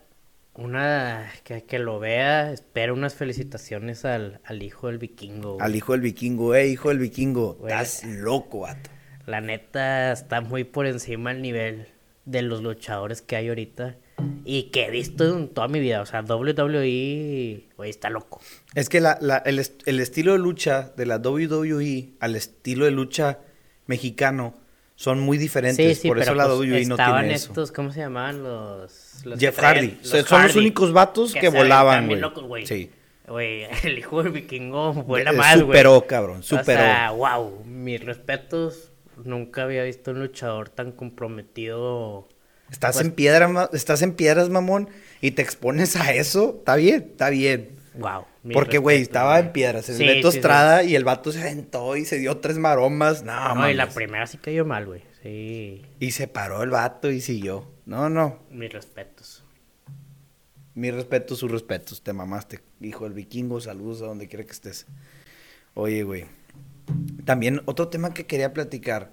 una 0.55 1.33
que, 1.43 1.65
que 1.65 1.79
lo 1.79 1.99
vea, 1.99 2.53
espera 2.53 2.93
unas 2.93 3.15
felicitaciones 3.15 4.05
al, 4.05 4.41
hijo 4.61 4.89
del 4.89 4.99
vikingo. 4.99 5.57
Al 5.59 5.75
hijo 5.75 5.93
del 5.93 6.03
vikingo, 6.03 6.55
eh, 6.55 6.69
hijo 6.69 6.91
del 6.91 6.99
vikingo. 6.99 7.59
Estás 7.63 8.05
loco, 8.05 8.61
vato. 8.61 8.91
La 9.25 9.41
neta 9.41 10.13
está 10.13 10.43
muy 10.43 10.65
por 10.65 10.85
encima 10.85 11.31
el 11.31 11.41
nivel 11.41 11.89
de 12.27 12.43
los 12.43 12.63
luchadores 12.63 13.23
que 13.23 13.37
hay 13.37 13.49
ahorita 13.49 13.97
y 14.45 14.65
que 14.65 14.87
he 14.87 14.91
visto 14.91 15.25
en 15.37 15.49
toda 15.49 15.69
mi 15.69 15.81
vida. 15.81 16.01
O 16.01 16.07
sea, 16.07 16.23
WWE, 16.23 17.69
güey, 17.77 17.91
está 17.91 18.11
loco. 18.11 18.41
Es 18.75 18.89
que 18.89 19.01
la, 19.01 19.19
la, 19.21 19.39
el, 19.39 19.61
el, 19.87 20.01
estilo 20.01 20.33
de 20.33 20.39
lucha 20.39 20.93
de 20.97 21.07
la 21.07 21.19
WWE 21.19 22.11
al 22.21 22.37
estilo 22.37 22.85
de 22.85 22.91
lucha 22.91 23.39
mexicano 23.87 24.55
son 25.01 25.21
muy 25.21 25.39
diferentes. 25.39 25.97
Sí, 25.97 26.03
sí, 26.03 26.09
por 26.09 26.19
eso 26.19 26.35
la 26.35 26.47
pues, 26.47 26.59
WWE 26.59 26.85
no 26.85 26.97
tiene 26.97 27.33
estos, 27.33 27.73
¿cómo 27.73 27.91
se 27.91 28.01
llamaban? 28.01 28.43
Los, 28.43 29.23
Jeff 29.39 29.59
Hardy. 29.59 29.99
son 30.03 30.43
los 30.43 30.57
únicos 30.57 30.93
vatos 30.93 31.33
que, 31.33 31.49
volaban, 31.49 32.07
güey. 32.47 32.67
Sí. 32.67 32.91
Güey, 33.27 33.65
el 33.85 33.99
hijo 33.99 34.23
del 34.23 34.33
vikingo 34.33 34.93
vuela 34.93 35.33
más, 35.33 35.55
güey. 35.55 35.69
Superó, 35.69 36.07
cabrón, 36.07 36.43
superó. 36.43 36.81
O 36.81 36.85
sea, 36.85 37.11
wow, 37.13 37.65
mis 37.65 38.05
respetos. 38.05 38.93
Nunca 39.25 39.63
había 39.63 39.85
visto 39.85 40.11
un 40.11 40.21
luchador 40.21 40.69
tan 40.69 40.93
comprometido 40.93 42.29
Estás 42.71 42.97
pues 42.97 43.07
en 43.07 43.13
piedra, 43.13 43.69
estás 43.73 44.03
en 44.03 44.13
piedras, 44.13 44.49
mamón, 44.49 44.89
y 45.21 45.33
te 45.33 45.43
expones 45.43 45.97
a 45.97 46.13
eso, 46.13 46.57
está 46.59 46.77
bien, 46.77 47.09
está 47.11 47.31
bien. 47.31 47.81
Wow. 47.95 48.25
Porque, 48.53 48.79
güey, 48.79 49.03
estaba 49.03 49.39
en 49.39 49.53
piedras. 49.53 49.89
En 49.89 49.97
sí, 49.97 50.05
Estrada 50.05 50.83
y 50.83 50.95
el 50.95 51.05
vato 51.05 51.33
se 51.33 51.41
aventó 51.41 51.97
y 51.97 52.05
se 52.05 52.19
dio 52.19 52.39
tres 52.39 52.59
maromas. 52.59 53.23
No, 53.23 53.55
no 53.55 53.69
y 53.69 53.75
la 53.75 53.89
primera 53.89 54.27
sí 54.27 54.39
cayó 54.39 54.65
mal, 54.65 54.87
güey. 54.87 55.03
Sí. 55.23 55.85
Y 55.99 56.13
se 56.13 56.27
paró 56.27 56.63
el 56.63 56.71
vato 56.71 57.11
y 57.11 57.21
siguió. 57.21 57.67
No, 57.85 58.09
no. 58.09 58.39
Mis 58.51 58.73
respetos. 58.73 59.45
Mis 60.75 60.95
respetos, 60.95 61.39
sus 61.39 61.51
respetos. 61.51 62.03
Te 62.03 62.13
mamaste, 62.13 62.61
hijo 62.81 63.05
del 63.05 63.13
vikingo. 63.13 63.61
Saludos 63.61 64.01
a 64.03 64.07
donde 64.07 64.29
quiera 64.29 64.45
que 64.45 64.53
estés. 64.53 64.87
Oye, 65.75 66.03
güey. 66.03 66.27
También 67.25 67.61
otro 67.67 67.89
tema 67.89 68.15
que 68.15 68.27
quería 68.27 68.55
platicar 68.55 69.13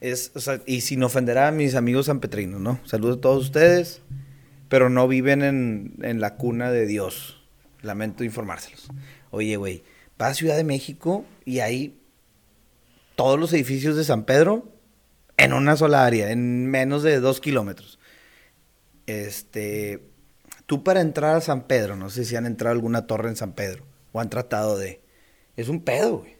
y 0.00 0.80
sin 0.80 1.02
ofender 1.02 1.38
a 1.38 1.50
mis 1.50 1.74
amigos 1.74 2.06
sanpetrinos, 2.06 2.60
¿no? 2.60 2.80
Saludos 2.84 3.18
a 3.18 3.20
todos 3.20 3.44
ustedes, 3.44 4.02
pero 4.68 4.88
no 4.88 5.06
viven 5.08 5.42
en, 5.42 5.94
en 6.02 6.20
la 6.20 6.36
cuna 6.36 6.70
de 6.70 6.86
Dios. 6.86 7.42
Lamento 7.82 8.24
informárselos. 8.24 8.88
Oye, 9.30 9.56
güey, 9.56 9.82
vas 10.18 10.32
a 10.32 10.34
Ciudad 10.34 10.56
de 10.56 10.64
México 10.64 11.24
y 11.44 11.60
hay 11.60 12.00
todos 13.14 13.38
los 13.38 13.52
edificios 13.52 13.96
de 13.96 14.04
San 14.04 14.24
Pedro 14.24 14.72
en 15.36 15.52
una 15.52 15.76
sola 15.76 16.04
área, 16.04 16.30
en 16.30 16.66
menos 16.66 17.02
de 17.02 17.20
dos 17.20 17.40
kilómetros. 17.40 17.98
Este, 19.06 20.02
tú 20.66 20.84
para 20.84 21.00
entrar 21.00 21.36
a 21.36 21.40
San 21.40 21.66
Pedro, 21.66 21.96
no 21.96 22.10
sé 22.10 22.24
si 22.24 22.36
han 22.36 22.46
entrado 22.46 22.72
a 22.72 22.76
alguna 22.76 23.06
torre 23.06 23.28
en 23.28 23.36
San 23.36 23.52
Pedro 23.54 23.84
o 24.12 24.20
han 24.20 24.30
tratado 24.30 24.78
de, 24.78 25.02
es 25.56 25.68
un 25.68 25.82
pedo, 25.82 26.18
güey. 26.18 26.39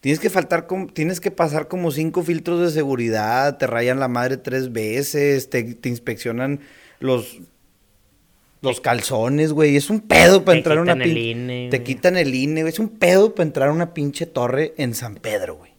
Tienes 0.00 0.20
que 0.20 0.30
faltar, 0.30 0.68
tienes 0.92 1.20
que 1.20 1.32
pasar 1.32 1.66
como 1.66 1.90
cinco 1.90 2.22
filtros 2.22 2.60
de 2.60 2.70
seguridad, 2.70 3.58
te 3.58 3.66
rayan 3.66 3.98
la 3.98 4.06
madre 4.06 4.36
tres 4.36 4.72
veces, 4.72 5.50
te, 5.50 5.76
inspeccionan 5.84 6.60
los 7.00 7.38
los 8.60 8.80
calzones, 8.80 9.52
güey. 9.52 9.76
Es 9.76 9.88
un 9.88 10.00
pedo 10.00 10.44
para 10.44 10.58
entrar 10.58 10.78
a 10.78 10.82
una 10.82 10.96
pinche. 10.96 11.68
Te 11.70 11.82
quitan 11.82 12.16
el 12.16 12.34
INE, 12.34 12.62
güey. 12.62 12.72
Es 12.72 12.80
un 12.80 12.88
pedo 12.88 13.34
para 13.34 13.46
entrar 13.46 13.68
a 13.68 13.72
una 13.72 13.94
pinche 13.94 14.26
torre 14.26 14.74
en 14.78 14.94
San 14.94 15.14
Pedro, 15.14 15.56
güey. 15.56 15.72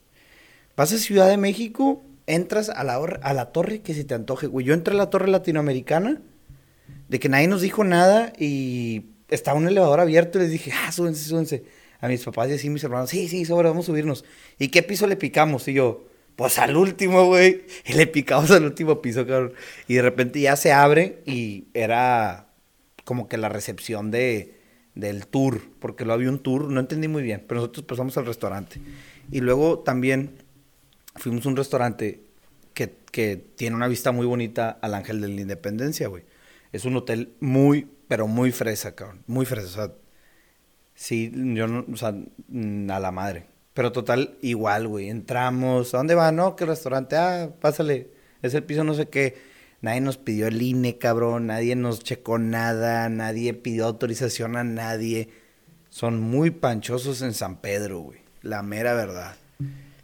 Vas 0.78 0.94
a 0.94 0.98
Ciudad 0.98 1.28
de 1.30 1.36
México, 1.36 2.02
entras 2.26 2.70
a 2.70 2.86
la, 2.86 2.96
a 2.96 3.34
la 3.34 3.52
torre 3.52 3.82
que 3.82 3.94
se 3.94 4.06
te 4.06 4.14
antoje, 4.14 4.48
güey. 4.48 4.66
Yo 4.66 4.74
entré 4.74 4.94
a 4.94 4.98
la 4.98 5.10
torre 5.10 5.28
latinoamericana, 5.28 6.22
de 7.10 7.20
que 7.20 7.28
nadie 7.28 7.48
nos 7.48 7.62
dijo 7.62 7.84
nada 7.84 8.32
y 8.38 9.08
estaba 9.30 9.58
un 9.58 9.68
elevador 9.68 10.00
abierto 10.00 10.40
y 10.40 10.44
les 10.44 10.52
dije, 10.52 10.72
ah, 10.86 10.92
súbense, 10.92 11.26
súbense 11.26 11.64
a 12.00 12.08
mis 12.08 12.24
papás 12.24 12.50
y 12.50 12.54
así 12.54 12.70
mis 12.70 12.84
hermanos, 12.84 13.10
sí, 13.10 13.28
sí, 13.28 13.46
sobre, 13.46 13.68
vamos 13.68 13.86
a 13.86 13.88
subirnos. 13.88 14.26
¿Y 14.58 14.70
qué 14.70 14.84
piso 14.84 15.08
le 15.08 15.16
picamos? 15.16 15.68
Y 15.68 15.74
yo, 15.74 16.06
pues 16.36 16.58
al 16.58 16.78
último, 16.78 17.26
güey. 17.26 17.66
Y 17.86 17.94
le 17.94 18.08
picamos 18.08 18.52
al 18.52 18.64
último 18.64 19.02
piso, 19.02 19.28
cabrón. 19.28 19.54
Y 19.88 19.96
de 19.96 20.02
repente 20.02 20.40
ya 20.40 20.56
se 20.56 20.72
abre 20.72 21.22
y 21.26 21.66
era 21.74 22.48
como 23.04 23.28
que 23.28 23.38
la 23.38 23.50
recepción 23.50 24.12
de, 24.12 24.56
del 24.96 25.28
tour, 25.28 25.62
porque 25.80 26.06
lo 26.06 26.14
había 26.14 26.30
un 26.30 26.40
tour, 26.40 26.70
no 26.72 26.80
entendí 26.80 27.08
muy 27.08 27.24
bien, 27.24 27.44
pero 27.48 27.62
nosotros 27.62 27.86
pasamos 27.86 28.18
al 28.18 28.26
restaurante. 28.26 28.80
Y 29.32 29.42
luego 29.42 29.80
también 29.80 30.44
fuimos 31.16 31.46
a 31.46 31.50
un 31.50 31.58
restaurante 31.58 32.22
que, 32.74 32.96
que 33.12 33.36
tiene 33.36 33.76
una 33.76 33.88
vista 33.88 34.12
muy 34.12 34.26
bonita 34.26 34.78
al 34.82 34.94
Ángel 34.94 35.22
de 35.22 35.28
la 35.28 35.42
Independencia, 35.42 36.08
güey. 36.08 36.24
Es 36.72 36.86
un 36.86 36.96
hotel 36.96 37.34
muy, 37.40 37.88
pero 38.08 38.28
muy 38.28 38.52
fresa, 38.52 38.96
cabrón. 38.96 39.24
Muy 39.28 39.46
fresa. 39.46 39.68
O 39.68 39.72
sea, 39.72 39.94
Sí, 41.00 41.32
yo 41.34 41.66
no, 41.66 41.86
o 41.90 41.96
sea, 41.96 42.14
mm, 42.50 42.92
a 42.92 43.00
la 43.00 43.12
madre. 43.12 43.46
Pero 43.74 43.94
total, 43.94 44.38
igual, 44.42 44.90
güey. 44.90 45.10
Entramos, 45.10 45.94
¿a 45.94 45.98
dónde 45.98 46.14
va? 46.14 46.34
No, 46.34 46.58
¿qué 46.58 46.66
restaurante? 46.66 47.16
Ah, 47.16 47.52
pásale. 47.62 48.10
Es 48.42 48.54
el 48.54 48.66
piso 48.66 48.84
no 48.84 48.94
sé 48.94 49.08
qué. 49.08 49.38
Nadie 49.80 50.02
nos 50.02 50.18
pidió 50.18 50.48
el 50.48 50.62
INE, 50.62 50.98
cabrón. 50.98 51.48
Nadie 51.48 51.78
nos 51.78 52.02
checó 52.02 52.38
nada. 52.38 53.08
Nadie 53.08 53.54
pidió 53.54 53.86
autorización 53.86 54.58
a 54.58 54.66
nadie. 54.66 55.30
Son 55.90 56.20
muy 56.20 56.52
panchosos 56.52 57.22
en 57.22 57.34
San 57.34 57.62
Pedro, 57.62 58.00
güey. 58.00 58.20
La 58.42 58.62
mera 58.62 58.94
verdad. 58.94 59.38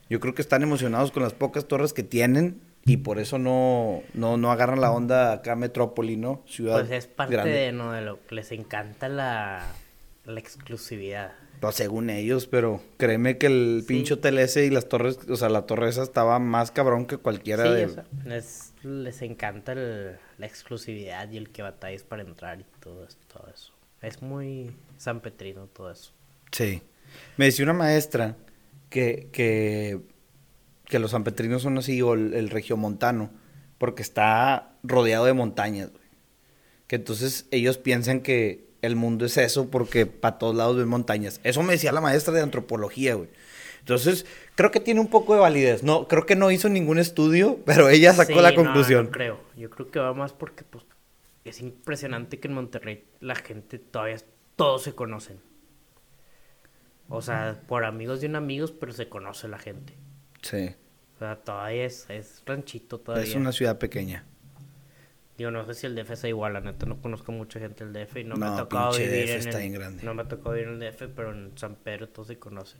Yo 0.10 0.22
creo 0.22 0.34
que 0.34 0.42
están 0.42 0.64
emocionados 0.64 1.12
con 1.12 1.24
las 1.24 1.34
pocas 1.34 1.68
torres 1.68 1.92
que 1.92 2.04
tienen 2.04 2.62
y 2.86 2.98
por 2.98 3.20
eso 3.20 3.38
no, 3.38 4.02
no, 4.14 4.38
no 4.38 4.50
agarran 4.50 4.80
la 4.80 4.92
onda 4.92 5.34
acá 5.34 5.58
Metrópoli, 5.58 6.16
¿no? 6.16 6.42
Ciudad 6.48 6.80
Pues 6.80 6.92
es 6.92 7.08
parte 7.08 7.36
de, 7.36 7.74
¿no? 7.74 7.92
de 7.92 8.02
lo 8.02 8.26
que 8.26 8.36
les 8.36 8.54
encanta 8.54 9.10
la, 9.10 9.66
la 10.26 10.40
exclusividad. 10.40 11.34
Pues 11.60 11.76
según 11.76 12.10
ellos, 12.10 12.48
pero 12.48 12.82
créeme 12.98 13.38
que 13.38 13.48
el 13.48 13.84
pincho 13.88 14.20
TLS 14.20 14.58
y 14.58 14.70
las 14.70 14.90
torres, 14.90 15.20
o 15.30 15.36
sea, 15.36 15.50
la 15.50 15.66
torre 15.66 15.90
esa 15.90 16.04
estaba 16.04 16.38
más 16.40 16.72
cabrón 16.72 17.06
que 17.06 17.18
cualquiera 17.18 17.72
de... 17.72 18.04
les, 18.26 18.74
les 18.84 19.22
encanta 19.22 19.74
la 19.74 20.46
exclusividad 20.46 21.30
y 21.32 21.38
el 21.38 21.50
que 21.50 21.62
batalles 21.62 22.04
para 22.04 22.24
entrar 22.24 22.60
y 22.60 22.66
todo, 22.80 23.08
todo 23.32 23.48
eso. 23.54 23.74
Es 24.02 24.22
muy 24.22 24.76
San 24.98 25.22
Petrino 25.22 25.68
todo 25.68 25.92
eso. 25.92 26.12
Sí. 26.52 26.82
Me 27.38 27.46
decía 27.46 27.64
una 27.64 27.74
maestra 27.74 28.36
que, 28.90 29.30
que, 29.32 30.02
que 30.86 31.00
los 31.00 31.12
sanpetrinos 31.12 31.62
son 31.62 31.78
así, 31.78 32.02
o 32.02 32.14
el, 32.14 32.34
el 32.34 32.50
regiomontano, 32.50 33.32
porque 33.78 34.02
está 34.02 34.74
rodeado 34.84 35.26
de 35.26 35.34
montañas, 35.34 35.92
Que 36.88 36.98
entonces 36.98 37.48
ellos 37.52 37.78
piensan 37.78 38.22
que 38.22 38.66
el 38.86 38.96
mundo 38.96 39.26
es 39.26 39.38
eso 39.38 39.70
porque 39.70 40.06
para 40.06 40.38
todos 40.38 40.56
lados 40.56 40.78
ven 40.78 40.88
montañas. 40.88 41.40
Eso 41.44 41.64
me 41.64 41.74
decía 41.74 41.92
la 41.92 42.02
maestra 42.02 42.34
de 42.34 42.42
antropología, 42.42 43.16
güey. 43.16 43.30
Entonces, 43.80 44.26
creo 44.56 44.72
que 44.72 44.80
tiene 44.80 45.00
un 45.00 45.08
poco 45.08 45.36
de 45.36 45.42
validez. 45.42 45.84
No, 45.84 46.08
creo 46.08 46.26
que 46.26 46.36
no 46.36 46.50
hizo 46.50 46.70
ningún 46.70 46.98
estudio, 46.98 47.60
pero 47.66 47.90
ella 47.90 48.14
sacó 48.14 48.42
la 48.42 48.56
conclusión. 48.56 49.06
No, 49.06 49.12
creo. 49.12 49.40
Yo 49.56 49.70
creo 49.70 49.92
que 49.92 50.00
va 50.00 50.14
más 50.14 50.34
porque 50.34 50.64
pues 50.64 50.86
es 51.44 51.62
impresionante 51.62 52.40
que 52.40 52.48
en 52.48 52.56
Monterrey 52.56 53.06
la 53.20 53.36
gente 53.36 53.78
todavía 53.78 54.18
todos 54.56 54.84
se 54.84 54.96
conocen. 54.96 55.40
O 57.10 57.22
sea, 57.22 57.62
por 57.68 57.86
amigos 57.86 58.22
de 58.22 58.28
un 58.28 58.36
amigos, 58.36 58.72
pero 58.72 58.92
se 58.92 59.08
conoce 59.08 59.48
la 59.48 59.60
gente. 59.60 59.94
Sí. 60.42 60.76
O 61.16 61.20
sea, 61.20 61.36
todavía 61.36 61.86
es, 61.86 62.08
es 62.10 62.42
ranchito 62.46 63.00
todavía. 63.00 63.28
Es 63.28 63.36
una 63.36 63.52
ciudad 63.52 63.78
pequeña. 63.78 64.26
Digo, 65.38 65.52
no 65.52 65.66
sé 65.66 65.74
si 65.74 65.86
el 65.86 65.96
DF 65.96 66.12
es 66.12 66.24
igual, 66.26 66.54
la 66.54 66.62
neta 66.62 66.86
no 66.86 67.02
conozco 67.02 67.32
mucha 67.32 67.60
gente 67.60 67.86
del 67.86 67.94
DF 67.94 68.18
y 68.18 68.24
no, 68.24 68.36
me 68.36 68.46
ha 68.46 68.56
tocado 68.56 68.98
vivir 68.98 69.30
en 69.30 69.48
el, 69.48 69.72
grande. 69.74 70.04
No 70.04 70.14
me 70.14 70.22
ha 70.22 70.28
tocado 70.28 70.54
vivir 70.54 70.70
en 70.70 70.82
el 70.82 70.92
DF, 70.92 71.04
pero 71.14 71.32
en 71.32 71.52
San 71.58 71.76
Pedro 71.76 72.08
todos 72.08 72.30
se 72.30 72.40
conocen. 72.40 72.80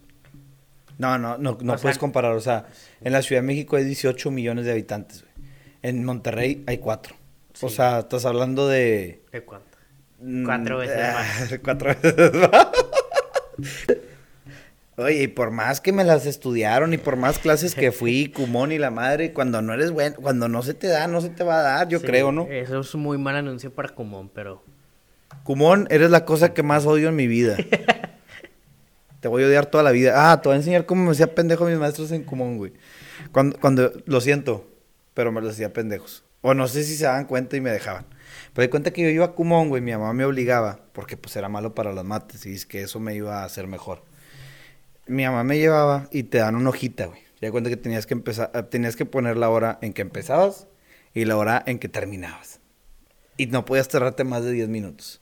No, 0.98 1.18
no, 1.18 1.36
no, 1.36 1.58
no 1.60 1.76
puedes 1.76 1.98
comparar, 1.98 2.32
o 2.32 2.40
sea, 2.40 2.66
en 3.02 3.12
la 3.12 3.20
Ciudad 3.20 3.42
de 3.42 3.46
México 3.46 3.76
hay 3.76 3.84
18 3.84 4.30
millones 4.30 4.64
de 4.64 4.72
habitantes, 4.72 5.22
güey. 5.22 5.48
En 5.82 6.04
Monterrey 6.04 6.64
hay 6.66 6.78
4. 6.78 7.14
O 7.60 7.68
sea, 7.68 8.00
estás 8.00 8.24
hablando 8.24 8.68
de... 8.68 9.22
¿De 9.30 9.44
cuánto? 9.44 9.78
Mm, 10.20 10.44
cuatro 10.46 10.78
veces 10.78 11.12
más. 11.12 11.58
Cuatro 11.62 11.88
veces 11.88 12.32
más. 12.34 12.68
Oye, 14.98 15.24
y 15.24 15.28
por 15.28 15.50
más 15.50 15.82
que 15.82 15.92
me 15.92 16.04
las 16.04 16.24
estudiaron 16.24 16.94
y 16.94 16.96
por 16.96 17.16
más 17.16 17.38
clases 17.38 17.74
que 17.74 17.92
fui, 17.92 18.28
Cumón 18.34 18.72
y 18.72 18.78
la 18.78 18.90
madre, 18.90 19.34
cuando 19.34 19.60
no 19.60 19.74
eres 19.74 19.90
bueno, 19.90 20.16
cuando 20.16 20.48
no 20.48 20.62
se 20.62 20.72
te 20.72 20.86
da, 20.86 21.06
no 21.06 21.20
se 21.20 21.28
te 21.28 21.44
va 21.44 21.58
a 21.58 21.62
dar, 21.62 21.88
yo 21.88 22.00
creo, 22.00 22.32
¿no? 22.32 22.46
Eso 22.46 22.80
es 22.80 22.94
un 22.94 23.02
muy 23.02 23.18
mal 23.18 23.36
anuncio 23.36 23.70
para 23.72 23.90
Cumón, 23.90 24.30
pero... 24.32 24.62
Cumón, 25.44 25.86
eres 25.90 26.10
la 26.10 26.24
cosa 26.24 26.54
que 26.54 26.62
más 26.62 26.86
odio 26.86 27.10
en 27.10 27.16
mi 27.16 27.26
vida. 27.26 27.56
te 29.20 29.28
voy 29.28 29.42
a 29.42 29.46
odiar 29.46 29.66
toda 29.66 29.84
la 29.84 29.90
vida. 29.90 30.32
Ah, 30.32 30.40
te 30.40 30.48
voy 30.48 30.54
a 30.54 30.58
enseñar 30.58 30.86
cómo 30.86 31.04
me 31.04 31.10
hacía 31.10 31.34
pendejo 31.34 31.66
mis 31.66 31.76
maestros 31.76 32.10
en 32.12 32.24
Cumón, 32.24 32.56
güey. 32.56 32.72
Cuando, 33.32 33.58
cuando, 33.60 33.92
lo 34.06 34.20
siento, 34.22 34.66
pero 35.12 35.30
me 35.30 35.42
los 35.42 35.52
hacía 35.52 35.74
pendejos. 35.74 36.24
O 36.40 36.54
no 36.54 36.68
sé 36.68 36.84
si 36.84 36.96
se 36.96 37.04
daban 37.04 37.26
cuenta 37.26 37.56
y 37.56 37.60
me 37.60 37.70
dejaban. 37.70 38.06
Pero 38.54 38.62
de 38.62 38.70
cuenta 38.70 38.92
que 38.92 39.02
yo 39.02 39.08
iba 39.10 39.26
a 39.26 39.32
Cumón, 39.32 39.68
güey, 39.68 39.82
mi 39.82 39.92
mamá 39.92 40.14
me 40.14 40.24
obligaba, 40.24 40.80
porque 40.92 41.18
pues 41.18 41.36
era 41.36 41.50
malo 41.50 41.74
para 41.74 41.92
las 41.92 42.04
mates 42.04 42.46
y 42.46 42.54
es 42.54 42.64
que 42.64 42.80
eso 42.80 42.98
me 42.98 43.14
iba 43.14 43.42
a 43.42 43.44
hacer 43.44 43.66
mejor 43.66 44.02
mi 45.06 45.24
mamá 45.24 45.44
me 45.44 45.58
llevaba 45.58 46.08
y 46.10 46.24
te 46.24 46.38
dan 46.38 46.56
una 46.56 46.70
hojita, 46.70 47.06
güey. 47.06 47.20
Ya 47.40 47.50
cuenta 47.50 47.70
que 47.70 47.76
tenías 47.76 48.06
que 48.06 48.14
empezar, 48.14 48.50
eh, 48.54 48.62
tenías 48.62 48.96
que 48.96 49.04
poner 49.04 49.36
la 49.36 49.50
hora 49.50 49.78
en 49.82 49.92
que 49.92 50.02
empezabas 50.02 50.66
y 51.14 51.24
la 51.24 51.36
hora 51.36 51.62
en 51.66 51.78
que 51.78 51.88
terminabas. 51.88 52.60
Y 53.36 53.46
no 53.46 53.64
podías 53.64 53.88
cerrarte 53.88 54.24
más 54.24 54.44
de 54.44 54.52
10 54.52 54.68
minutos. 54.68 55.20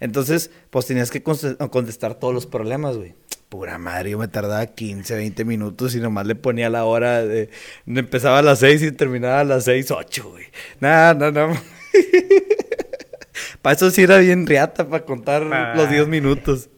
Entonces, 0.00 0.50
pues 0.70 0.86
tenías 0.86 1.10
que 1.10 1.22
contestar 1.22 2.14
todos 2.14 2.34
los 2.34 2.46
problemas, 2.46 2.96
güey. 2.96 3.14
Pura 3.48 3.78
madre, 3.78 4.10
yo 4.10 4.18
me 4.18 4.28
tardaba 4.28 4.64
15, 4.66 5.14
20 5.14 5.44
minutos 5.44 5.94
y 5.94 6.00
nomás 6.00 6.26
le 6.26 6.34
ponía 6.34 6.70
la 6.70 6.84
hora 6.84 7.22
de... 7.22 7.50
Empezaba 7.86 8.38
a 8.38 8.42
las 8.42 8.60
6 8.60 8.82
y 8.82 8.92
terminaba 8.92 9.40
a 9.40 9.44
las 9.44 9.64
6, 9.64 9.90
8, 9.90 10.30
güey. 10.30 10.46
Nada, 10.80 11.14
no, 11.14 11.30
no. 11.30 11.52
para 13.62 13.76
eso 13.76 13.90
sí 13.90 14.02
era 14.02 14.18
bien 14.18 14.46
riata, 14.46 14.88
para 14.88 15.04
contar 15.04 15.42
los 15.76 15.88
10 15.88 16.08
minutos. 16.08 16.70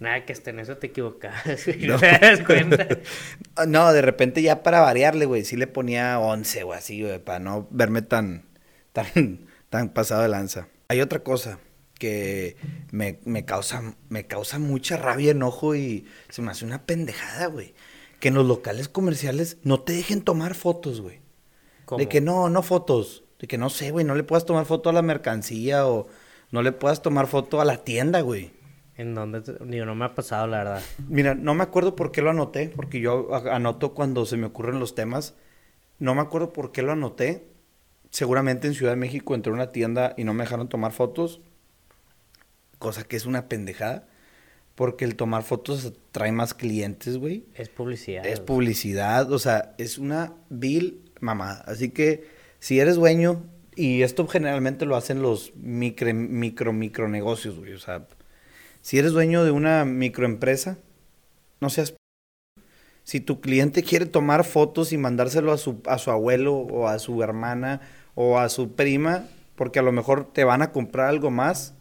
Nada, 0.00 0.24
que 0.24 0.32
hasta 0.32 0.50
en 0.50 0.60
eso 0.60 0.76
te 0.76 0.88
equivocas. 0.88 1.34
No. 1.78 1.98
te 2.00 2.18
das 2.18 2.40
cuenta. 2.40 2.88
no, 3.66 3.92
de 3.92 4.02
repente 4.02 4.42
ya 4.42 4.62
para 4.62 4.80
variarle, 4.80 5.24
güey, 5.26 5.44
sí 5.44 5.56
le 5.56 5.66
ponía 5.66 6.18
11 6.18 6.64
o 6.64 6.72
así, 6.72 7.02
güey, 7.02 7.18
para 7.18 7.38
no 7.38 7.68
verme 7.70 8.02
tan, 8.02 8.44
tan, 8.92 9.46
tan 9.70 9.90
pasado 9.90 10.22
de 10.22 10.28
lanza. 10.28 10.68
Hay 10.88 11.00
otra 11.00 11.20
cosa 11.20 11.58
que 11.98 12.56
me, 12.90 13.20
me, 13.24 13.44
causa, 13.44 13.94
me 14.08 14.26
causa 14.26 14.58
mucha 14.58 14.96
rabia, 14.96 15.30
enojo 15.30 15.74
y 15.74 16.06
se 16.28 16.42
me 16.42 16.50
hace 16.50 16.64
una 16.64 16.84
pendejada, 16.84 17.46
güey. 17.46 17.74
Que 18.20 18.28
en 18.28 18.34
los 18.34 18.46
locales 18.46 18.88
comerciales 18.88 19.58
no 19.62 19.80
te 19.80 19.92
dejen 19.92 20.22
tomar 20.22 20.54
fotos, 20.54 21.00
güey. 21.00 21.20
De 21.98 22.08
que 22.08 22.20
no, 22.20 22.48
no 22.48 22.62
fotos. 22.62 23.24
De 23.38 23.46
que 23.46 23.58
no 23.58 23.68
sé, 23.68 23.90
güey, 23.90 24.04
no 24.04 24.14
le 24.14 24.24
puedas 24.24 24.46
tomar 24.46 24.64
foto 24.64 24.88
a 24.88 24.92
la 24.92 25.02
mercancía 25.02 25.86
o 25.86 26.08
no 26.50 26.62
le 26.62 26.72
puedas 26.72 27.02
tomar 27.02 27.26
foto 27.26 27.60
a 27.60 27.64
la 27.64 27.84
tienda, 27.84 28.20
güey. 28.22 28.52
¿En 28.96 29.14
dónde? 29.14 29.42
Digo, 29.66 29.86
no 29.86 29.94
me 29.94 30.04
ha 30.04 30.14
pasado, 30.14 30.46
la 30.46 30.58
verdad. 30.58 30.82
Mira, 31.08 31.34
no 31.34 31.54
me 31.54 31.62
acuerdo 31.62 31.96
por 31.96 32.12
qué 32.12 32.22
lo 32.22 32.30
anoté, 32.30 32.68
porque 32.74 33.00
yo 33.00 33.34
anoto 33.50 33.94
cuando 33.94 34.24
se 34.24 34.36
me 34.36 34.46
ocurren 34.46 34.78
los 34.78 34.94
temas. 34.94 35.34
No 35.98 36.14
me 36.14 36.20
acuerdo 36.20 36.52
por 36.52 36.70
qué 36.72 36.82
lo 36.82 36.92
anoté. 36.92 37.48
Seguramente 38.10 38.68
en 38.68 38.74
Ciudad 38.74 38.92
de 38.92 38.96
México 38.96 39.34
entré 39.34 39.50
a 39.50 39.54
una 39.54 39.72
tienda 39.72 40.14
y 40.16 40.24
no 40.24 40.34
me 40.34 40.44
dejaron 40.44 40.68
tomar 40.68 40.92
fotos. 40.92 41.40
Cosa 42.78 43.04
que 43.04 43.16
es 43.16 43.26
una 43.26 43.48
pendejada. 43.48 44.06
Porque 44.76 45.04
el 45.04 45.16
tomar 45.16 45.42
fotos 45.42 45.92
trae 46.10 46.32
más 46.32 46.54
clientes, 46.54 47.16
güey. 47.16 47.46
Es 47.54 47.68
publicidad. 47.68 48.26
Es 48.26 48.40
publicidad, 48.40 49.30
o 49.32 49.38
sea, 49.38 49.74
es 49.78 49.98
una 49.98 50.34
vil 50.50 51.00
mamada. 51.20 51.62
Así 51.66 51.90
que 51.90 52.28
si 52.58 52.80
eres 52.80 52.96
dueño, 52.96 53.44
y 53.76 54.02
esto 54.02 54.26
generalmente 54.26 54.86
lo 54.86 54.96
hacen 54.96 55.22
los 55.22 55.54
micro, 55.56 56.12
micro, 56.12 56.72
micro 56.72 57.08
negocios, 57.08 57.58
güey. 57.58 57.72
O 57.72 57.78
sea, 57.78 58.06
si 58.84 58.98
eres 58.98 59.12
dueño 59.12 59.44
de 59.44 59.50
una 59.50 59.86
microempresa, 59.86 60.76
no 61.58 61.70
seas... 61.70 61.94
Si 63.02 63.18
tu 63.18 63.40
cliente 63.40 63.82
quiere 63.82 64.04
tomar 64.04 64.44
fotos 64.44 64.92
y 64.92 64.98
mandárselo 64.98 65.52
a 65.52 65.58
su, 65.58 65.80
a 65.86 65.96
su 65.96 66.10
abuelo 66.10 66.54
o 66.54 66.86
a 66.86 66.98
su 66.98 67.22
hermana 67.22 67.80
o 68.14 68.38
a 68.38 68.50
su 68.50 68.74
prima, 68.74 69.26
porque 69.56 69.78
a 69.78 69.82
lo 69.82 69.90
mejor 69.90 70.30
te 70.34 70.44
van 70.44 70.60
a 70.60 70.70
comprar 70.70 71.08
algo 71.08 71.30
más, 71.30 71.72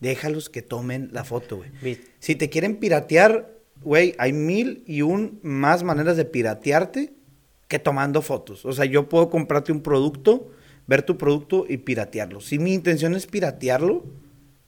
déjalos 0.00 0.50
que 0.50 0.60
tomen 0.60 1.10
la 1.12 1.22
foto, 1.22 1.58
güey. 1.58 2.00
Si 2.18 2.34
te 2.34 2.50
quieren 2.50 2.78
piratear, 2.78 3.54
güey, 3.84 4.16
hay 4.18 4.32
mil 4.32 4.82
y 4.84 5.02
un 5.02 5.38
más 5.44 5.84
maneras 5.84 6.16
de 6.16 6.24
piratearte 6.24 7.12
que 7.68 7.78
tomando 7.78 8.20
fotos. 8.20 8.64
O 8.64 8.72
sea, 8.72 8.84
yo 8.84 9.08
puedo 9.08 9.30
comprarte 9.30 9.70
un 9.70 9.80
producto, 9.80 10.50
ver 10.88 11.02
tu 11.02 11.18
producto 11.18 11.66
y 11.68 11.76
piratearlo. 11.76 12.40
Si 12.40 12.58
mi 12.58 12.74
intención 12.74 13.14
es 13.14 13.28
piratearlo, 13.28 14.04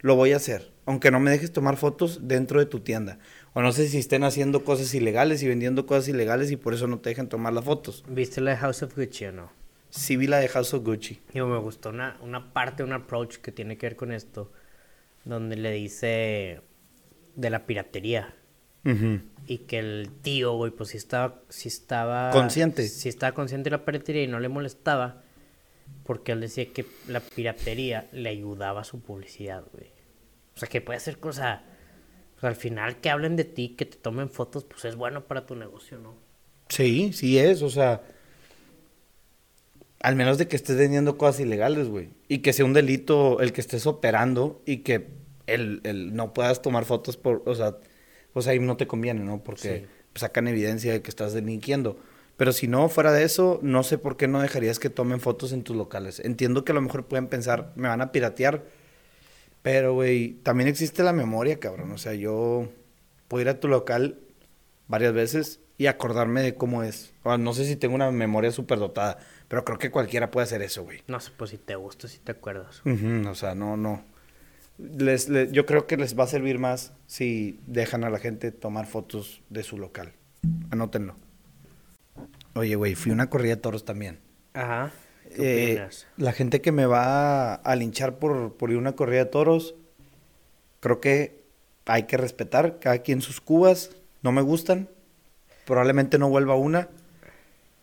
lo 0.02 0.14
voy 0.14 0.32
a 0.32 0.36
hacer 0.36 0.70
aunque 0.90 1.12
no 1.12 1.20
me 1.20 1.30
dejes 1.30 1.52
tomar 1.52 1.76
fotos 1.76 2.26
dentro 2.26 2.58
de 2.58 2.66
tu 2.66 2.80
tienda. 2.80 3.20
O 3.52 3.62
no 3.62 3.70
sé 3.70 3.86
si 3.86 3.98
estén 3.98 4.24
haciendo 4.24 4.64
cosas 4.64 4.92
ilegales 4.92 5.40
y 5.40 5.46
vendiendo 5.46 5.86
cosas 5.86 6.08
ilegales 6.08 6.50
y 6.50 6.56
por 6.56 6.74
eso 6.74 6.88
no 6.88 6.98
te 6.98 7.10
dejan 7.10 7.28
tomar 7.28 7.52
las 7.52 7.64
fotos. 7.64 8.04
¿Viste 8.08 8.40
la 8.40 8.50
de 8.50 8.56
House 8.56 8.82
of 8.82 8.96
Gucci 8.96 9.26
o 9.26 9.32
no? 9.32 9.52
Sí 9.90 10.16
vi 10.16 10.26
la 10.26 10.38
de 10.38 10.48
House 10.48 10.74
of 10.74 10.84
Gucci. 10.84 11.20
Yo 11.32 11.46
me 11.46 11.58
gustó 11.58 11.90
una, 11.90 12.18
una 12.22 12.52
parte, 12.52 12.82
un 12.82 12.92
approach 12.92 13.36
que 13.36 13.52
tiene 13.52 13.78
que 13.78 13.86
ver 13.86 13.94
con 13.94 14.10
esto, 14.10 14.50
donde 15.24 15.54
le 15.54 15.70
dice 15.70 16.60
de 17.36 17.50
la 17.50 17.66
piratería. 17.66 18.34
Y 19.46 19.58
que 19.58 19.78
el 19.78 20.10
tío, 20.22 20.54
güey, 20.54 20.72
pues 20.72 20.88
si 20.88 20.96
estaba, 20.96 21.42
si 21.50 21.68
estaba... 21.68 22.30
Consciente. 22.30 22.88
Si 22.88 23.08
estaba 23.08 23.32
consciente 23.32 23.70
de 23.70 23.76
la 23.76 23.84
piratería 23.84 24.24
y 24.24 24.26
no 24.26 24.40
le 24.40 24.48
molestaba, 24.48 25.22
porque 26.02 26.32
él 26.32 26.40
decía 26.40 26.72
que 26.72 26.84
la 27.06 27.20
piratería 27.20 28.08
le 28.10 28.30
ayudaba 28.30 28.80
a 28.80 28.84
su 28.84 29.00
publicidad, 29.00 29.62
güey. 29.72 29.99
O 30.60 30.66
sea, 30.66 30.68
que 30.68 30.82
puede 30.82 31.00
ser 31.00 31.16
cosa. 31.18 31.62
Pues 32.34 32.44
al 32.44 32.54
final 32.54 33.00
que 33.00 33.08
hablen 33.08 33.34
de 33.34 33.44
ti, 33.44 33.70
que 33.78 33.86
te 33.86 33.96
tomen 33.96 34.28
fotos, 34.28 34.64
pues 34.64 34.84
es 34.84 34.94
bueno 34.94 35.24
para 35.26 35.46
tu 35.46 35.56
negocio, 35.56 35.98
¿no? 35.98 36.14
Sí, 36.68 37.14
sí 37.14 37.38
es, 37.38 37.62
o 37.62 37.70
sea. 37.70 38.02
Al 40.02 40.16
menos 40.16 40.36
de 40.36 40.48
que 40.48 40.56
estés 40.56 40.76
vendiendo 40.76 41.16
cosas 41.16 41.40
ilegales, 41.40 41.88
güey. 41.88 42.10
Y 42.28 42.38
que 42.40 42.52
sea 42.52 42.66
un 42.66 42.74
delito 42.74 43.40
el 43.40 43.54
que 43.54 43.62
estés 43.62 43.86
operando 43.86 44.60
y 44.66 44.78
que 44.78 45.08
el, 45.46 45.80
el 45.84 46.14
no 46.14 46.34
puedas 46.34 46.60
tomar 46.60 46.84
fotos 46.84 47.16
por. 47.16 47.42
O 47.46 47.54
sea, 47.54 47.78
pues 48.34 48.46
ahí 48.46 48.58
no 48.58 48.76
te 48.76 48.86
conviene, 48.86 49.20
¿no? 49.24 49.42
Porque 49.42 49.86
sacan 50.14 50.46
evidencia 50.46 50.92
de 50.92 51.00
que 51.00 51.08
estás 51.08 51.32
delinquiendo. 51.32 51.96
Pero 52.36 52.52
si 52.52 52.68
no, 52.68 52.90
fuera 52.90 53.12
de 53.12 53.24
eso, 53.24 53.60
no 53.62 53.82
sé 53.82 53.96
por 53.96 54.18
qué 54.18 54.28
no 54.28 54.42
dejarías 54.42 54.78
que 54.78 54.90
tomen 54.90 55.20
fotos 55.20 55.52
en 55.52 55.62
tus 55.62 55.74
locales. 55.74 56.20
Entiendo 56.20 56.66
que 56.66 56.72
a 56.72 56.74
lo 56.74 56.82
mejor 56.82 57.06
pueden 57.06 57.28
pensar, 57.28 57.72
me 57.76 57.88
van 57.88 58.02
a 58.02 58.12
piratear 58.12 58.62
pero, 59.62 59.94
güey, 59.94 60.34
también 60.42 60.68
existe 60.68 61.02
la 61.02 61.12
memoria, 61.12 61.58
cabrón. 61.60 61.92
O 61.92 61.98
sea, 61.98 62.14
yo 62.14 62.68
puedo 63.28 63.42
ir 63.42 63.48
a 63.48 63.60
tu 63.60 63.68
local 63.68 64.18
varias 64.88 65.12
veces 65.12 65.60
y 65.78 65.86
acordarme 65.86 66.42
de 66.42 66.54
cómo 66.54 66.82
es. 66.82 67.12
O, 67.22 67.36
no 67.38 67.52
sé 67.54 67.64
si 67.66 67.76
tengo 67.76 67.94
una 67.94 68.10
memoria 68.10 68.50
súper 68.52 68.78
dotada, 68.78 69.18
pero 69.48 69.64
creo 69.64 69.78
que 69.78 69.90
cualquiera 69.90 70.30
puede 70.30 70.44
hacer 70.44 70.62
eso, 70.62 70.84
güey. 70.84 71.02
No 71.08 71.20
sé, 71.20 71.30
pues 71.36 71.50
si 71.50 71.58
te 71.58 71.74
gusta, 71.76 72.08
si 72.08 72.18
te 72.18 72.32
acuerdas. 72.32 72.82
O 72.84 73.34
sea, 73.34 73.54
no, 73.54 73.76
no. 73.76 74.02
Les, 74.78 75.28
les- 75.28 75.52
yo 75.52 75.66
creo 75.66 75.86
que 75.86 75.96
les 75.98 76.18
va 76.18 76.24
a 76.24 76.26
servir 76.26 76.58
más 76.58 76.92
si 77.06 77.60
dejan 77.66 78.02
a 78.04 78.10
la 78.10 78.18
gente 78.18 78.50
tomar 78.52 78.86
fotos 78.86 79.42
de 79.50 79.62
su 79.62 79.76
local. 79.78 80.12
Anótenlo. 80.70 81.14
Oye, 82.54 82.74
güey, 82.74 82.94
fui 82.94 83.10
a 83.10 83.14
una 83.14 83.28
corrida 83.30 83.56
de 83.56 83.60
toros 83.60 83.84
también. 83.84 84.18
Ajá. 84.54 84.90
¿Qué 85.34 85.74
Eh, 85.74 85.88
la 86.16 86.32
gente 86.32 86.60
que 86.60 86.72
me 86.72 86.86
va 86.86 87.54
a, 87.54 87.76
linchar 87.76 88.18
por, 88.18 88.54
por 88.56 88.70
ir 88.70 88.76
a 88.76 88.80
una 88.80 88.92
corrida 88.96 89.24
de 89.24 89.30
toros, 89.30 89.74
creo 90.80 91.00
que 91.00 91.40
hay 91.86 92.04
que 92.04 92.16
respetar 92.16 92.78
cada 92.78 92.98
quien 92.98 93.20
sus 93.22 93.40
cubas. 93.40 93.90
No 94.22 94.32
me 94.32 94.42
gustan. 94.42 94.88
Probablemente 95.64 96.18
no 96.18 96.28
vuelva 96.28 96.54
una. 96.56 96.88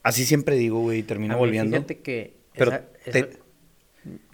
Así 0.03 0.25
siempre 0.25 0.55
digo, 0.55 0.79
güey, 0.81 0.99
y 0.99 1.03
termino 1.03 1.33
A 1.35 1.37
volviendo. 1.37 1.75
Fíjate 1.77 1.99
que... 1.99 2.35
Pero 2.53 2.71
esa- 2.71 2.85
te- 3.11 3.19
esa- 3.19 3.29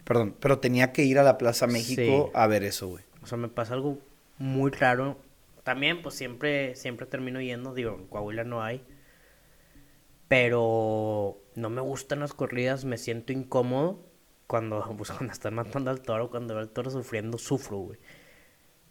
Perdón, 0.04 0.36
pero 0.38 0.58
tenía 0.58 0.92
que 0.92 1.02
ir 1.04 1.18
a 1.18 1.22
la 1.22 1.38
Plaza 1.38 1.66
México 1.66 2.26
Sí. 2.26 2.30
a 2.34 2.46
ver 2.46 2.62
eso, 2.62 2.88
güey. 2.88 3.02
O 3.22 3.26
sea, 3.26 3.38
me 3.38 3.48
pasa 3.48 3.72
algo 3.74 3.98
muy 4.38 4.70
raro. 4.70 5.18
También, 5.62 6.02
pues 6.02 6.14
siempre, 6.14 6.76
siempre 6.76 7.06
termino 7.06 7.40
yendo. 7.40 7.72
Digo, 7.72 7.96
en 7.98 8.06
Coahuila 8.06 8.44
no 8.44 8.62
hay. 8.62 8.82
Pero 10.28 11.38
no 11.54 11.70
me 11.70 11.80
gustan 11.80 12.20
las 12.20 12.32
corridas, 12.34 12.84
me 12.84 12.98
siento 12.98 13.32
incómodo 13.32 14.00
cuando, 14.46 14.82
pues, 14.98 15.10
cuando 15.10 15.32
están 15.32 15.54
matando 15.54 15.90
al 15.90 16.00
toro, 16.00 16.30
cuando 16.30 16.54
veo 16.54 16.62
al 16.62 16.70
toro 16.70 16.90
sufriendo, 16.90 17.38
sufro, 17.38 17.78
güey. 17.78 17.98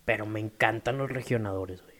Pero 0.05 0.25
me 0.25 0.39
encantan 0.39 0.97
los 0.97 1.09
regionadores, 1.09 1.81
güey. 1.81 1.93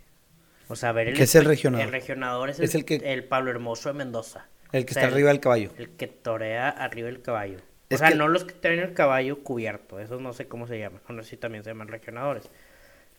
O 0.69 0.75
sea, 0.75 0.91
ver 0.91 1.09
el... 1.09 1.15
¿Qué 1.17 1.23
es 1.23 1.35
el 1.35 1.45
regionador? 1.45 1.85
El 1.85 1.91
regionador 1.91 2.49
es, 2.49 2.59
Es 2.59 2.75
el, 2.75 2.85
que- 2.85 2.95
el 3.13 3.23
Pablo 3.25 3.51
Hermoso 3.51 3.89
de 3.89 3.93
Mendoza. 3.95 4.47
El 4.71 4.85
que 4.85 4.91
O 4.91 4.93
sea, 4.93 5.03
está 5.03 5.13
arriba 5.13 5.29
del 5.29 5.39
caballo. 5.39 5.71
El 5.77 5.89
que 5.91 6.07
torea 6.07 6.69
arriba 6.69 7.07
del 7.07 7.21
caballo. 7.21 7.59
O 7.91 7.97
sea, 7.97 8.09
que- 8.09 8.15
no 8.15 8.27
los 8.27 8.43
que 8.45 8.53
traen 8.53 8.79
el 8.79 8.93
caballo 8.93 9.43
cubierto, 9.43 9.99
esos 9.99 10.19
no 10.21 10.33
sé 10.33 10.47
cómo 10.47 10.67
se 10.67 10.79
llaman, 10.79 11.01
o 11.07 11.13
no 11.13 11.21
sé 11.23 11.31
si 11.31 11.37
también 11.37 11.63
se 11.63 11.69
llaman 11.69 11.89
regionadores. 11.89 12.49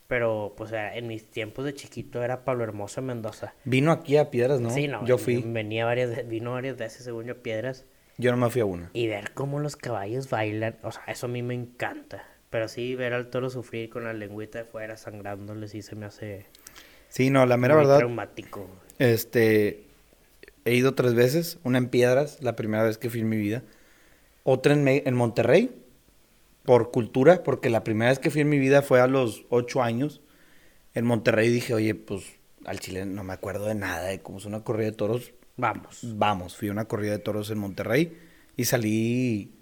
Pero, 0.06 0.52
pues, 0.56 0.70
en 0.72 1.06
mis 1.06 1.24
tiempos 1.30 1.64
de 1.64 1.72
chiquito 1.74 2.22
era 2.22 2.44
Pablo 2.44 2.64
Hermoso 2.64 3.00
Mendoza. 3.00 3.54
Vino 3.64 3.90
aquí 3.90 4.16
a 4.18 4.30
Piedras, 4.30 4.60
¿no? 4.60 4.70
Sí, 4.70 4.86
no, 4.86 5.04
Yo 5.06 5.16
fui. 5.16 5.42
Venía 5.42 5.86
varias, 5.86 6.28
vino 6.28 6.52
varias 6.52 6.76
veces, 6.76 7.04
según 7.04 7.24
yo, 7.24 7.32
a 7.32 7.36
Piedras. 7.36 7.86
Yo 8.18 8.30
no 8.30 8.36
me 8.36 8.50
fui 8.50 8.60
a 8.60 8.64
una. 8.66 8.90
Y 8.92 9.08
ver 9.08 9.32
cómo 9.32 9.58
los 9.60 9.76
caballos 9.76 10.28
bailan, 10.30 10.76
o 10.82 10.92
sea, 10.92 11.02
eso 11.08 11.26
a 11.26 11.30
mí 11.30 11.42
me 11.42 11.54
encanta. 11.54 12.24
Pero 12.50 12.68
sí, 12.68 12.94
ver 12.94 13.14
al 13.14 13.30
toro 13.30 13.50
sufrir 13.50 13.88
con 13.90 14.04
la 14.04 14.12
lengüita 14.12 14.58
de 14.58 14.64
fuera 14.64 14.96
sangrándole, 14.96 15.66
sí 15.68 15.82
se 15.82 15.96
me 15.96 16.06
hace 16.06 16.46
Sí, 17.08 17.30
no, 17.30 17.46
la 17.46 17.56
mera 17.56 17.74
muy 17.74 17.84
verdad, 17.84 17.98
traumático. 17.98 18.68
este, 18.98 19.84
he 20.64 20.74
ido 20.74 20.94
tres 20.94 21.14
veces. 21.14 21.58
Una 21.64 21.78
en 21.78 21.88
Piedras, 21.88 22.42
la 22.42 22.54
primera 22.56 22.84
vez 22.84 22.98
que 22.98 23.10
fui 23.10 23.20
en 23.20 23.28
mi 23.28 23.36
vida. 23.38 23.62
Otra 24.44 24.74
en, 24.74 24.86
en 24.86 25.14
Monterrey, 25.14 25.70
por 26.64 26.90
cultura, 26.90 27.42
porque 27.42 27.70
la 27.70 27.84
primera 27.84 28.10
vez 28.10 28.18
que 28.18 28.30
fui 28.30 28.40
en 28.40 28.48
mi 28.48 28.58
vida 28.58 28.82
fue 28.82 29.00
a 29.00 29.06
los 29.06 29.44
ocho 29.50 29.82
años. 29.82 30.20
En 30.94 31.04
Monterrey 31.04 31.50
dije, 31.50 31.74
oye, 31.74 31.94
pues 31.94 32.24
al 32.64 32.80
chile 32.80 33.04
no 33.04 33.24
me 33.24 33.32
acuerdo 33.34 33.66
de 33.66 33.74
nada, 33.74 34.06
de 34.06 34.20
cómo 34.20 34.38
es 34.38 34.44
una 34.46 34.64
corrida 34.64 34.86
de 34.90 34.96
toros. 34.96 35.32
Vamos. 35.56 36.00
Vamos, 36.02 36.56
fui 36.56 36.68
a 36.68 36.72
una 36.72 36.86
corrida 36.86 37.12
de 37.12 37.18
toros 37.18 37.50
en 37.50 37.58
Monterrey 37.58 38.16
y 38.56 38.64
salí 38.64 39.52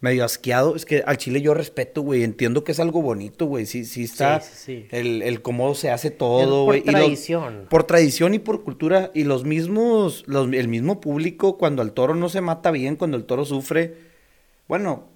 medio 0.00 0.24
asqueado. 0.24 0.74
Es 0.76 0.84
que 0.84 1.02
al 1.04 1.16
chile 1.18 1.42
yo 1.42 1.54
respeto, 1.54 2.02
güey. 2.02 2.22
Entiendo 2.22 2.64
que 2.64 2.72
es 2.72 2.80
algo 2.80 3.02
bonito, 3.02 3.46
güey. 3.46 3.66
Sí, 3.66 3.84
sí 3.84 4.04
está 4.04 4.40
Sí. 4.40 4.86
El, 4.90 5.22
el 5.22 5.42
cómo 5.42 5.74
se 5.74 5.90
hace 5.90 6.10
todo, 6.10 6.64
por 6.64 6.76
güey. 6.76 6.82
y 6.86 6.90
los- 6.90 6.94
tradición. 7.02 7.66
por 7.68 7.84
tradición 7.84 8.34
y 8.34 8.38
por 8.38 8.62
cultura. 8.64 9.10
Y 9.14 9.24
los 9.24 9.44
mismos, 9.44 10.24
los- 10.26 10.52
el 10.52 10.68
mismo 10.68 11.00
público, 11.00 11.58
cuando 11.58 11.82
el 11.82 11.92
toro 11.92 12.14
no 12.14 12.28
se 12.28 12.40
mata 12.40 12.70
bien, 12.70 12.96
cuando 12.96 13.16
el 13.16 13.24
toro 13.24 13.44
sufre. 13.44 13.96
Bueno, 14.68 15.08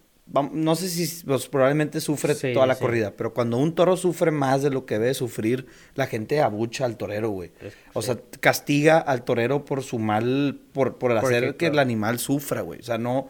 no 0.52 0.74
sé 0.76 0.88
si 0.88 1.24
pues, 1.24 1.46
probablemente 1.48 2.00
sufre 2.00 2.34
Sí, 2.34 2.52
toda 2.54 2.66
la 2.66 2.74
sí. 2.74 2.80
corrida, 2.80 3.12
pero 3.16 3.34
cuando 3.34 3.58
un 3.58 3.74
toro 3.74 3.96
sufre 3.96 4.30
más 4.30 4.62
de 4.62 4.70
lo 4.70 4.86
que 4.86 4.98
debe 4.98 5.14
sufrir, 5.14 5.66
la 5.94 6.06
gente 6.06 6.40
abucha 6.40 6.84
al 6.84 6.96
torero, 6.96 7.30
güey. 7.30 7.52
Es- 7.60 7.74
O 7.92 8.00
sí. 8.02 8.06
sea, 8.06 8.18
castiga 8.40 8.98
al 8.98 9.24
torero 9.24 9.64
por 9.64 9.82
su 9.82 9.98
mal, 9.98 10.60
por, 10.72 10.98
por 10.98 11.12
Porque, 11.20 11.36
hacer 11.36 11.56
que 11.56 11.66
el 11.66 11.78
animal 11.78 12.18
sufra, 12.18 12.62
güey. 12.62 12.80
O 12.80 12.82
sea, 12.84 12.98
no, 12.98 13.28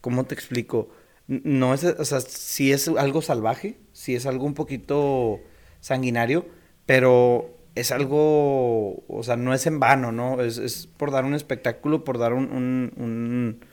¿cómo 0.00 0.24
te 0.24 0.34
explico? 0.34 0.90
No 1.28 1.72
es, 1.72 1.84
o 1.84 2.04
sea, 2.04 2.20
sí 2.20 2.72
es 2.72 2.88
algo 2.88 3.22
salvaje, 3.22 3.78
sí 3.92 4.14
es 4.14 4.26
algo 4.26 4.44
un 4.44 4.54
poquito 4.54 5.40
sanguinario, 5.80 6.46
pero 6.84 7.56
es 7.74 7.90
algo, 7.92 9.02
o 9.08 9.22
sea, 9.22 9.36
no 9.36 9.54
es 9.54 9.66
en 9.66 9.80
vano, 9.80 10.12
¿no? 10.12 10.42
Es, 10.42 10.58
es 10.58 10.86
por 10.86 11.10
dar 11.10 11.24
un 11.24 11.34
espectáculo, 11.34 12.04
por 12.04 12.18
dar 12.18 12.34
un, 12.34 12.44
un, 12.52 12.92
un, 12.96 13.64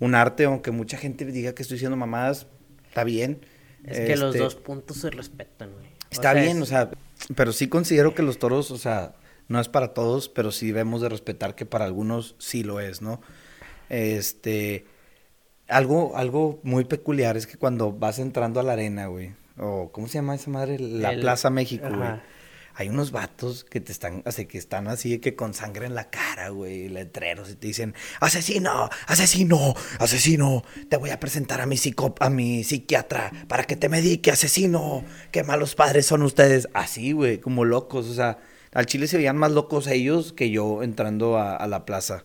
un 0.00 0.14
arte, 0.14 0.44
aunque 0.44 0.70
mucha 0.70 0.96
gente 0.98 1.24
diga 1.24 1.54
que 1.54 1.62
estoy 1.62 1.76
diciendo 1.76 1.96
mamadas, 1.96 2.46
está 2.88 3.04
bien. 3.04 3.46
Es 3.84 4.00
que 4.00 4.16
los 4.16 4.34
Este, 4.34 4.38
dos 4.38 4.54
puntos 4.54 4.96
se 4.98 5.10
respetan, 5.10 5.72
güey. 5.72 5.86
O 5.86 5.90
Está 6.10 6.32
sea, 6.32 6.42
bien, 6.42 6.56
es- 6.58 6.62
o 6.62 6.66
sea, 6.66 6.90
pero 7.34 7.52
sí 7.52 7.68
considero 7.68 8.14
que 8.14 8.22
los 8.22 8.38
toros, 8.38 8.70
o 8.70 8.78
sea, 8.78 9.14
no 9.48 9.60
es 9.60 9.68
para 9.68 9.92
todos, 9.94 10.28
pero 10.28 10.52
sí 10.52 10.68
debemos 10.68 11.00
de 11.02 11.08
respetar 11.10 11.54
que 11.54 11.66
para 11.66 11.84
algunos 11.84 12.34
sí 12.38 12.62
lo 12.64 12.80
es, 12.80 13.02
¿no? 13.02 13.20
Este, 13.90 14.86
algo, 15.68 16.16
algo 16.16 16.60
muy 16.62 16.84
peculiar 16.84 17.36
es 17.36 17.46
que 17.46 17.56
cuando 17.58 17.92
vas 17.92 18.18
entrando 18.18 18.60
a 18.60 18.62
la 18.62 18.72
arena, 18.72 19.06
güey, 19.06 19.32
o 19.58 19.90
¿cómo 19.92 20.08
se 20.08 20.14
llama 20.14 20.34
esa 20.34 20.50
madre? 20.50 20.78
La 20.78 21.12
El- 21.12 21.20
Plaza 21.20 21.50
México, 21.50 21.86
güey. 21.88 22.10
Hay 22.76 22.88
unos 22.88 23.12
vatos 23.12 23.62
que 23.64 23.80
te 23.80 23.92
están, 23.92 24.22
así 24.26 24.46
que 24.46 24.58
están 24.58 24.88
así 24.88 25.18
que 25.20 25.36
con 25.36 25.54
sangre 25.54 25.86
en 25.86 25.94
la 25.94 26.10
cara, 26.10 26.48
güey, 26.48 26.88
letreros 26.88 27.50
y 27.50 27.54
te 27.54 27.68
dicen, 27.68 27.94
asesino, 28.20 28.90
asesino, 29.06 29.74
asesino, 30.00 30.64
te 30.88 30.96
voy 30.96 31.10
a 31.10 31.20
presentar 31.20 31.60
a 31.60 31.66
mi 31.66 31.76
psico, 31.76 32.14
a 32.18 32.30
mi 32.30 32.64
psiquiatra 32.64 33.30
para 33.46 33.64
que 33.64 33.76
te 33.76 33.88
medique, 33.88 34.30
asesino, 34.32 35.04
qué 35.30 35.44
malos 35.44 35.74
padres 35.76 36.06
son 36.06 36.22
ustedes. 36.22 36.68
Así, 36.74 37.12
güey, 37.12 37.38
como 37.38 37.64
locos, 37.64 38.06
o 38.08 38.14
sea, 38.14 38.38
al 38.72 38.86
chile 38.86 39.06
se 39.06 39.18
veían 39.18 39.36
más 39.36 39.52
locos 39.52 39.86
ellos 39.86 40.32
que 40.32 40.50
yo 40.50 40.82
entrando 40.82 41.38
a, 41.38 41.64
la 41.68 41.84
plaza. 41.86 42.24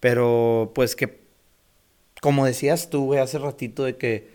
Pero, 0.00 0.72
pues 0.74 0.96
que, 0.96 1.22
como 2.20 2.46
decías 2.46 2.90
tú, 2.90 3.06
güey, 3.06 3.20
hace 3.20 3.38
ratito 3.38 3.84
de 3.84 3.96
que, 3.96 4.30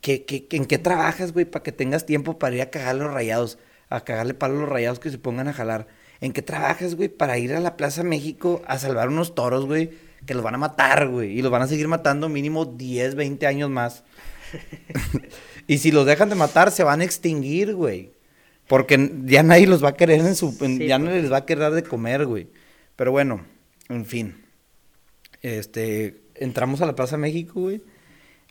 que- 0.00 0.24
que 0.24 0.46
¿en 0.56 0.66
qué 0.66 0.78
trabajas, 0.78 1.32
güey, 1.32 1.44
para 1.44 1.62
que 1.62 1.72
tengas 1.72 2.06
tiempo 2.06 2.38
para 2.38 2.56
ir 2.56 2.62
a 2.62 2.70
cagar 2.70 2.96
los 2.96 3.12
rayados? 3.12 3.58
A 3.94 4.00
cagarle 4.04 4.34
palo 4.34 4.56
a 4.56 4.60
los 4.60 4.68
rayados 4.68 4.98
que 4.98 5.10
se 5.10 5.18
pongan 5.18 5.48
a 5.48 5.52
jalar. 5.52 5.86
¿En 6.20 6.32
qué 6.32 6.42
trabajas, 6.42 6.94
güey, 6.94 7.08
para 7.08 7.38
ir 7.38 7.54
a 7.54 7.60
la 7.60 7.76
Plaza 7.76 8.02
México 8.02 8.62
a 8.66 8.78
salvar 8.78 9.08
unos 9.08 9.34
toros, 9.34 9.66
güey, 9.66 9.90
que 10.26 10.34
los 10.34 10.42
van 10.42 10.54
a 10.54 10.58
matar, 10.58 11.08
güey? 11.08 11.38
Y 11.38 11.42
los 11.42 11.50
van 11.50 11.62
a 11.62 11.66
seguir 11.68 11.86
matando 11.88 12.28
mínimo 12.28 12.64
10, 12.64 13.14
20 13.14 13.46
años 13.46 13.68
más. 13.70 14.04
y 15.66 15.78
si 15.78 15.90
los 15.90 16.06
dejan 16.06 16.28
de 16.30 16.34
matar, 16.34 16.70
se 16.70 16.84
van 16.84 17.00
a 17.00 17.04
extinguir, 17.04 17.74
güey. 17.74 18.12
Porque 18.66 19.12
ya 19.24 19.42
nadie 19.42 19.66
los 19.66 19.84
va 19.84 19.90
a 19.90 19.94
querer 19.96 20.20
en 20.20 20.34
su... 20.34 20.56
en- 20.60 20.78
Sí, 20.78 20.86
ya 20.86 20.98
nadie 20.98 21.20
les 21.22 21.30
va 21.32 21.38
a 21.38 21.46
querer 21.46 21.72
de 21.72 21.82
comer, 21.82 22.24
güey. 22.26 22.48
Pero 22.96 23.10
bueno, 23.12 23.44
en 23.88 24.06
fin. 24.06 24.44
Este, 25.42 26.22
entramos 26.36 26.80
a 26.80 26.86
la 26.86 26.94
Plaza 26.96 27.16
México, 27.16 27.60
güey. 27.60 27.82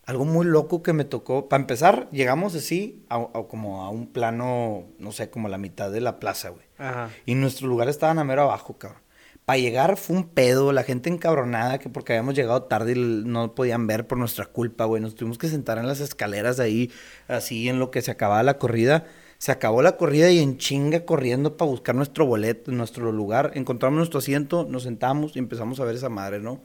Algo 0.05 0.25
muy 0.25 0.45
loco 0.45 0.83
que 0.83 0.93
me 0.93 1.05
tocó. 1.05 1.47
Para 1.47 1.61
empezar, 1.61 2.09
llegamos 2.11 2.55
así, 2.55 3.03
a, 3.09 3.15
a 3.15 3.43
como 3.47 3.83
a 3.83 3.89
un 3.89 4.07
plano, 4.07 4.85
no 4.99 5.11
sé, 5.11 5.29
como 5.29 5.47
la 5.47 5.57
mitad 5.57 5.91
de 5.91 6.01
la 6.01 6.19
plaza, 6.19 6.49
güey. 6.49 6.65
Ajá. 6.77 7.09
Y 7.25 7.35
nuestros 7.35 7.69
lugares 7.69 7.95
estaban 7.95 8.19
a 8.19 8.23
mero 8.23 8.43
abajo, 8.43 8.77
cabrón. 8.77 9.03
Para 9.45 9.59
llegar 9.59 9.97
fue 9.97 10.15
un 10.15 10.29
pedo, 10.29 10.71
la 10.71 10.83
gente 10.83 11.09
encabronada, 11.09 11.77
que 11.77 11.89
porque 11.89 12.13
habíamos 12.13 12.33
llegado 12.33 12.63
tarde 12.63 12.93
y 12.93 13.23
no 13.25 13.55
podían 13.55 13.87
ver 13.87 14.07
por 14.07 14.17
nuestra 14.17 14.45
culpa, 14.45 14.85
güey. 14.85 15.01
Nos 15.01 15.15
tuvimos 15.15 15.37
que 15.37 15.49
sentar 15.49 15.77
en 15.77 15.87
las 15.87 15.99
escaleras 15.99 16.61
ahí, 16.61 16.91
así 17.27 17.67
en 17.67 17.77
lo 17.77 17.91
que 17.91 18.01
se 18.01 18.11
acababa 18.11 18.41
la 18.43 18.57
corrida. 18.57 19.05
Se 19.39 19.51
acabó 19.51 19.81
la 19.81 19.97
corrida 19.97 20.31
y 20.31 20.39
en 20.39 20.57
chinga 20.57 21.03
corriendo 21.03 21.57
para 21.57 21.69
buscar 21.69 21.93
nuestro 21.93 22.25
boleto, 22.25 22.71
nuestro 22.71 23.11
lugar. 23.11 23.51
Encontramos 23.55 23.97
nuestro 23.97 24.19
asiento, 24.19 24.65
nos 24.69 24.83
sentamos 24.83 25.35
y 25.35 25.39
empezamos 25.39 25.81
a 25.81 25.83
ver 25.83 25.95
esa 25.95 26.07
madre, 26.07 26.39
¿no? 26.39 26.61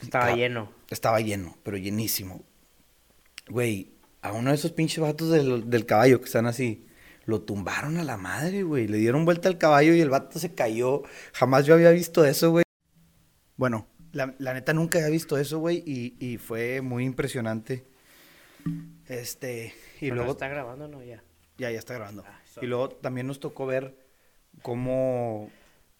Estaba 0.00 0.34
lleno. 0.34 0.72
Estaba 0.88 1.20
lleno, 1.20 1.56
pero 1.62 1.76
llenísimo. 1.76 2.42
Güey, 3.48 3.92
a 4.22 4.32
uno 4.32 4.50
de 4.50 4.56
esos 4.56 4.72
pinches 4.72 4.98
vatos 4.98 5.30
del, 5.30 5.68
del 5.68 5.86
caballo 5.86 6.20
que 6.20 6.26
están 6.26 6.46
así, 6.46 6.86
lo 7.24 7.42
tumbaron 7.42 7.98
a 7.98 8.04
la 8.04 8.16
madre, 8.16 8.62
güey. 8.62 8.88
Le 8.88 8.98
dieron 8.98 9.24
vuelta 9.24 9.48
al 9.48 9.58
caballo 9.58 9.94
y 9.94 10.00
el 10.00 10.10
vato 10.10 10.38
se 10.38 10.54
cayó. 10.54 11.02
Jamás 11.32 11.66
yo 11.66 11.74
había 11.74 11.90
visto 11.90 12.24
eso, 12.24 12.50
güey. 12.50 12.64
Bueno, 13.56 13.86
la, 14.12 14.34
la 14.38 14.54
neta 14.54 14.72
nunca 14.72 14.98
había 14.98 15.10
visto 15.10 15.38
eso, 15.38 15.58
güey, 15.58 15.82
y, 15.86 16.16
y 16.18 16.38
fue 16.38 16.80
muy 16.80 17.04
impresionante. 17.04 17.84
Este, 19.06 19.74
y 19.96 20.06
Pero 20.06 20.16
luego... 20.16 20.32
está 20.32 20.48
grabando, 20.48 20.88
¿no? 20.88 21.02
Ya. 21.02 21.22
Ya, 21.58 21.70
ya 21.70 21.78
está 21.78 21.94
grabando. 21.94 22.24
Ah, 22.26 22.40
y 22.62 22.66
luego 22.66 22.88
también 22.88 23.26
nos 23.26 23.38
tocó 23.38 23.66
ver 23.66 23.96
cómo 24.62 25.50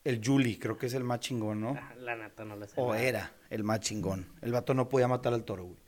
el 0.05 0.20
Juli, 0.24 0.57
creo 0.57 0.76
que 0.76 0.86
es 0.86 0.94
el 0.94 1.05
más 1.05 1.20
chingón, 1.20 1.61
¿no? 1.61 1.76
Ah, 1.78 1.94
La 1.98 2.16
nata 2.16 2.44
no 2.44 2.57
le 2.57 2.66
sé. 2.68 2.74
O 2.76 2.94
era 2.94 3.32
el 3.51 3.64
más 3.64 3.80
chingón. 3.80 4.26
El 4.40 4.53
vato 4.53 4.74
no 4.74 4.88
podía 4.88 5.09
matar 5.09 5.34
al 5.34 5.44
toro, 5.44 5.64
güey. 5.64 5.78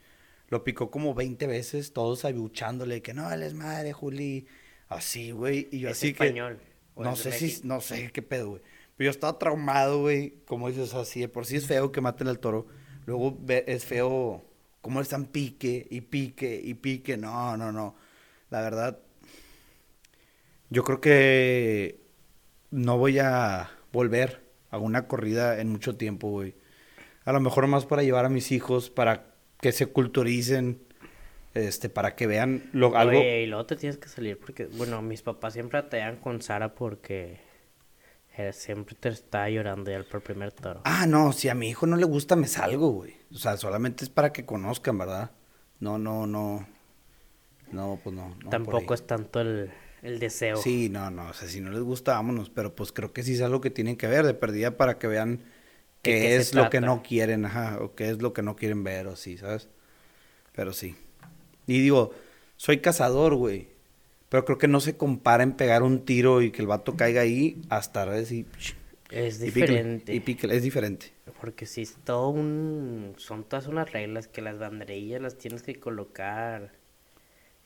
Lo 0.49 0.63
picó 0.63 0.91
como 0.91 1.13
20 1.15 1.47
veces, 1.47 1.93
todos 1.93 2.25
abuchándole 2.25 3.01
que 3.01 3.13
no, 3.13 3.31
él 3.31 3.41
es 3.41 3.53
madre, 3.53 3.91
Juli. 3.93 4.45
Así, 4.87 5.31
güey. 5.31 5.67
Y 5.71 5.79
yo 5.79 5.89
Es 5.89 5.97
así 5.97 6.09
español. 6.09 6.59
¿O 6.95 7.03
No 7.03 7.15
sé 7.15 7.31
si, 7.31 7.65
no 7.65 7.81
sé 7.81 8.11
qué 8.11 8.21
pedo, 8.21 8.49
güey. 8.49 8.61
Pero 8.95 9.05
yo 9.07 9.11
estaba 9.11 9.39
traumado, 9.39 10.01
güey. 10.01 10.35
Como 10.45 10.69
dices, 10.69 10.93
así 10.93 11.21
de 11.21 11.27
por 11.27 11.45
sí 11.47 11.55
es 11.55 11.65
feo 11.65 11.91
que 11.91 12.01
maten 12.01 12.27
al 12.27 12.39
toro. 12.39 12.67
Luego 13.07 13.37
es 13.47 13.85
feo 13.85 14.45
cómo 14.81 15.01
están 15.01 15.25
pique 15.25 15.87
y 15.89 16.01
pique 16.01 16.61
y 16.63 16.75
pique. 16.75 17.17
No, 17.17 17.57
no, 17.57 17.71
no. 17.71 17.95
La 18.51 18.61
verdad, 18.61 18.99
yo 20.69 20.83
creo 20.83 21.01
que 21.01 21.99
no 22.69 22.97
voy 22.99 23.17
a 23.17 23.71
volver 23.93 24.43
a 24.71 24.79
una 24.79 25.07
corrida 25.07 25.61
en 25.61 25.69
mucho 25.69 25.95
tiempo, 25.95 26.29
güey. 26.29 26.55
A 27.23 27.31
lo 27.31 27.39
mejor 27.39 27.67
más 27.67 27.85
para 27.85 28.03
llevar 28.03 28.25
a 28.25 28.29
mis 28.29 28.51
hijos, 28.51 28.89
para 28.89 29.27
que 29.61 29.71
se 29.71 29.85
culturicen, 29.85 30.81
este, 31.53 31.87
para 31.87 32.15
que 32.15 32.27
vean 32.27 32.69
lo, 32.73 32.97
algo. 32.97 33.17
Oye, 33.17 33.43
y 33.43 33.45
luego 33.45 33.65
te 33.65 33.77
tienes 33.77 33.97
que 33.97 34.09
salir 34.09 34.37
porque, 34.37 34.65
bueno, 34.65 35.01
mis 35.01 35.21
papás 35.21 35.53
siempre 35.53 35.81
batallan 35.81 36.17
con 36.17 36.41
Sara 36.41 36.73
porque 36.73 37.39
eh, 38.35 38.51
siempre 38.51 38.95
te 38.99 39.09
está 39.09 39.47
llorando 39.49 39.91
ya 39.91 40.03
por 40.03 40.21
primer 40.21 40.51
toro. 40.51 40.81
Ah, 40.83 41.05
no, 41.05 41.31
si 41.31 41.47
a 41.47 41.55
mi 41.55 41.69
hijo 41.69 41.85
no 41.85 41.95
le 41.95 42.05
gusta, 42.05 42.35
me 42.35 42.47
salgo, 42.47 42.89
güey. 42.89 43.15
O 43.31 43.37
sea, 43.37 43.55
solamente 43.55 44.03
es 44.03 44.09
para 44.09 44.33
que 44.33 44.45
conozcan, 44.45 44.97
¿verdad? 44.97 45.31
No, 45.79 45.97
no, 45.97 46.27
no. 46.27 46.67
No, 47.71 47.99
pues 48.03 48.15
no. 48.15 48.35
Tampoco 48.49 48.93
es 48.93 49.05
tanto 49.07 49.39
el, 49.39 49.71
el 50.03 50.19
deseo. 50.19 50.57
Sí, 50.57 50.89
no, 50.89 51.09
no. 51.09 51.29
O 51.29 51.33
sea, 51.33 51.47
si 51.47 51.61
no 51.61 51.71
les 51.71 51.81
gusta, 51.81 52.13
vámonos. 52.13 52.49
Pero 52.49 52.75
pues 52.75 52.91
creo 52.91 53.13
que 53.13 53.23
sí 53.23 53.33
es 53.33 53.41
algo 53.41 53.61
que 53.61 53.69
tienen 53.69 53.95
que 53.95 54.07
ver 54.07 54.25
de 54.25 54.33
perdida 54.33 54.77
para 54.77 54.99
que 54.99 55.07
vean 55.07 55.39
¿De 56.03 56.11
qué 56.11 56.35
es 56.35 56.53
lo 56.53 56.69
que 56.69 56.81
no 56.81 57.01
quieren, 57.01 57.45
ajá. 57.45 57.79
O 57.81 57.95
qué 57.95 58.09
es 58.09 58.21
lo 58.21 58.33
que 58.33 58.41
no 58.41 58.55
quieren 58.55 58.83
ver, 58.83 59.07
o 59.07 59.15
sí, 59.15 59.37
¿sabes? 59.37 59.69
Pero 60.53 60.73
sí. 60.73 60.95
Y 61.65 61.79
digo, 61.79 62.11
soy 62.57 62.79
cazador, 62.79 63.35
güey. 63.35 63.67
Pero 64.27 64.45
creo 64.45 64.57
que 64.57 64.67
no 64.67 64.81
se 64.81 64.97
compara 64.97 65.43
en 65.43 65.53
pegar 65.53 65.83
un 65.83 66.05
tiro 66.05 66.41
y 66.41 66.51
que 66.51 66.61
el 66.61 66.67
vato 66.67 66.97
caiga 66.97 67.21
ahí 67.21 67.61
hasta 67.69 68.03
así. 68.03 68.45
Es 69.09 69.39
diferente. 69.39 70.13
Y 70.13 70.19
píquele, 70.19 70.57
es 70.57 70.63
diferente. 70.63 71.13
Porque 71.39 71.65
si 71.65 71.83
es 71.83 71.95
todo 72.03 72.29
un... 72.29 73.13
Son 73.17 73.43
todas 73.43 73.67
unas 73.67 73.91
reglas 73.91 74.27
que 74.27 74.41
las 74.41 74.57
banderillas 74.57 75.21
las 75.21 75.37
tienes 75.37 75.61
que 75.61 75.79
colocar 75.79 76.71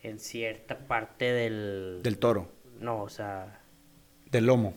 en 0.08 0.20
cierta 0.20 0.78
parte 0.88 1.32
del... 1.32 2.02
Del 2.04 2.18
toro, 2.18 2.50
No, 2.80 3.04
o 3.04 3.10
sea... 3.10 3.62
del 4.32 4.46
lomo. 4.46 4.76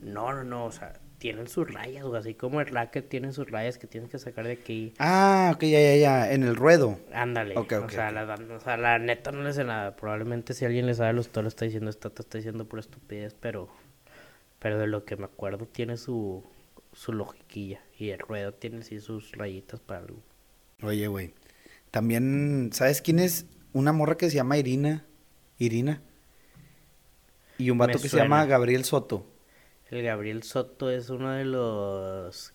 No, 0.00 0.32
no, 0.32 0.44
no, 0.44 0.66
o 0.66 0.72
sea, 0.72 1.00
tienen 1.18 1.48
sus 1.48 1.72
rayas, 1.72 2.04
o 2.04 2.14
así 2.14 2.34
como 2.34 2.60
el 2.60 2.66
racket 2.66 3.08
tiene 3.08 3.32
sus 3.32 3.50
rayas 3.50 3.78
que 3.78 3.86
tienes 3.86 4.10
que 4.10 4.18
sacar 4.18 4.46
de 4.46 4.52
aquí. 4.52 4.92
Ah, 4.98 5.52
ok, 5.54 5.62
ya, 5.62 5.80
ya, 5.80 5.96
ya. 5.96 6.32
En 6.32 6.42
el 6.42 6.54
ruedo. 6.54 6.98
Ándale. 7.12 7.56
Ok, 7.56 7.72
o, 7.72 7.84
ok, 7.84 7.90
sea, 7.90 8.08
ok. 8.08 8.14
La, 8.14 8.56
o 8.56 8.60
sea, 8.60 8.76
la 8.76 8.98
neta 8.98 9.32
no 9.32 9.42
le 9.42 9.52
sé 9.52 9.64
nada. 9.64 9.96
Probablemente 9.96 10.54
si 10.54 10.64
alguien 10.64 10.86
le 10.86 10.94
sabe 10.94 11.14
los 11.14 11.30
toros 11.30 11.54
está 11.54 11.64
diciendo 11.64 11.90
esto, 11.90 12.12
te 12.12 12.22
está 12.22 12.38
diciendo 12.38 12.66
pura 12.66 12.80
estupidez, 12.80 13.34
pero... 13.34 13.68
Pero 14.58 14.78
de 14.78 14.86
lo 14.86 15.04
que 15.04 15.16
me 15.16 15.24
acuerdo 15.24 15.66
tiene 15.66 15.96
su... 15.96 16.44
Su 16.92 17.12
logiquilla. 17.12 17.80
Y 17.98 18.10
el 18.10 18.18
ruedo 18.18 18.52
tiene 18.54 18.82
sí 18.82 19.00
sus 19.00 19.32
rayitas 19.32 19.80
para 19.80 20.00
algo. 20.00 20.22
Oye, 20.82 21.08
güey. 21.08 21.34
También, 21.90 22.70
¿sabes 22.72 23.00
quién 23.00 23.18
es? 23.18 23.46
Una 23.76 23.92
morra 23.92 24.16
que 24.16 24.30
se 24.30 24.36
llama 24.36 24.56
Irina. 24.56 25.04
Irina. 25.58 26.00
Y 27.58 27.68
un 27.68 27.76
Me 27.76 27.86
vato 27.86 28.00
que 28.00 28.08
se 28.08 28.16
llama. 28.16 28.46
Gabriel 28.46 28.86
Soto. 28.86 29.26
El 29.90 30.02
Gabriel 30.02 30.42
Soto 30.44 30.88
es 30.88 31.10
uno 31.10 31.32
de 31.32 31.44
los... 31.44 32.54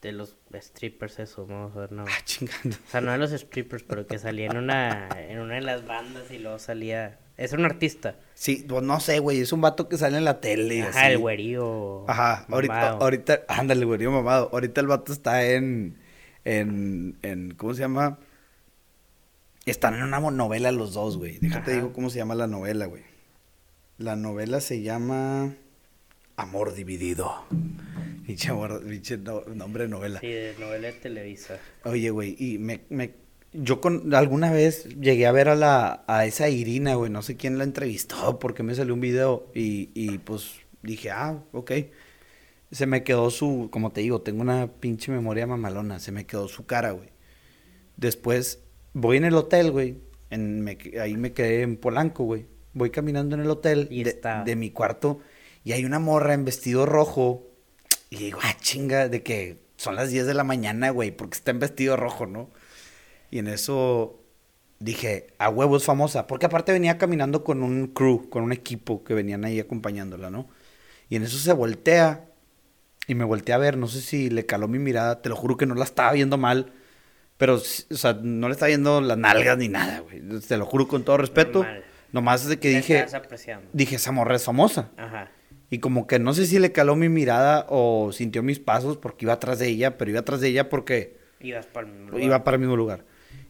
De 0.00 0.12
los 0.12 0.38
strippers 0.54 1.18
esos, 1.18 1.46
vamos 1.46 1.76
a 1.76 1.80
ver, 1.80 1.92
no. 1.92 2.06
Ah, 2.08 2.24
chingando. 2.24 2.74
O 2.74 2.90
sea, 2.90 3.02
no 3.02 3.12
de 3.12 3.18
los 3.18 3.32
strippers, 3.32 3.82
pero 3.82 4.06
que 4.06 4.18
salía 4.18 4.46
en 4.46 4.56
una, 4.56 5.10
en 5.28 5.40
una 5.40 5.56
de 5.56 5.60
las 5.60 5.86
bandas 5.86 6.30
y 6.30 6.38
luego 6.38 6.58
salía... 6.58 7.18
Es 7.36 7.52
un 7.52 7.66
artista. 7.66 8.16
Sí, 8.32 8.64
pues 8.66 8.82
no 8.82 8.98
sé, 8.98 9.18
güey. 9.18 9.40
Es 9.40 9.52
un 9.52 9.60
vato 9.60 9.90
que 9.90 9.98
sale 9.98 10.16
en 10.16 10.24
la 10.24 10.40
tele. 10.40 10.84
Ajá, 10.84 11.02
así. 11.02 11.12
el 11.12 11.18
güerío. 11.18 12.08
Ajá, 12.08 12.46
ahorita, 12.48 12.92
ahorita, 12.92 13.40
ándale, 13.46 13.84
güey, 13.84 14.00
yo 14.00 14.10
mamado. 14.10 14.48
Ahorita 14.54 14.80
el 14.80 14.86
vato 14.86 15.12
está 15.12 15.44
en, 15.44 15.98
en, 16.46 17.18
en, 17.20 17.50
¿cómo 17.50 17.74
se 17.74 17.80
llama? 17.80 18.18
Están 19.66 19.94
en 19.96 20.04
una 20.04 20.20
novela 20.20 20.70
los 20.70 20.94
dos, 20.94 21.16
güey. 21.16 21.38
Déjate 21.38 21.72
Ajá. 21.72 21.80
digo 21.80 21.92
cómo 21.92 22.08
se 22.08 22.18
llama 22.18 22.36
la 22.36 22.46
novela, 22.46 22.86
güey. 22.86 23.02
La 23.98 24.14
novela 24.14 24.60
se 24.60 24.82
llama 24.82 25.56
Amor 26.36 26.72
Dividido. 26.74 27.32
Pinche 28.24 29.16
no- 29.18 29.40
nombre 29.54 29.84
de 29.84 29.88
novela. 29.88 30.20
Sí, 30.20 30.28
de 30.28 30.54
novela 30.60 30.86
de 30.86 30.92
Televisa. 30.92 31.58
Oye, 31.84 32.10
güey, 32.10 32.36
y 32.38 32.58
me, 32.58 32.82
me, 32.90 33.14
yo 33.52 33.80
con, 33.80 34.14
alguna 34.14 34.52
vez 34.52 34.84
llegué 35.00 35.26
a 35.26 35.32
ver 35.32 35.48
a 35.48 35.56
la, 35.56 36.04
a 36.06 36.26
esa 36.26 36.48
Irina, 36.48 36.94
güey, 36.94 37.10
no 37.10 37.22
sé 37.22 37.36
quién 37.36 37.58
la 37.58 37.64
entrevistó, 37.64 38.38
porque 38.38 38.62
me 38.62 38.74
salió 38.76 38.94
un 38.94 39.00
video 39.00 39.50
y, 39.52 39.90
y 39.94 40.18
pues 40.18 40.60
dije, 40.82 41.10
ah, 41.10 41.42
ok. 41.50 41.72
Se 42.70 42.86
me 42.86 43.02
quedó 43.02 43.30
su, 43.30 43.68
como 43.72 43.90
te 43.90 44.00
digo, 44.00 44.20
tengo 44.22 44.42
una 44.42 44.68
pinche 44.68 45.10
memoria 45.10 45.48
mamalona, 45.48 45.98
se 45.98 46.12
me 46.12 46.24
quedó 46.24 46.46
su 46.46 46.66
cara, 46.66 46.92
güey. 46.92 47.08
Después 47.96 48.60
voy 48.96 49.18
en 49.18 49.24
el 49.24 49.34
hotel, 49.34 49.70
güey, 49.70 49.98
en, 50.30 50.62
me, 50.62 50.78
ahí 51.00 51.16
me 51.16 51.32
quedé 51.32 51.62
en 51.62 51.76
Polanco, 51.76 52.24
güey. 52.24 52.46
Voy 52.72 52.90
caminando 52.90 53.34
en 53.36 53.42
el 53.42 53.50
hotel 53.50 53.88
Y 53.90 54.04
de, 54.04 54.10
está. 54.10 54.42
de 54.42 54.56
mi 54.56 54.70
cuarto 54.70 55.20
y 55.64 55.72
hay 55.72 55.84
una 55.84 55.98
morra 55.98 56.32
en 56.34 56.44
vestido 56.44 56.86
rojo 56.86 57.46
y 58.08 58.16
digo, 58.16 58.38
ah, 58.42 58.54
chinga, 58.60 59.08
de 59.08 59.22
que 59.22 59.58
son 59.76 59.96
las 59.96 60.10
10 60.10 60.26
de 60.26 60.34
la 60.34 60.44
mañana, 60.44 60.90
güey, 60.90 61.10
porque 61.10 61.36
está 61.36 61.50
en 61.50 61.58
vestido 61.58 61.96
rojo, 61.96 62.24
¿no? 62.26 62.50
Y 63.32 63.38
en 63.40 63.48
eso 63.48 64.22
dije, 64.78 65.26
a 65.38 65.48
huevo 65.50 65.76
es 65.76 65.84
famosa, 65.84 66.26
porque 66.28 66.46
aparte 66.46 66.72
venía 66.72 66.98
caminando 66.98 67.42
con 67.42 67.62
un 67.64 67.88
crew, 67.88 68.28
con 68.30 68.44
un 68.44 68.52
equipo 68.52 69.02
que 69.02 69.14
venían 69.14 69.44
ahí 69.44 69.58
acompañándola, 69.58 70.30
¿no? 70.30 70.48
Y 71.08 71.16
en 71.16 71.24
eso 71.24 71.36
se 71.38 71.52
voltea 71.52 72.26
y 73.08 73.16
me 73.16 73.24
volteé 73.24 73.54
a 73.54 73.58
ver, 73.58 73.76
no 73.76 73.88
sé 73.88 74.00
si 74.00 74.30
le 74.30 74.46
caló 74.46 74.68
mi 74.68 74.78
mirada, 74.78 75.20
te 75.20 75.28
lo 75.28 75.36
juro 75.36 75.56
que 75.56 75.66
no 75.66 75.74
la 75.74 75.84
estaba 75.84 76.12
viendo 76.12 76.38
mal, 76.38 76.72
pero, 77.38 77.54
o 77.56 77.58
sea, 77.58 78.18
no 78.22 78.48
le 78.48 78.52
estaba 78.52 78.68
viendo 78.68 79.00
las 79.00 79.18
nalgas 79.18 79.58
ni 79.58 79.68
nada, 79.68 80.00
güey, 80.00 80.22
te 80.40 80.56
lo 80.56 80.64
juro 80.66 80.88
con 80.88 81.04
todo 81.04 81.16
respeto, 81.18 81.62
Normal. 81.62 81.84
nomás 82.12 82.46
de 82.46 82.58
que 82.58 82.70
Te 82.70 82.76
dije, 82.76 83.06
dije, 83.72 83.96
esa 83.96 84.12
morra 84.12 84.36
es 84.36 84.44
famosa. 84.44 84.90
Ajá. 84.96 85.30
Y 85.68 85.78
como 85.80 86.06
que 86.06 86.18
no 86.18 86.32
sé 86.32 86.46
si 86.46 86.58
le 86.60 86.70
caló 86.72 86.94
mi 86.96 87.08
mirada 87.08 87.66
o 87.68 88.10
sintió 88.12 88.42
mis 88.42 88.60
pasos 88.60 88.96
porque 88.96 89.24
iba 89.24 89.32
atrás 89.34 89.58
de 89.58 89.66
ella, 89.68 89.98
pero 89.98 90.10
iba 90.12 90.20
atrás 90.20 90.40
de 90.40 90.48
ella 90.48 90.68
porque 90.68 91.16
Ibas 91.40 91.66
para 91.66 91.86
el 91.88 91.92
mismo 91.92 92.10
lugar. 92.10 92.22
iba 92.24 92.44
para 92.44 92.54
el 92.54 92.60
mismo 92.60 92.76
lugar. 92.76 93.04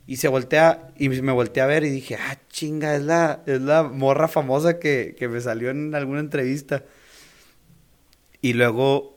Y 0.08 0.16
se 0.16 0.28
voltea, 0.28 0.92
y 0.96 1.08
me 1.08 1.32
volteé 1.32 1.62
a 1.62 1.66
ver 1.66 1.82
y 1.84 1.90
dije, 1.90 2.14
ah, 2.16 2.38
chinga, 2.48 2.94
es 2.96 3.02
la, 3.02 3.42
es 3.46 3.60
la 3.60 3.82
morra 3.82 4.28
famosa 4.28 4.78
que, 4.78 5.14
que 5.18 5.28
me 5.28 5.40
salió 5.40 5.70
en 5.70 5.94
alguna 5.94 6.20
entrevista. 6.20 6.84
Y 8.40 8.52
luego 8.54 9.15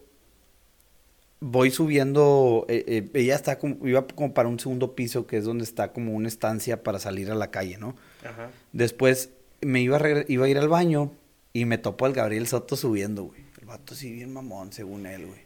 voy 1.41 1.71
subiendo, 1.71 2.65
eh, 2.67 2.83
eh, 2.87 3.09
ella 3.13 3.35
está 3.35 3.57
como, 3.59 3.87
iba 3.87 4.05
como 4.07 4.33
para 4.33 4.49
un 4.49 4.59
segundo 4.59 4.95
piso, 4.95 5.25
que 5.27 5.37
es 5.37 5.45
donde 5.45 5.63
está 5.63 5.93
como 5.93 6.13
una 6.13 6.27
estancia 6.27 6.83
para 6.83 6.99
salir 6.99 7.31
a 7.31 7.35
la 7.35 7.49
calle, 7.51 7.77
¿no? 7.77 7.95
Ajá. 8.25 8.49
Después 8.73 9.29
me 9.61 9.81
iba 9.81 9.97
a, 9.97 10.25
iba 10.27 10.45
a 10.45 10.49
ir 10.49 10.57
al 10.57 10.67
baño 10.67 11.11
y 11.53 11.65
me 11.65 11.77
topo 11.77 12.05
al 12.05 12.13
Gabriel 12.13 12.47
Soto 12.47 12.75
subiendo, 12.75 13.23
güey. 13.23 13.41
El 13.59 13.65
vato 13.67 13.95
sí 13.95 14.11
bien 14.11 14.33
mamón, 14.33 14.73
según 14.73 15.05
él, 15.05 15.25
güey. 15.27 15.39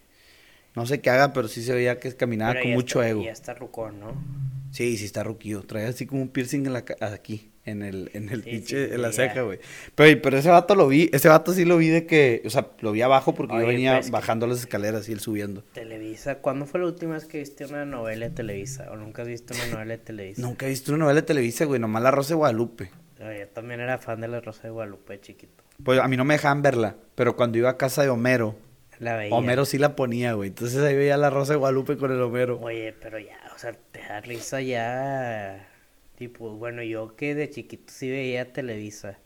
No 0.75 0.85
sé 0.87 1.01
qué 1.01 1.09
haga, 1.11 1.33
pero 1.33 1.47
sí 1.47 1.61
se 1.63 1.73
veía 1.73 1.99
que 1.99 2.15
caminaba 2.15 2.53
Pero 2.53 2.63
con 2.65 2.73
mucho 2.73 3.01
está- 3.01 3.09
ego. 3.11 3.23
Ya 3.23 3.31
está 3.31 3.53
rucón, 3.53 3.99
¿no? 3.99 4.13
Sí, 4.71 4.97
sí 4.97 5.05
está 5.05 5.21
ruquillo. 5.23 5.61
Trae 5.61 5.85
así 5.85 6.07
como 6.07 6.23
un 6.23 6.29
piercing 6.29 6.65
en 6.65 6.73
la 6.73 6.83
aquí, 7.01 7.51
en 7.65 7.81
el, 7.81 8.11
en 8.13 8.29
el 8.29 8.43
Sí, 8.43 8.49
pinche, 8.49 8.87
sí, 8.87 8.93
en 8.93 9.01
la 9.01 9.11
ceja, 9.11 9.41
güey. 9.41 9.59
Pero, 9.95 10.21
pero 10.21 10.37
ese 10.37 10.49
vato 10.49 10.75
lo 10.75 10.87
vi, 10.87 11.09
ese 11.13 11.29
vato 11.29 11.53
sí 11.53 11.65
lo 11.65 11.77
vi 11.77 11.87
de 11.87 12.05
que, 12.05 12.41
o 12.45 12.49
sea, 12.49 12.67
lo 12.81 12.91
vi 12.91 13.01
abajo 13.01 13.33
porque 13.33 13.57
yo 13.57 13.65
venía 13.65 13.95
pues, 13.95 14.11
bajando 14.11 14.47
las 14.47 14.59
escaleras 14.59 15.07
y 15.09 15.13
él 15.13 15.19
subiendo. 15.19 15.63
Televisa. 15.73 16.39
¿Cuándo 16.39 16.65
fue 16.65 16.79
la 16.81 16.87
última 16.87 17.13
vez 17.13 17.25
que 17.25 17.39
viste 17.39 17.65
una 17.65 17.85
novela 17.85 18.27
de 18.27 18.35
Televisa? 18.35 18.91
¿O 18.91 18.97
nunca 18.97 19.21
has 19.21 19.27
visto 19.27 19.53
una 19.53 19.67
novela 19.67 19.93
de 19.93 20.03
Televisa? 20.03 20.41
Nunca 20.41 20.65
he 20.65 20.69
visto 20.69 20.91
una 20.91 20.99
novela 21.05 21.21
de 21.21 21.27
Televisa, 21.27 21.65
güey, 21.65 21.79
nomás 21.79 22.03
La 22.03 22.11
Rosa 22.11 22.29
de 22.29 22.35
Guadalupe. 22.35 22.91
Oye, 23.25 23.39
Yo 23.39 23.47
también 23.47 23.79
era 23.79 23.97
fan 23.97 24.19
de 24.19 24.27
La 24.27 24.41
Rosa 24.41 24.63
de 24.63 24.69
Guadalupe 24.71 25.21
chiquito. 25.21 25.63
Pues 25.83 25.99
a 25.99 26.07
mí 26.07 26.17
no 26.17 26.25
me 26.25 26.33
dejaban 26.33 26.61
verla, 26.61 26.97
pero 27.15 27.35
cuando 27.35 27.57
iba 27.57 27.69
a 27.69 27.77
casa 27.77 28.03
de 28.03 28.09
Homero, 28.09 28.55
La 28.99 29.15
veía. 29.15 29.33
Homero 29.33 29.63
sí 29.65 29.77
la 29.77 29.95
ponía, 29.95 30.33
güey. 30.33 30.49
Entonces 30.49 30.81
ahí 30.81 30.95
veía 30.95 31.15
La 31.17 31.29
Rosa 31.29 31.53
de 31.53 31.59
Guadalupe 31.59 31.97
con 31.97 32.11
el 32.11 32.21
Homero. 32.21 32.59
Oye, 32.59 32.93
pero 33.01 33.19
ya, 33.19 33.37
o 33.55 33.57
sea, 33.57 33.71
te 33.91 33.99
da 34.01 34.19
risa 34.21 34.59
ya. 34.61 35.69
Tipo, 36.23 36.55
bueno, 36.55 36.81
yo 36.83 37.17
que 37.17 37.35
de 37.35 37.49
chiquito 37.49 37.91
sí 37.91 38.09
veía 38.09 38.53
Televisa. 38.53 39.19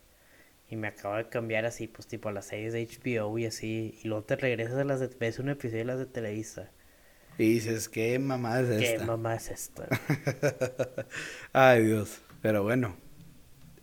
Y 0.68 0.78
me 0.78 0.88
acabo 0.88 1.16
de 1.16 1.30
cambiar 1.30 1.64
así, 1.66 1.88
pues 1.88 2.08
tipo 2.08 2.28
a 2.30 2.32
las 2.32 2.48
series 2.48 2.74
de 2.74 2.88
HBO 2.88 3.38
y 3.38 3.46
así. 3.46 4.00
Y 4.02 4.08
luego 4.08 4.24
te 4.24 4.36
regresas 4.36 4.80
a 4.80 4.84
las 4.84 5.00
de. 5.00 5.08
ves 5.20 5.38
un 5.38 5.50
episodio 5.50 5.82
de 5.82 5.86
las 5.86 6.00
de 6.00 6.08
Televisa. 6.08 6.72
Y 7.38 7.54
dices, 7.54 7.88
¿qué 7.88 8.18
mamá 8.18 8.62
es 8.62 8.70
¿Qué 8.80 8.94
esta? 8.94 9.06
mamá 9.06 9.36
es 9.36 9.52
esta? 9.52 9.88
Ay, 11.54 11.86
Dios. 11.86 12.20
Pero 12.42 12.64
bueno, 12.64 12.98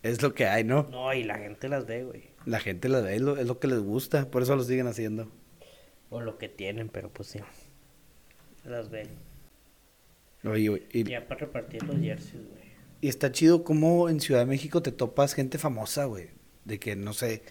es 0.02 0.20
lo 0.20 0.34
que 0.34 0.46
hay, 0.46 0.64
¿no? 0.64 0.88
no, 0.90 1.14
y 1.14 1.22
la 1.22 1.38
gente 1.38 1.68
las 1.68 1.86
ve, 1.86 2.02
güey. 2.02 2.24
La 2.46 2.58
gente 2.58 2.88
la 2.88 3.00
ve, 3.00 3.14
es 3.14 3.22
lo, 3.22 3.36
es 3.36 3.46
lo 3.46 3.60
que 3.60 3.68
les 3.68 3.78
gusta, 3.78 4.28
por 4.28 4.42
eso 4.42 4.56
lo 4.56 4.64
siguen 4.64 4.88
haciendo. 4.88 5.30
O 6.10 6.20
lo 6.20 6.36
que 6.36 6.48
tienen, 6.48 6.88
pero 6.88 7.10
pues 7.10 7.28
sí. 7.28 7.38
Las 8.64 8.90
ven. 8.90 9.06
Oye, 10.44 10.68
güey, 10.68 10.82
y, 10.92 11.04
Ya 11.04 11.26
para 11.26 11.40
repartir 11.40 11.82
los 11.84 11.96
jerseys, 12.00 12.46
güey. 12.48 12.63
Y 13.04 13.08
está 13.08 13.32
chido 13.32 13.64
como 13.64 14.08
en 14.08 14.20
Ciudad 14.20 14.40
de 14.40 14.46
México 14.46 14.82
te 14.82 14.92
topas 14.92 15.34
gente 15.34 15.58
famosa, 15.58 16.06
güey. 16.06 16.28
De 16.64 16.78
que, 16.78 16.96
no 16.96 17.12
sé, 17.12 17.42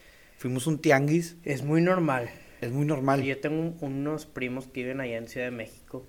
Fuimos 0.43 0.67
un 0.67 0.79
tianguis. 0.79 1.37
Es 1.45 1.63
muy 1.63 1.79
normal. 1.79 2.29
Es 2.59 2.73
muy 2.73 2.85
normal. 2.85 3.23
Yo 3.23 3.39
tengo 3.39 3.77
unos 3.79 4.25
primos 4.25 4.67
que 4.67 4.81
viven 4.81 4.99
allá 4.99 5.15
en 5.15 5.29
Ciudad 5.29 5.47
de 5.47 5.51
México 5.51 6.05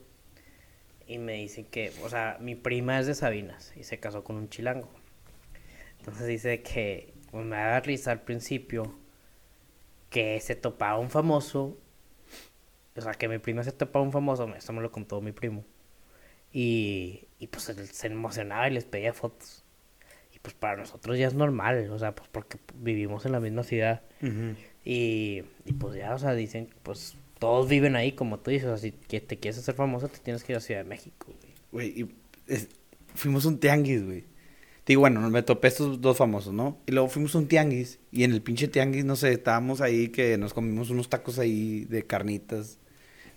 y 1.07 1.19
me 1.19 1.35
dicen 1.35 1.67
que, 1.67 1.93
o 2.03 2.09
sea, 2.09 2.39
mi 2.41 2.57
prima 2.57 2.99
es 2.99 3.07
de 3.07 3.15
Sabinas 3.15 3.73
y 3.77 3.85
se 3.85 4.01
casó 4.01 4.25
con 4.25 4.35
un 4.35 4.49
chilango. 4.49 4.91
Entonces 6.01 6.27
dice 6.27 6.63
que 6.63 7.15
pues, 7.31 7.47
me 7.47 7.55
da 7.55 7.79
risa 7.79 8.11
al 8.11 8.23
principio 8.23 8.99
que 10.11 10.41
se 10.41 10.57
topaba 10.57 10.99
un 10.99 11.11
famoso, 11.11 11.79
o 12.97 13.01
sea, 13.01 13.15
que 13.15 13.29
mi 13.29 13.39
prima 13.39 13.63
se 13.63 13.71
topaba 13.71 14.05
un 14.05 14.11
famoso, 14.11 14.53
esto 14.57 14.73
me 14.73 14.83
lo 14.83 14.91
contó 14.91 15.21
mi 15.21 15.31
primo, 15.31 15.65
y, 16.55 17.25
y 17.41 17.49
pues 17.49 17.65
se 17.65 18.07
emocionaba 18.07 18.69
y 18.69 18.73
les 18.73 18.85
pedía 18.85 19.13
fotos. 19.13 19.65
Y 20.35 20.39
pues 20.39 20.55
para 20.55 20.77
nosotros 20.77 21.19
ya 21.19 21.27
es 21.27 21.35
normal, 21.35 21.91
o 21.91 21.99
sea, 21.99 22.15
pues 22.15 22.29
porque 22.33 22.59
vivimos 22.77 23.27
en 23.27 23.33
la 23.33 23.41
misma 23.41 23.65
ciudad. 23.65 24.03
y, 24.85 25.43
y 25.67 25.73
pues 25.79 25.97
ya, 25.97 26.15
o 26.15 26.19
sea, 26.19 26.33
dicen, 26.35 26.69
pues 26.83 27.17
todos 27.41 27.69
viven 27.69 27.97
ahí, 27.97 28.13
como 28.13 28.39
tú 28.39 28.53
dices, 28.53 28.69
o 28.69 28.77
sea, 28.79 28.91
si 28.91 28.93
te 28.93 29.37
quieres 29.37 29.59
hacer 29.59 29.75
famoso, 29.75 30.09
te 30.09 30.21
tienes 30.21 30.45
que 30.45 30.53
ir 30.53 30.57
a 30.57 30.61
Ciudad 30.61 30.83
de 30.83 30.89
México, 30.89 31.35
güey. 31.73 31.93
Güey, 31.93 32.01
y 32.03 32.57
fuimos 33.15 33.45
un 33.45 33.59
tianguis, 33.59 34.05
güey. 34.05 34.25
Digo, 34.87 35.01
bueno, 35.01 35.29
me 35.31 35.43
topé 35.43 35.69
estos 35.69 36.01
dos 36.01 36.17
famosos, 36.17 36.53
¿no? 36.53 36.79
Y 36.87 36.93
luego 36.93 37.09
fuimos 37.09 37.35
a 37.35 37.39
un 37.39 37.49
tianguis. 37.49 37.99
Y 38.13 38.23
en 38.23 38.33
el 38.33 38.43
pinche 38.43 38.69
tianguis, 38.69 39.05
no 39.05 39.17
sé, 39.17 39.33
estábamos 39.33 39.81
ahí 39.81 40.09
que 40.09 40.37
nos 40.37 40.55
comimos 40.55 40.91
unos 40.91 41.09
tacos 41.09 41.39
ahí 41.39 41.87
de 41.87 42.05
carnitas. 42.07 42.79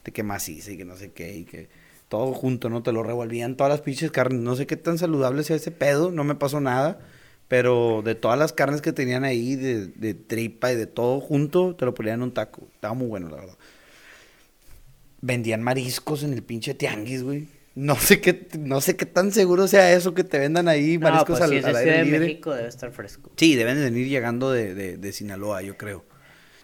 De 0.03 0.11
que 0.11 0.23
maciza 0.23 0.71
y 0.71 0.77
que 0.77 0.85
no 0.85 0.97
sé 0.97 1.13
qué. 1.13 1.35
Y 1.35 1.45
que 1.45 1.69
todo 2.09 2.33
junto, 2.33 2.69
¿no? 2.69 2.83
Te 2.83 2.91
lo 2.91 3.03
revolvían 3.03 3.55
todas 3.55 3.71
las 3.71 3.81
pinches 3.81 4.11
carnes. 4.11 4.41
No 4.41 4.55
sé 4.55 4.67
qué 4.67 4.77
tan 4.77 4.97
saludable 4.97 5.43
sea 5.43 5.55
ese 5.55 5.71
pedo. 5.71 6.11
No 6.11 6.23
me 6.23 6.35
pasó 6.35 6.59
nada. 6.59 6.99
Pero 7.47 8.01
de 8.03 8.15
todas 8.15 8.37
las 8.37 8.51
carnes 8.51 8.81
que 8.81 8.91
tenían 8.91 9.23
ahí, 9.23 9.55
de, 9.55 9.87
de 9.87 10.13
tripa 10.13 10.71
y 10.71 10.75
de 10.75 10.85
todo 10.85 11.21
junto, 11.21 11.75
te 11.75 11.85
lo 11.85 11.93
ponían 11.93 12.15
en 12.15 12.23
un 12.23 12.33
taco. 12.33 12.67
Estaba 12.73 12.93
muy 12.93 13.07
bueno, 13.07 13.29
la 13.29 13.37
verdad. 13.37 13.57
Vendían 15.21 15.63
mariscos 15.63 16.23
en 16.23 16.33
el 16.33 16.43
pinche 16.43 16.73
tianguis, 16.73 17.23
güey. 17.23 17.47
No 17.77 17.95
sé 17.95 18.19
qué, 18.21 18.47
no 18.57 18.81
sé 18.81 18.95
qué 18.95 19.05
tan 19.05 19.31
seguro 19.31 19.67
sea 19.67 19.93
eso 19.93 20.15
que 20.15 20.23
te 20.23 20.39
vendan 20.39 20.67
ahí 20.67 20.97
mariscos 20.97 21.37
pues 21.37 21.41
al, 21.41 21.75
aire 21.75 22.03
de 22.03 22.19
México 22.19 22.51
debe 22.51 22.67
estar 22.67 22.91
fresco. 22.91 23.31
Sí, 23.35 23.53
deben 23.53 23.75
de 23.75 23.83
venir 23.83 24.07
llegando 24.07 24.51
de, 24.51 24.97
de, 24.97 25.13
Sinaloa, 25.13 25.61
yo 25.61 25.77
creo. 25.77 26.03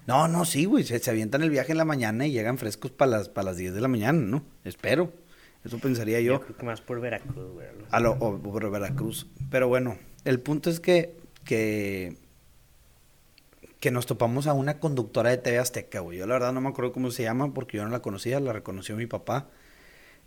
No, 0.07 0.27
no, 0.27 0.43
sí, 0.43 0.65
güey, 0.65 0.83
se, 0.83 1.07
avientan 1.07 1.43
el 1.43 1.51
viaje 1.51 1.71
en 1.71 1.77
la 1.77 1.85
mañana 1.85 2.25
y 2.25 2.31
llegan 2.31 2.57
frescos 2.57 2.89
para 2.89 3.11
las, 3.11 3.29
para 3.29 3.51
las 3.51 3.57
10 3.57 3.75
de 3.75 3.81
la 3.81 3.87
mañana, 3.89 4.19
¿no? 4.19 4.43
Espero. 4.63 5.13
Eso 5.63 5.79
pensaría 5.79 6.19
yo. 6.19 6.33
Yo 6.33 6.41
creo 6.41 6.57
que 6.57 6.65
más 6.65 6.81
por 6.81 6.99
Veracruz, 6.99 7.53
güey. 7.53 7.67
A 7.89 7.99
lo, 7.99 8.11
o 8.13 8.37
por 8.37 8.69
Veracruz. 8.69 9.27
Pero 9.49 9.67
bueno, 9.67 9.97
el 10.25 10.39
punto 10.39 10.69
es 10.69 10.79
que, 10.79 11.15
que, 11.45 12.17
que 13.79 13.91
nos 13.91 14.05
topamos 14.05 14.47
a 14.47 14.53
una 14.53 14.79
conductora 14.79 15.29
de 15.29 15.37
TV 15.37 15.59
Azteca, 15.59 16.01
güey. 16.01 16.17
Yo 16.17 16.27
la 16.27 16.33
verdad 16.33 16.53
no 16.53 16.61
me 16.61 16.69
acuerdo 16.69 16.91
cómo 16.91 17.11
se 17.11 17.23
llama 17.23 17.53
porque 17.53 17.77
yo 17.77 17.83
no 17.83 17.89
la 17.89 18.01
conocía, 18.01 18.39
la 18.39 18.53
reconoció 18.53 18.95
mi 18.95 19.07
papá. 19.07 19.47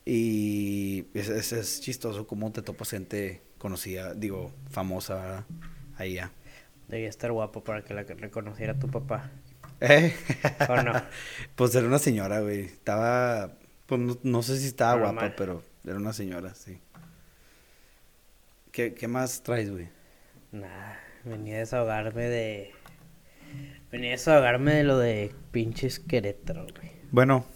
Y 0.06 1.06
es, 1.14 1.28
es, 1.28 1.80
chistoso 1.80 2.26
cómo 2.28 2.52
te 2.52 2.62
topas 2.62 2.90
gente 2.90 3.42
conocida, 3.58 4.14
digo, 4.14 4.52
famosa, 4.70 5.44
ahí 5.96 6.14
ya. 6.14 6.30
Debía 6.86 7.08
estar 7.08 7.32
guapo 7.32 7.64
para 7.64 7.82
que 7.82 7.92
la 7.92 8.04
reconociera 8.04 8.78
tu 8.78 8.88
papá. 8.88 9.32
¿Eh? 9.80 10.14
¿O 10.68 10.82
no? 10.82 10.92
pues 11.56 11.74
era 11.74 11.86
una 11.86 11.98
señora, 11.98 12.40
güey. 12.40 12.60
Estaba, 12.60 13.56
pues 13.86 14.00
no, 14.22 14.42
sé 14.42 14.58
si 14.58 14.66
estaba 14.66 15.00
guapa, 15.00 15.34
pero 15.36 15.62
era 15.84 15.96
una 15.96 16.12
señora, 16.12 16.54
sí. 16.54 16.78
¿Qué, 18.72 18.94
qué 18.94 19.08
más 19.08 19.42
traes, 19.42 19.70
güey? 19.70 19.88
Nada, 20.52 20.98
venía 21.24 21.56
a 21.56 21.58
desahogarme 21.60 22.24
de... 22.24 22.72
Venía 23.90 24.10
a 24.10 24.12
desahogarme 24.12 24.74
de 24.74 24.84
lo 24.84 24.98
de 24.98 25.34
pinches 25.52 25.98
Querétaro, 25.98 26.66
güey. 26.76 26.90
Bueno, 27.10 27.46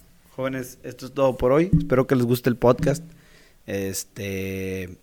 Jóvenes, 0.41 0.79
esto 0.85 1.07
es 1.07 1.13
todo 1.13 1.37
por 1.37 1.53
hoy. 1.53 1.71
Espero 1.77 2.07
que 2.07 2.17
les 2.17 2.25
guste 2.25 2.49
el 2.49 2.57
podcast. 2.57 3.05
Este 3.67 4.97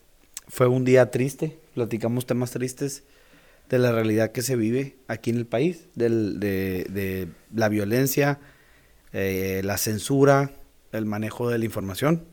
fue 0.48 0.68
un 0.68 0.86
día 0.86 1.12
triste. 1.12 1.60
Platicamos 1.76 2.26
temas 2.26 2.52
tristes 2.52 3.04
de 3.70 3.78
la 3.78 3.92
realidad 3.92 4.32
que 4.32 4.42
se 4.42 4.56
vive 4.56 4.96
aquí 5.08 5.30
en 5.30 5.38
el 5.38 5.46
país, 5.46 5.90
del, 5.94 6.40
de, 6.40 7.28
la 7.54 7.70
violencia, 7.70 8.40
eh, 9.14 9.62
la 9.64 9.78
censura, 9.78 10.52
el 10.98 11.06
manejo 11.06 11.50
de 11.50 11.58
la 11.58 11.66
información. 11.66 12.26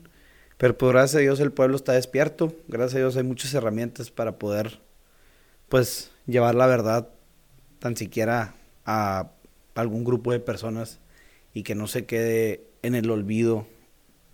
Pero 0.57 0.73
por 0.73 0.91
pues, 0.91 0.93
gracias 0.93 1.15
a 1.15 1.19
Dios 1.19 1.39
el 1.39 1.51
pueblo 1.51 1.75
está 1.75 1.93
despierto. 1.93 2.53
Gracias 2.67 2.95
a 2.95 2.99
Dios 2.99 3.17
hay 3.17 3.23
muchas 3.23 3.53
herramientas 3.53 4.11
para 4.11 4.37
poder, 4.39 4.79
pues, 5.69 6.11
llevar 6.25 6.55
la 6.55 6.67
verdad 6.67 7.09
tan 7.79 7.95
siquiera 7.97 8.55
a 8.85 9.31
algún 9.75 10.03
grupo 10.03 10.31
de 10.31 10.39
personas 10.39 10.99
y 11.53 11.63
que 11.63 11.75
no 11.75 11.87
se 11.87 12.05
quede 12.05 12.67
en 12.81 12.95
el 12.95 13.09
olvido 13.09 13.67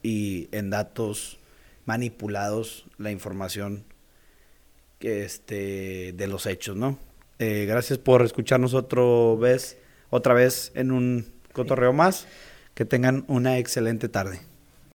y 0.04 0.48
en 0.52 0.70
datos 0.70 1.40
manipulados 1.86 2.86
la 2.98 3.12
información 3.12 3.86
que 5.00 5.24
este, 5.24 6.14
de 6.14 6.28
los 6.28 6.46
hechos, 6.46 6.76
¿no? 6.76 6.98
Eh, 7.40 7.66
gracias 7.66 7.98
por 7.98 8.22
escucharnos 8.22 8.76
otro 8.76 9.36
vez, 9.38 9.78
otra 10.12 10.34
vez 10.36 10.72
en 10.76 10.92
un 10.92 11.26
cotorreo 11.54 11.92
más. 11.92 12.28
Que 12.74 12.86
tengan 12.86 13.26
una 13.28 13.58
excelente 13.58 14.10
tarde. 14.10 14.51